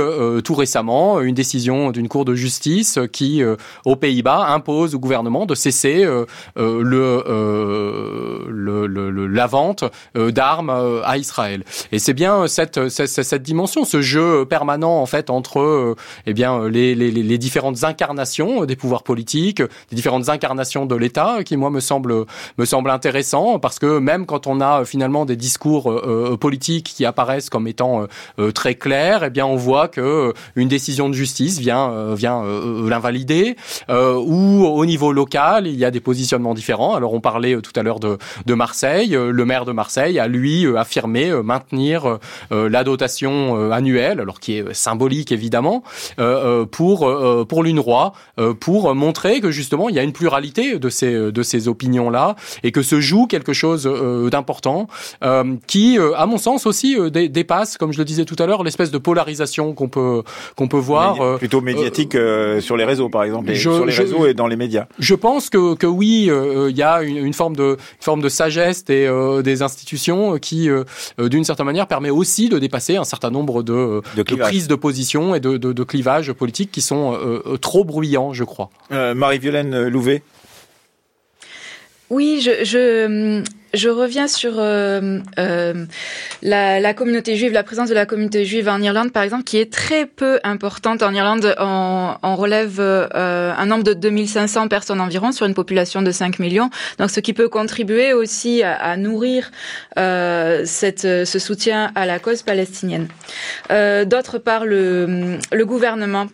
tout 0.45 0.55
récemment, 0.55 1.21
une 1.21 1.35
décision 1.35 1.91
d'une 1.91 2.09
cour 2.09 2.25
de 2.25 2.35
justice 2.35 2.99
qui, 3.13 3.43
aux 3.85 3.97
Pays-Bas, 3.97 4.47
impose 4.49 4.95
au 4.95 4.99
gouvernement 4.99 5.47
de 5.47 5.55
cesser 5.55 6.05
le, 6.05 6.27
le, 8.49 8.49
le, 8.49 9.27
la 9.27 9.47
vente 9.47 9.85
d'armes 10.15 11.01
à 11.05 11.19
Israël. 11.19 11.65
Et 11.93 11.99
c'est 11.99 12.15
bien 12.15 12.47
cette, 12.47 12.89
cette, 12.89 13.09
cette 13.09 13.43
dimension, 13.43 13.85
ce 13.85 14.03
jeu 14.03 14.45
permanent 14.45 15.01
en 15.01 15.07
fait 15.07 15.31
entre 15.31 15.97
eh 16.27 16.35
bien 16.35 16.69
les, 16.69 16.95
les, 16.95 17.11
les 17.11 17.39
différentes 17.39 17.85
incarnations 17.85 18.18
incarnations 18.19 18.65
des 18.65 18.75
pouvoirs 18.75 19.05
politiques, 19.05 19.63
des 19.63 19.97
différentes 19.97 20.29
incarnations 20.29 20.87
de 20.87 20.97
l'État, 20.97 21.45
qui 21.45 21.57
moi 21.57 21.71
me 21.71 21.81
semble 21.81 22.25
me 22.59 22.65
semble 22.65 22.91
intéressant 22.91 23.61
parce 23.61 23.79
que 23.79 23.99
même 23.99 24.27
quand 24.27 24.47
on 24.47 24.61
a 24.61 24.85
finalement 24.85 25.25
des 25.25 25.37
discours 25.37 25.91
euh, 25.91 26.37
politiques 26.37 26.93
qui 26.97 27.05
apparaissent 27.05 27.49
comme 27.49 27.69
étant 27.69 28.07
euh, 28.39 28.51
très 28.51 28.75
clairs, 28.75 29.23
eh 29.23 29.31
bien 29.31 29.47
on 29.47 29.57
voit 29.57 29.87
que 29.87 30.33
une 30.57 30.69
décision 30.69 31.09
de 31.09 31.15
justice 31.15 31.59
vient 31.59 31.91
euh, 31.91 32.15
vient 32.17 32.43
l'invalider. 32.89 33.57
Ou 33.89 34.65
au 34.65 34.85
niveau 34.87 35.13
local 35.13 35.67
il 35.67 35.77
y 35.77 35.85
a 35.85 35.91
des 35.91 36.01
positionnements 36.01 36.55
différents. 36.55 36.95
Alors 36.95 37.15
on 37.15 37.21
parlait 37.21 37.61
tout 37.61 37.73
à 37.77 37.83
l'heure 37.83 38.01
de, 38.01 38.19
de 38.47 38.55
Marseille, 38.55 39.11
le 39.11 39.45
maire 39.45 39.65
de 39.65 39.73
Marseille 39.73 40.19
a 40.19 40.27
lui 40.27 40.67
affirmé 40.77 41.31
maintenir 41.43 42.19
la 42.51 42.85
dotation 42.85 43.71
annuelle, 43.71 44.21
alors 44.21 44.41
qui 44.41 44.59
est 44.59 44.75
symbolique 44.75 45.31
évidemment, 45.33 45.83
pour 46.71 46.99
pour 47.49 47.63
l'UNRWA 47.63 47.98
endroit 47.99 48.13
pour 48.61 48.95
montrer 48.95 49.41
que 49.41 49.51
justement 49.51 49.89
il 49.89 49.95
y 49.95 49.99
a 49.99 50.03
une 50.03 50.13
pluralité 50.13 50.79
de 50.79 50.89
ces 50.89 51.33
de 51.33 51.43
ces 51.43 51.69
opinions 51.69 52.11
là 52.11 52.37
et 52.63 52.73
que 52.73 52.83
se 52.83 53.01
joue 53.01 53.27
quelque 53.27 53.53
chose 53.53 53.89
d'important 54.31 54.87
qui, 55.67 55.99
à 56.17 56.27
mon 56.27 56.39
sens 56.39 56.67
aussi, 56.67 56.97
dépasse, 57.11 57.77
comme 57.77 57.93
je 57.93 57.99
le 57.99 58.05
disais 58.05 58.25
tout 58.25 58.37
à 58.39 58.47
l'heure, 58.47 58.63
l'espèce 58.65 58.91
de 58.91 58.99
polarisation 58.99 59.75
qu'on 59.75 59.89
peut 59.89 60.23
qu'on 60.57 60.69
peut 60.69 60.79
voir. 60.79 61.39
plutôt 61.39 61.61
médiatique 61.61 62.17
sur 62.61 62.77
les 62.77 62.85
réseaux, 62.85 63.09
par 63.09 63.25
exemple, 63.25 63.55
sur 63.55 63.85
les 63.85 63.95
réseaux 63.95 64.27
et 64.27 64.35
dans 64.35 64.47
les 64.47 64.57
médias. 64.57 64.87
Je 64.99 65.15
pense 65.15 65.51
que, 65.51 65.75
que 65.75 65.87
oui, 65.87 66.31
il 66.31 66.77
y 66.77 66.83
a 66.83 67.03
une, 67.03 67.17
une, 67.17 67.33
forme 67.33 67.57
de 67.57 67.77
une 67.79 68.05
forme 68.05 68.23
de 68.23 68.29
sagesse 68.29 68.85
des, 68.85 69.09
des 69.43 69.63
institutions 69.63 70.39
qui, 70.39 70.69
d'une 71.19 71.45
certaine 71.45 71.67
manière, 71.67 71.87
permet 71.87 72.11
aussi 72.11 72.49
de 72.49 72.59
dépasser 72.59 72.97
un 72.97 73.05
certain 73.05 73.31
nombre 73.31 73.63
de, 73.63 74.03
de, 74.17 74.23
prises 74.23 74.69
de 74.69 74.75
position 74.75 75.35
et 75.35 75.41
de, 75.41 75.57
de, 75.57 75.73
de, 75.73 75.83
clivages 75.85 76.33
politiques 76.33 76.71
qui 76.71 76.81
sont 76.81 77.19
trop 77.61 77.85
bruyants, 77.89 78.33
je 78.33 78.45
crois. 78.45 78.71
Marie-Violaine 78.91 79.89
Louvet 79.89 80.23
oui, 82.11 82.41
je, 82.43 82.65
je, 82.65 83.43
je 83.75 83.89
reviens 83.91 84.29
sur 84.29 84.55
euh, 84.57 85.19
euh, 85.39 85.85
la, 86.41 86.81
la, 86.81 86.95
communauté 86.95 87.37
juive, 87.37 87.53
la 87.53 87.63
présence 87.63 87.91
de 87.91 87.95
la 87.95 88.07
communauté 88.07 88.47
juive 88.47 88.67
en 88.67 88.81
Irlande, 88.81 89.13
par 89.13 89.23
exemple, 89.23 89.45
qui 89.45 89.59
est 89.59 89.71
très 89.71 90.07
peu 90.07 90.41
importante 90.43 91.03
en 91.03 91.13
Irlande. 91.13 91.55
On, 91.59 92.15
on 92.23 92.37
relève 92.37 92.77
euh, 92.81 93.53
un 93.55 93.67
nombre 93.67 93.85
de 93.85 93.93
2500 93.93 94.69
personnes 94.69 95.03
environ 95.03 95.33
sur 95.33 95.45
une 95.45 95.53
population 95.53 96.01
de 96.01 96.11
5 96.11 96.39
millions. 96.39 96.71
Donc, 96.99 97.11
ce 97.11 97.21
qui 97.21 97.35
peut 97.35 97.51
contribuer 97.51 98.15
aussi 98.15 98.63
à, 98.63 98.73
à 98.73 98.97
nourrir 98.97 99.51
euh, 99.99 100.63
cette, 100.65 101.03
ce 101.03 101.39
soutien 101.39 101.93
à 101.95 102.07
la 102.07 102.19
cause 102.21 102.41
palestinienne. 102.41 103.09
Euh, 103.71 104.07
d'autre 104.07 104.39
part, 104.39 104.65
le, 104.65 105.37
le 105.53 105.67
gouvernement 105.67 106.27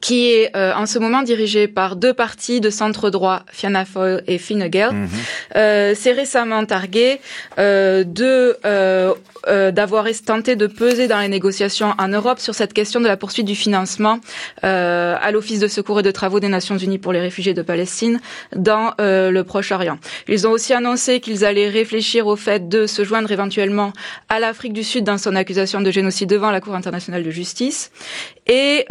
qui 0.00 0.30
est 0.30 0.56
euh, 0.56 0.72
en 0.74 0.86
ce 0.86 0.98
moment 0.98 1.22
dirigé 1.22 1.68
par 1.68 1.96
deux 1.96 2.14
partis 2.14 2.60
de 2.60 2.70
centre 2.70 3.10
droit, 3.10 3.42
Fianna 3.50 3.84
Fáil 3.84 4.22
et 4.26 4.38
Fine 4.38 4.68
Gael, 4.68 4.92
mhm. 4.92 5.08
euh, 5.56 5.94
s'est 5.94 6.12
récemment 6.12 6.64
targué 6.64 7.20
euh, 7.58 8.04
de 8.04 8.56
euh, 8.64 9.14
euh, 9.46 9.70
d'avoir 9.70 10.06
tenté 10.24 10.56
de 10.56 10.66
peser 10.66 11.08
dans 11.08 11.20
les 11.20 11.28
négociations 11.28 11.94
en 11.98 12.08
Europe 12.08 12.38
sur 12.38 12.54
cette 12.54 12.72
question 12.72 13.00
de 13.00 13.06
la 13.06 13.16
poursuite 13.16 13.46
du 13.46 13.54
financement 13.54 14.20
à 14.62 15.30
l'Office 15.30 15.60
de 15.60 15.68
secours 15.68 16.00
et 16.00 16.02
de 16.02 16.10
travaux 16.10 16.40
des 16.40 16.48
Nations 16.48 16.76
Unies 16.76 16.98
pour 16.98 17.12
les 17.12 17.20
réfugiés 17.20 17.54
de 17.54 17.62
Palestine 17.62 18.20
dans 18.54 18.94
le 18.98 19.42
Proche-Orient. 19.42 19.98
Ils 20.28 20.46
ont 20.46 20.50
aussi 20.50 20.72
annoncé 20.72 21.20
qu'ils 21.20 21.44
allaient 21.44 21.68
réfléchir 21.68 22.26
au 22.26 22.36
fait 22.36 22.68
de 22.68 22.86
se 22.86 23.04
joindre 23.04 23.30
éventuellement 23.30 23.92
à 24.28 24.40
l'Afrique 24.40 24.72
du 24.72 24.84
Sud 24.84 25.04
dans 25.04 25.18
son 25.18 25.36
accusation 25.36 25.80
de 25.80 25.90
génocide 25.90 26.28
devant 26.28 26.50
la 26.50 26.60
Cour 26.60 26.74
internationale 26.74 27.22
de 27.22 27.30
justice 27.30 27.90
et 28.48 28.86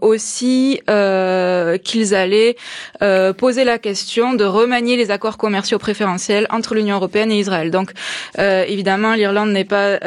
aussi 0.00 0.80
euh, 0.88 1.76
qu'ils 1.78 2.14
allaient 2.14 2.56
euh, 3.02 3.32
poser 3.32 3.64
la 3.64 3.78
question 3.78 4.34
de 4.34 4.44
remanier 4.44 4.96
les 4.96 5.10
accords 5.10 5.36
commerciaux 5.36 5.78
préférentiels 5.78 6.46
entre 6.50 6.74
l'Union 6.74 6.96
européenne 6.96 7.32
et 7.32 7.38
Israël. 7.38 7.70
Donc, 7.70 7.90
euh, 8.38 8.64
évidemment, 8.66 9.14
l'Irlande 9.14 9.50
n'est 9.50 9.64
pas 9.64 9.98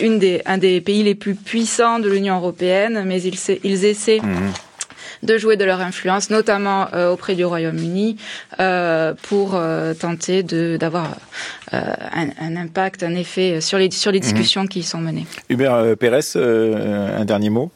une 0.00 0.18
des, 0.18 0.42
un 0.46 0.58
des 0.58 0.80
pays 0.80 1.02
les 1.02 1.14
plus 1.14 1.34
puissants 1.34 1.98
de 1.98 2.08
l'Union 2.08 2.36
européenne, 2.36 3.04
mais 3.06 3.22
ils, 3.22 3.38
ils 3.62 3.84
essaient. 3.84 4.20
Mhm. 4.22 4.52
de 5.22 5.38
jouer 5.38 5.56
de 5.56 5.64
leur 5.64 5.80
influence, 5.80 6.30
notamment 6.30 6.88
auprès 7.12 7.34
du 7.34 7.44
Royaume-Uni, 7.44 8.16
pour 9.22 9.58
tenter 9.98 10.42
d'avoir 10.42 11.08
un, 11.72 12.28
un, 12.40 12.56
impact, 12.56 13.02
un 13.02 13.14
effet 13.14 13.60
sur 13.60 13.78
les, 13.78 13.90
sur 13.90 14.12
les 14.12 14.18
mhm. 14.18 14.24
discussions 14.24 14.66
qui 14.66 14.80
y 14.80 14.82
sont 14.82 14.98
menées. 14.98 15.26
Hubert 15.48 15.96
Pérez, 15.98 16.36
un 16.36 17.24
dernier 17.24 17.50
mot? 17.50 17.70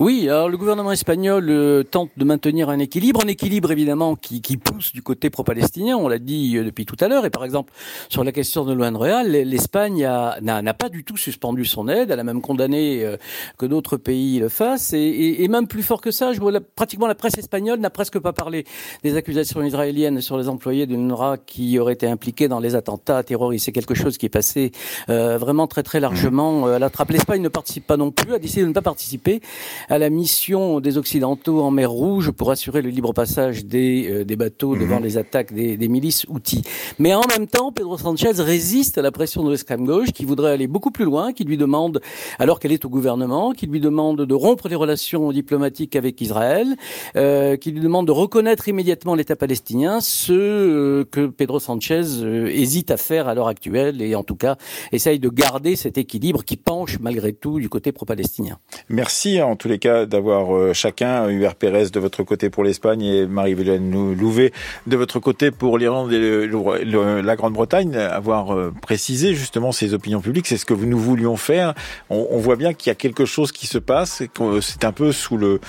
Oui, 0.00 0.28
alors 0.28 0.48
le 0.48 0.56
gouvernement 0.56 0.92
espagnol 0.92 1.48
euh, 1.48 1.82
tente 1.82 2.10
de 2.16 2.24
maintenir 2.24 2.70
un 2.70 2.78
équilibre, 2.78 3.20
un 3.24 3.28
équilibre 3.28 3.70
évidemment 3.70 4.16
qui, 4.16 4.40
pousse 4.56 4.92
du 4.92 5.02
côté 5.02 5.30
pro-palestinien, 5.30 5.96
on 5.96 6.08
l'a 6.08 6.18
dit 6.18 6.56
euh, 6.56 6.64
depuis 6.64 6.86
tout 6.86 6.96
à 7.00 7.08
l'heure, 7.08 7.26
et 7.26 7.30
par 7.30 7.44
exemple 7.44 7.72
sur 8.08 8.24
la 8.24 8.32
question 8.32 8.64
de 8.64 8.72
l'ONREA, 8.72 9.22
l'Espagne 9.24 10.08
n'a 10.40 10.74
pas 10.74 10.88
du 10.88 11.04
tout 11.04 11.16
suspendu 11.16 11.64
son 11.64 11.88
aide, 11.88 12.10
elle 12.10 12.20
a 12.20 12.24
même 12.24 12.40
condamné 12.40 13.04
euh, 13.04 13.16
que 13.58 13.66
d'autres 13.66 13.96
pays 13.96 14.38
le 14.38 14.48
fassent, 14.48 14.92
et, 14.94 15.46
même 15.48 15.66
plus 15.66 15.82
fort 15.82 16.00
que 16.00 16.10
ça, 16.10 16.32
je 16.32 16.40
vois 16.40 16.52
pratiquement 16.74 17.06
la 17.06 17.14
presse 17.14 17.38
espagnole 17.38 17.78
n'a 17.78 17.90
presque 17.90 18.18
pas 18.18 18.32
parlé 18.32 18.64
des 19.02 19.16
accusations 19.16 19.62
israéliennes 19.62 20.20
sur 20.20 20.38
les 20.38 20.48
employés 20.48 20.86
de 20.86 20.94
l'UNRWA 20.94 21.36
qui 21.38 21.78
auraient 21.78 21.92
été 21.92 22.06
impliqués 22.06 22.48
dans 22.48 22.58
les 22.58 22.74
attentats 22.74 23.22
terroristes. 23.22 23.66
C'est 23.66 23.72
quelque 23.72 23.94
chose 23.94 24.18
qui 24.18 24.26
est 24.26 24.30
passé 24.30 24.72
vraiment 25.06 25.66
très 25.66 25.82
très 25.82 26.00
largement 26.00 26.66
à 26.66 26.78
la 26.78 26.90
trappe. 26.90 27.10
L'Espagne 27.10 27.42
ne 27.42 27.48
participe 27.48 27.86
pas 27.86 27.96
non 27.96 28.10
plus, 28.10 28.34
a 28.34 28.38
décidé 28.38 28.62
de 28.62 28.68
ne 28.68 28.72
pas 28.72 28.82
participer 28.82 29.40
à 29.88 29.98
la 29.98 30.10
mission 30.10 30.80
des 30.80 30.98
Occidentaux 30.98 31.62
en 31.62 31.70
mer 31.70 31.90
Rouge 31.90 32.30
pour 32.30 32.50
assurer 32.50 32.82
le 32.82 32.90
libre 32.90 33.12
passage 33.12 33.64
des, 33.64 34.08
euh, 34.10 34.24
des 34.24 34.36
bateaux 34.36 34.74
mhm. 34.74 34.80
devant 34.80 35.00
les 35.00 35.18
attaques 35.18 35.52
des, 35.52 35.76
des 35.76 35.88
milices 35.88 36.26
outils. 36.28 36.62
Mais 36.98 37.14
en 37.14 37.22
même 37.28 37.46
temps, 37.46 37.72
Pedro 37.72 37.98
Sanchez 37.98 38.32
résiste 38.38 38.98
à 38.98 39.02
la 39.02 39.12
pression 39.12 39.42
de 39.44 39.50
l'extrême 39.50 39.84
gauche 39.84 40.12
qui 40.12 40.24
voudrait 40.24 40.52
aller 40.52 40.66
beaucoup 40.66 40.90
plus 40.90 41.04
loin, 41.04 41.32
qui 41.32 41.44
lui 41.44 41.56
demande, 41.56 42.00
alors 42.38 42.60
qu'elle 42.60 42.72
est 42.72 42.84
au 42.84 42.88
gouvernement, 42.88 43.52
qui 43.52 43.66
lui 43.66 43.80
demande 43.80 44.22
de 44.22 44.34
rompre 44.34 44.68
les 44.68 44.74
relations 44.74 45.32
diplomatiques 45.32 45.96
avec 45.96 46.20
Israël, 46.20 46.76
euh, 47.16 47.56
qui 47.56 47.70
lui 47.70 47.80
demande 47.80 48.06
de 48.06 48.12
reconnaître 48.12 48.68
immédiatement 48.68 49.14
l'État 49.14 49.36
palestinien, 49.36 50.00
ce 50.00 50.32
euh, 50.32 51.04
que 51.10 51.26
Pedro 51.26 51.60
Sanchez 51.60 52.02
euh, 52.22 52.46
hésite 52.46 52.90
à 52.90 52.96
faire 52.96 53.28
à 53.28 53.34
l'heure 53.34 53.48
actuelle 53.48 54.02
et 54.02 54.14
en 54.14 54.22
tout 54.22 54.36
cas 54.36 54.56
essaye 54.92 55.18
de 55.18 55.28
garder 55.28 55.76
cet 55.76 55.98
équilibre 55.98 56.44
qui 56.44 56.56
penche 56.56 56.98
malgré 57.00 57.32
tout 57.32 57.58
du 57.58 57.68
côté 57.68 57.92
pro-palestinien. 57.92 58.58
Merci 58.88 59.33
en 59.42 59.56
tous 59.56 59.68
les 59.68 59.78
cas 59.78 60.06
d'avoir 60.06 60.54
euh, 60.54 60.72
chacun, 60.72 61.28
Hubert 61.28 61.54
Pérez 61.54 61.90
de 61.90 62.00
votre 62.00 62.22
côté 62.22 62.50
pour 62.50 62.64
l'Espagne 62.64 63.02
et 63.02 63.26
Marie-Violaine 63.26 64.14
Louvet 64.14 64.52
de 64.86 64.96
votre 64.96 65.18
côté 65.18 65.50
pour 65.50 65.78
l'Irlande 65.78 66.12
et 66.12 66.48
la 66.48 67.36
Grande-Bretagne, 67.36 67.96
avoir 67.96 68.54
euh, 68.54 68.72
précisé 68.82 69.34
justement 69.34 69.72
ces 69.72 69.94
opinions 69.94 70.20
publiques. 70.20 70.46
C'est 70.46 70.56
ce 70.56 70.64
que 70.64 70.74
nous 70.74 70.98
voulions 70.98 71.36
faire. 71.36 71.74
On, 72.10 72.38
voit 72.38 72.56
bien 72.56 72.74
qu'il 72.74 72.90
y 72.90 72.92
a 72.92 72.94
quelque 72.94 73.24
chose 73.24 73.52
qui 73.52 73.66
se 73.66 73.78
passe, 73.78 74.22
c'est 74.60 74.84
un 74.84 74.92
peu 74.92 75.12
sous 75.12 75.36
le 75.36 75.60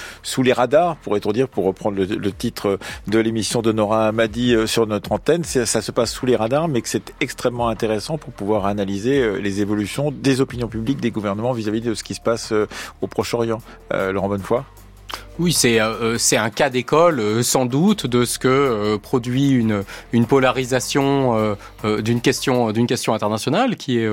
les 0.43 0.53
radars, 0.53 0.97
pourrait-on 0.97 1.31
dire, 1.31 1.47
pour 1.47 1.65
reprendre 1.65 1.97
le, 1.97 2.31
titre 2.31 2.77
de 3.07 3.19
l'émission 3.19 3.61
de 3.61 3.71
Nora 3.71 4.07
Amadi 4.07 4.53
euh, 4.53 4.67
sur 4.67 4.85
notre 4.85 5.11
antenne. 5.11 5.43
Ça 5.43 5.65
se 5.65 5.91
passe 5.91 6.11
sous 6.11 6.25
les 6.25 6.35
radars, 6.35 6.67
mais 6.67 6.81
que 6.81 6.89
c'est 6.89 7.13
extrêmement 7.21 7.69
intéressant 7.69 8.17
pour 8.17 8.33
pouvoir 8.33 8.65
analyser 8.65 9.39
les 9.41 9.61
évolutions 9.61 10.11
des 10.11 10.41
opinions 10.41 10.67
publiques 10.67 10.99
des 10.99 11.11
gouvernements 11.11 11.53
vis-à-vis 11.53 11.79
-vis 11.79 11.89
de 11.89 11.93
ce 11.93 12.03
qui 12.03 12.13
se 12.13 12.21
passe 12.21 12.53
au 13.01 13.07
Proche-Orient. 13.07 13.54
Euh, 13.93 14.11
Laurent 14.11 14.27
Bonnefoy 14.29 14.61
oui, 15.37 15.51
c'est 15.51 15.81
euh, 15.81 16.17
c'est 16.17 16.37
un 16.37 16.49
cas 16.49 16.69
d'école 16.69 17.19
euh, 17.19 17.43
sans 17.43 17.65
doute 17.65 18.07
de 18.07 18.23
ce 18.23 18.39
que 18.39 18.47
euh, 18.47 18.97
produit 18.97 19.49
une 19.51 19.83
une 20.13 20.25
polarisation 20.25 21.55
d'une 21.83 22.21
question 22.21 22.71
d'une 22.71 22.87
question 22.87 23.13
internationale 23.13 23.75
qui 23.75 23.99
est 23.99 24.09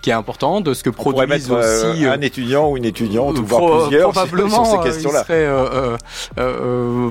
qui 0.00 0.10
est 0.10 0.14
importante, 0.14 0.64
de 0.64 0.74
ce 0.74 0.82
que 0.82 0.90
produisent 0.90 1.50
aussi 1.50 2.06
un 2.06 2.20
étudiant 2.20 2.70
ou 2.70 2.76
une 2.76 2.84
étudiante 2.84 3.38
ou 3.38 3.44
voire 3.44 3.88
plusieurs 3.88 4.10
probablement, 4.10 4.64
sur 4.64 4.82
ces 4.82 4.88
questions-là. 4.88 5.24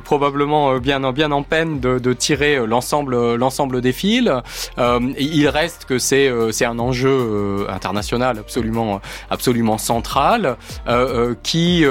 probablement 0.03 0.77
bien 0.77 1.03
en 1.03 1.13
bien 1.13 1.31
en 1.31 1.43
peine 1.43 1.79
de, 1.79 1.99
de 1.99 2.13
tirer 2.13 2.65
l'ensemble 2.65 3.35
l'ensemble 3.35 3.81
des 3.81 3.93
fils. 3.93 4.29
il 5.17 5.47
reste 5.47 5.85
que 5.85 5.99
c'est 5.99 6.31
c'est 6.51 6.65
un 6.65 6.79
enjeu 6.79 7.67
international 7.69 8.39
absolument 8.39 9.01
absolument 9.29 9.77
central 9.77 10.57
qui 11.43 11.85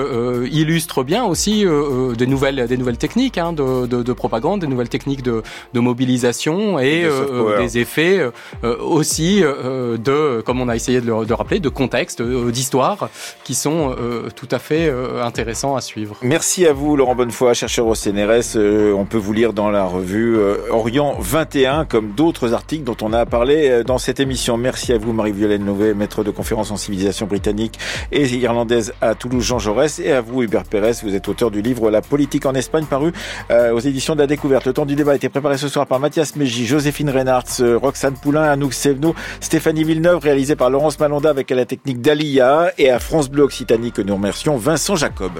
illustre 0.50 1.04
bien 1.04 1.24
aussi 1.24 1.59
euh, 1.64 2.10
euh, 2.10 2.14
des 2.14 2.26
nouvelles 2.26 2.66
des 2.66 2.76
nouvelles 2.76 2.98
techniques 2.98 3.38
hein, 3.38 3.52
de, 3.52 3.86
de, 3.86 4.02
de, 4.02 4.12
propagande, 4.12 4.60
des 4.60 4.66
nouvelles 4.66 4.88
techniques 4.88 5.22
de, 5.22 5.42
de 5.74 5.80
mobilisation 5.80 6.78
et 6.78 7.04
euh, 7.04 7.58
des 7.58 7.78
effets 7.78 8.20
aussi 8.62 9.42
de, 9.42 10.40
comme 10.40 10.60
on 10.60 10.68
a 10.68 10.76
essayé 10.76 11.00
de 11.00 11.06
le 11.06 11.24
de 11.24 11.34
rappeler, 11.34 11.60
de 11.60 11.68
contexte, 11.68 12.22
d'histoire, 12.22 13.10
qui 13.44 13.54
sont 13.54 13.94
tout 14.34 14.48
à 14.50 14.58
fait 14.58 14.92
intéressants 15.22 15.76
à 15.76 15.80
suivre. 15.80 16.16
Merci 16.22 16.66
à 16.66 16.72
vous, 16.72 16.96
Laurent 16.96 17.14
Bonnefoy, 17.14 17.54
chercheur 17.54 17.86
au 17.86 17.94
CNRS. 17.94 18.56
on 18.56 19.04
peut 19.04 19.18
vous 19.18 19.32
lire 19.32 19.52
dans 19.52 19.70
la 19.70 19.84
revue 19.84 20.38
Orient 20.70 21.16
21, 21.18 21.84
comme 21.84 22.12
d'autres 22.12 22.54
articles 22.54 22.84
dont 22.84 22.96
on 23.02 23.12
a 23.12 23.26
parlé 23.26 23.84
dans 23.84 23.98
cette 23.98 24.20
émission. 24.20 24.56
Merci 24.56 24.92
à 24.92 24.98
vous, 24.98 25.12
Marie-Violaine 25.12 25.64
Louvet, 25.64 25.94
maître 25.94 26.24
de 26.24 26.30
conférence 26.30 26.70
en 26.70 26.76
civilisation 26.76 27.26
britannique 27.26 27.78
et 28.12 28.26
irlandaise 28.26 28.92
à 29.00 29.14
Toulouse, 29.14 29.44
Jean 29.44 29.58
Jaurès, 29.58 29.98
et 29.98 30.12
à 30.12 30.20
vous, 30.20 30.42
Hubert 30.42 30.64
Pérez, 30.64 30.92
vous 31.02 31.14
êtes 31.14 31.28
auteur 31.28 31.49
du 31.50 31.62
livre 31.62 31.90
La 31.90 32.02
politique 32.02 32.46
en 32.46 32.54
Espagne, 32.54 32.84
paru 32.84 33.12
euh, 33.50 33.72
aux 33.72 33.80
éditions 33.80 34.14
de 34.14 34.20
la 34.20 34.26
Découverte. 34.26 34.66
Le 34.66 34.72
temps 34.72 34.86
du 34.86 34.94
débat 34.94 35.12
a 35.12 35.16
été 35.16 35.28
préparé 35.28 35.58
ce 35.58 35.68
soir 35.68 35.86
par 35.86 36.00
Mathias 36.00 36.36
Meji, 36.36 36.66
Joséphine 36.66 37.10
Reynards, 37.10 37.60
euh, 37.60 37.76
Roxane 37.76 38.14
Poulain, 38.14 38.44
Anouk 38.44 38.72
Sevno, 38.72 39.14
Stéphanie 39.40 39.84
Villeneuve, 39.84 40.18
réalisé 40.18 40.56
par 40.56 40.70
Laurence 40.70 40.98
Malonda 40.98 41.30
avec 41.30 41.50
la 41.50 41.64
technique 41.64 42.00
d'Alia 42.00 42.72
et 42.78 42.90
à 42.90 42.98
France 42.98 43.28
Bleu 43.28 43.42
Occitanie 43.42 43.92
que 43.92 44.02
nous 44.02 44.14
remercions 44.14 44.56
Vincent 44.56 44.96
Jacob. 44.96 45.32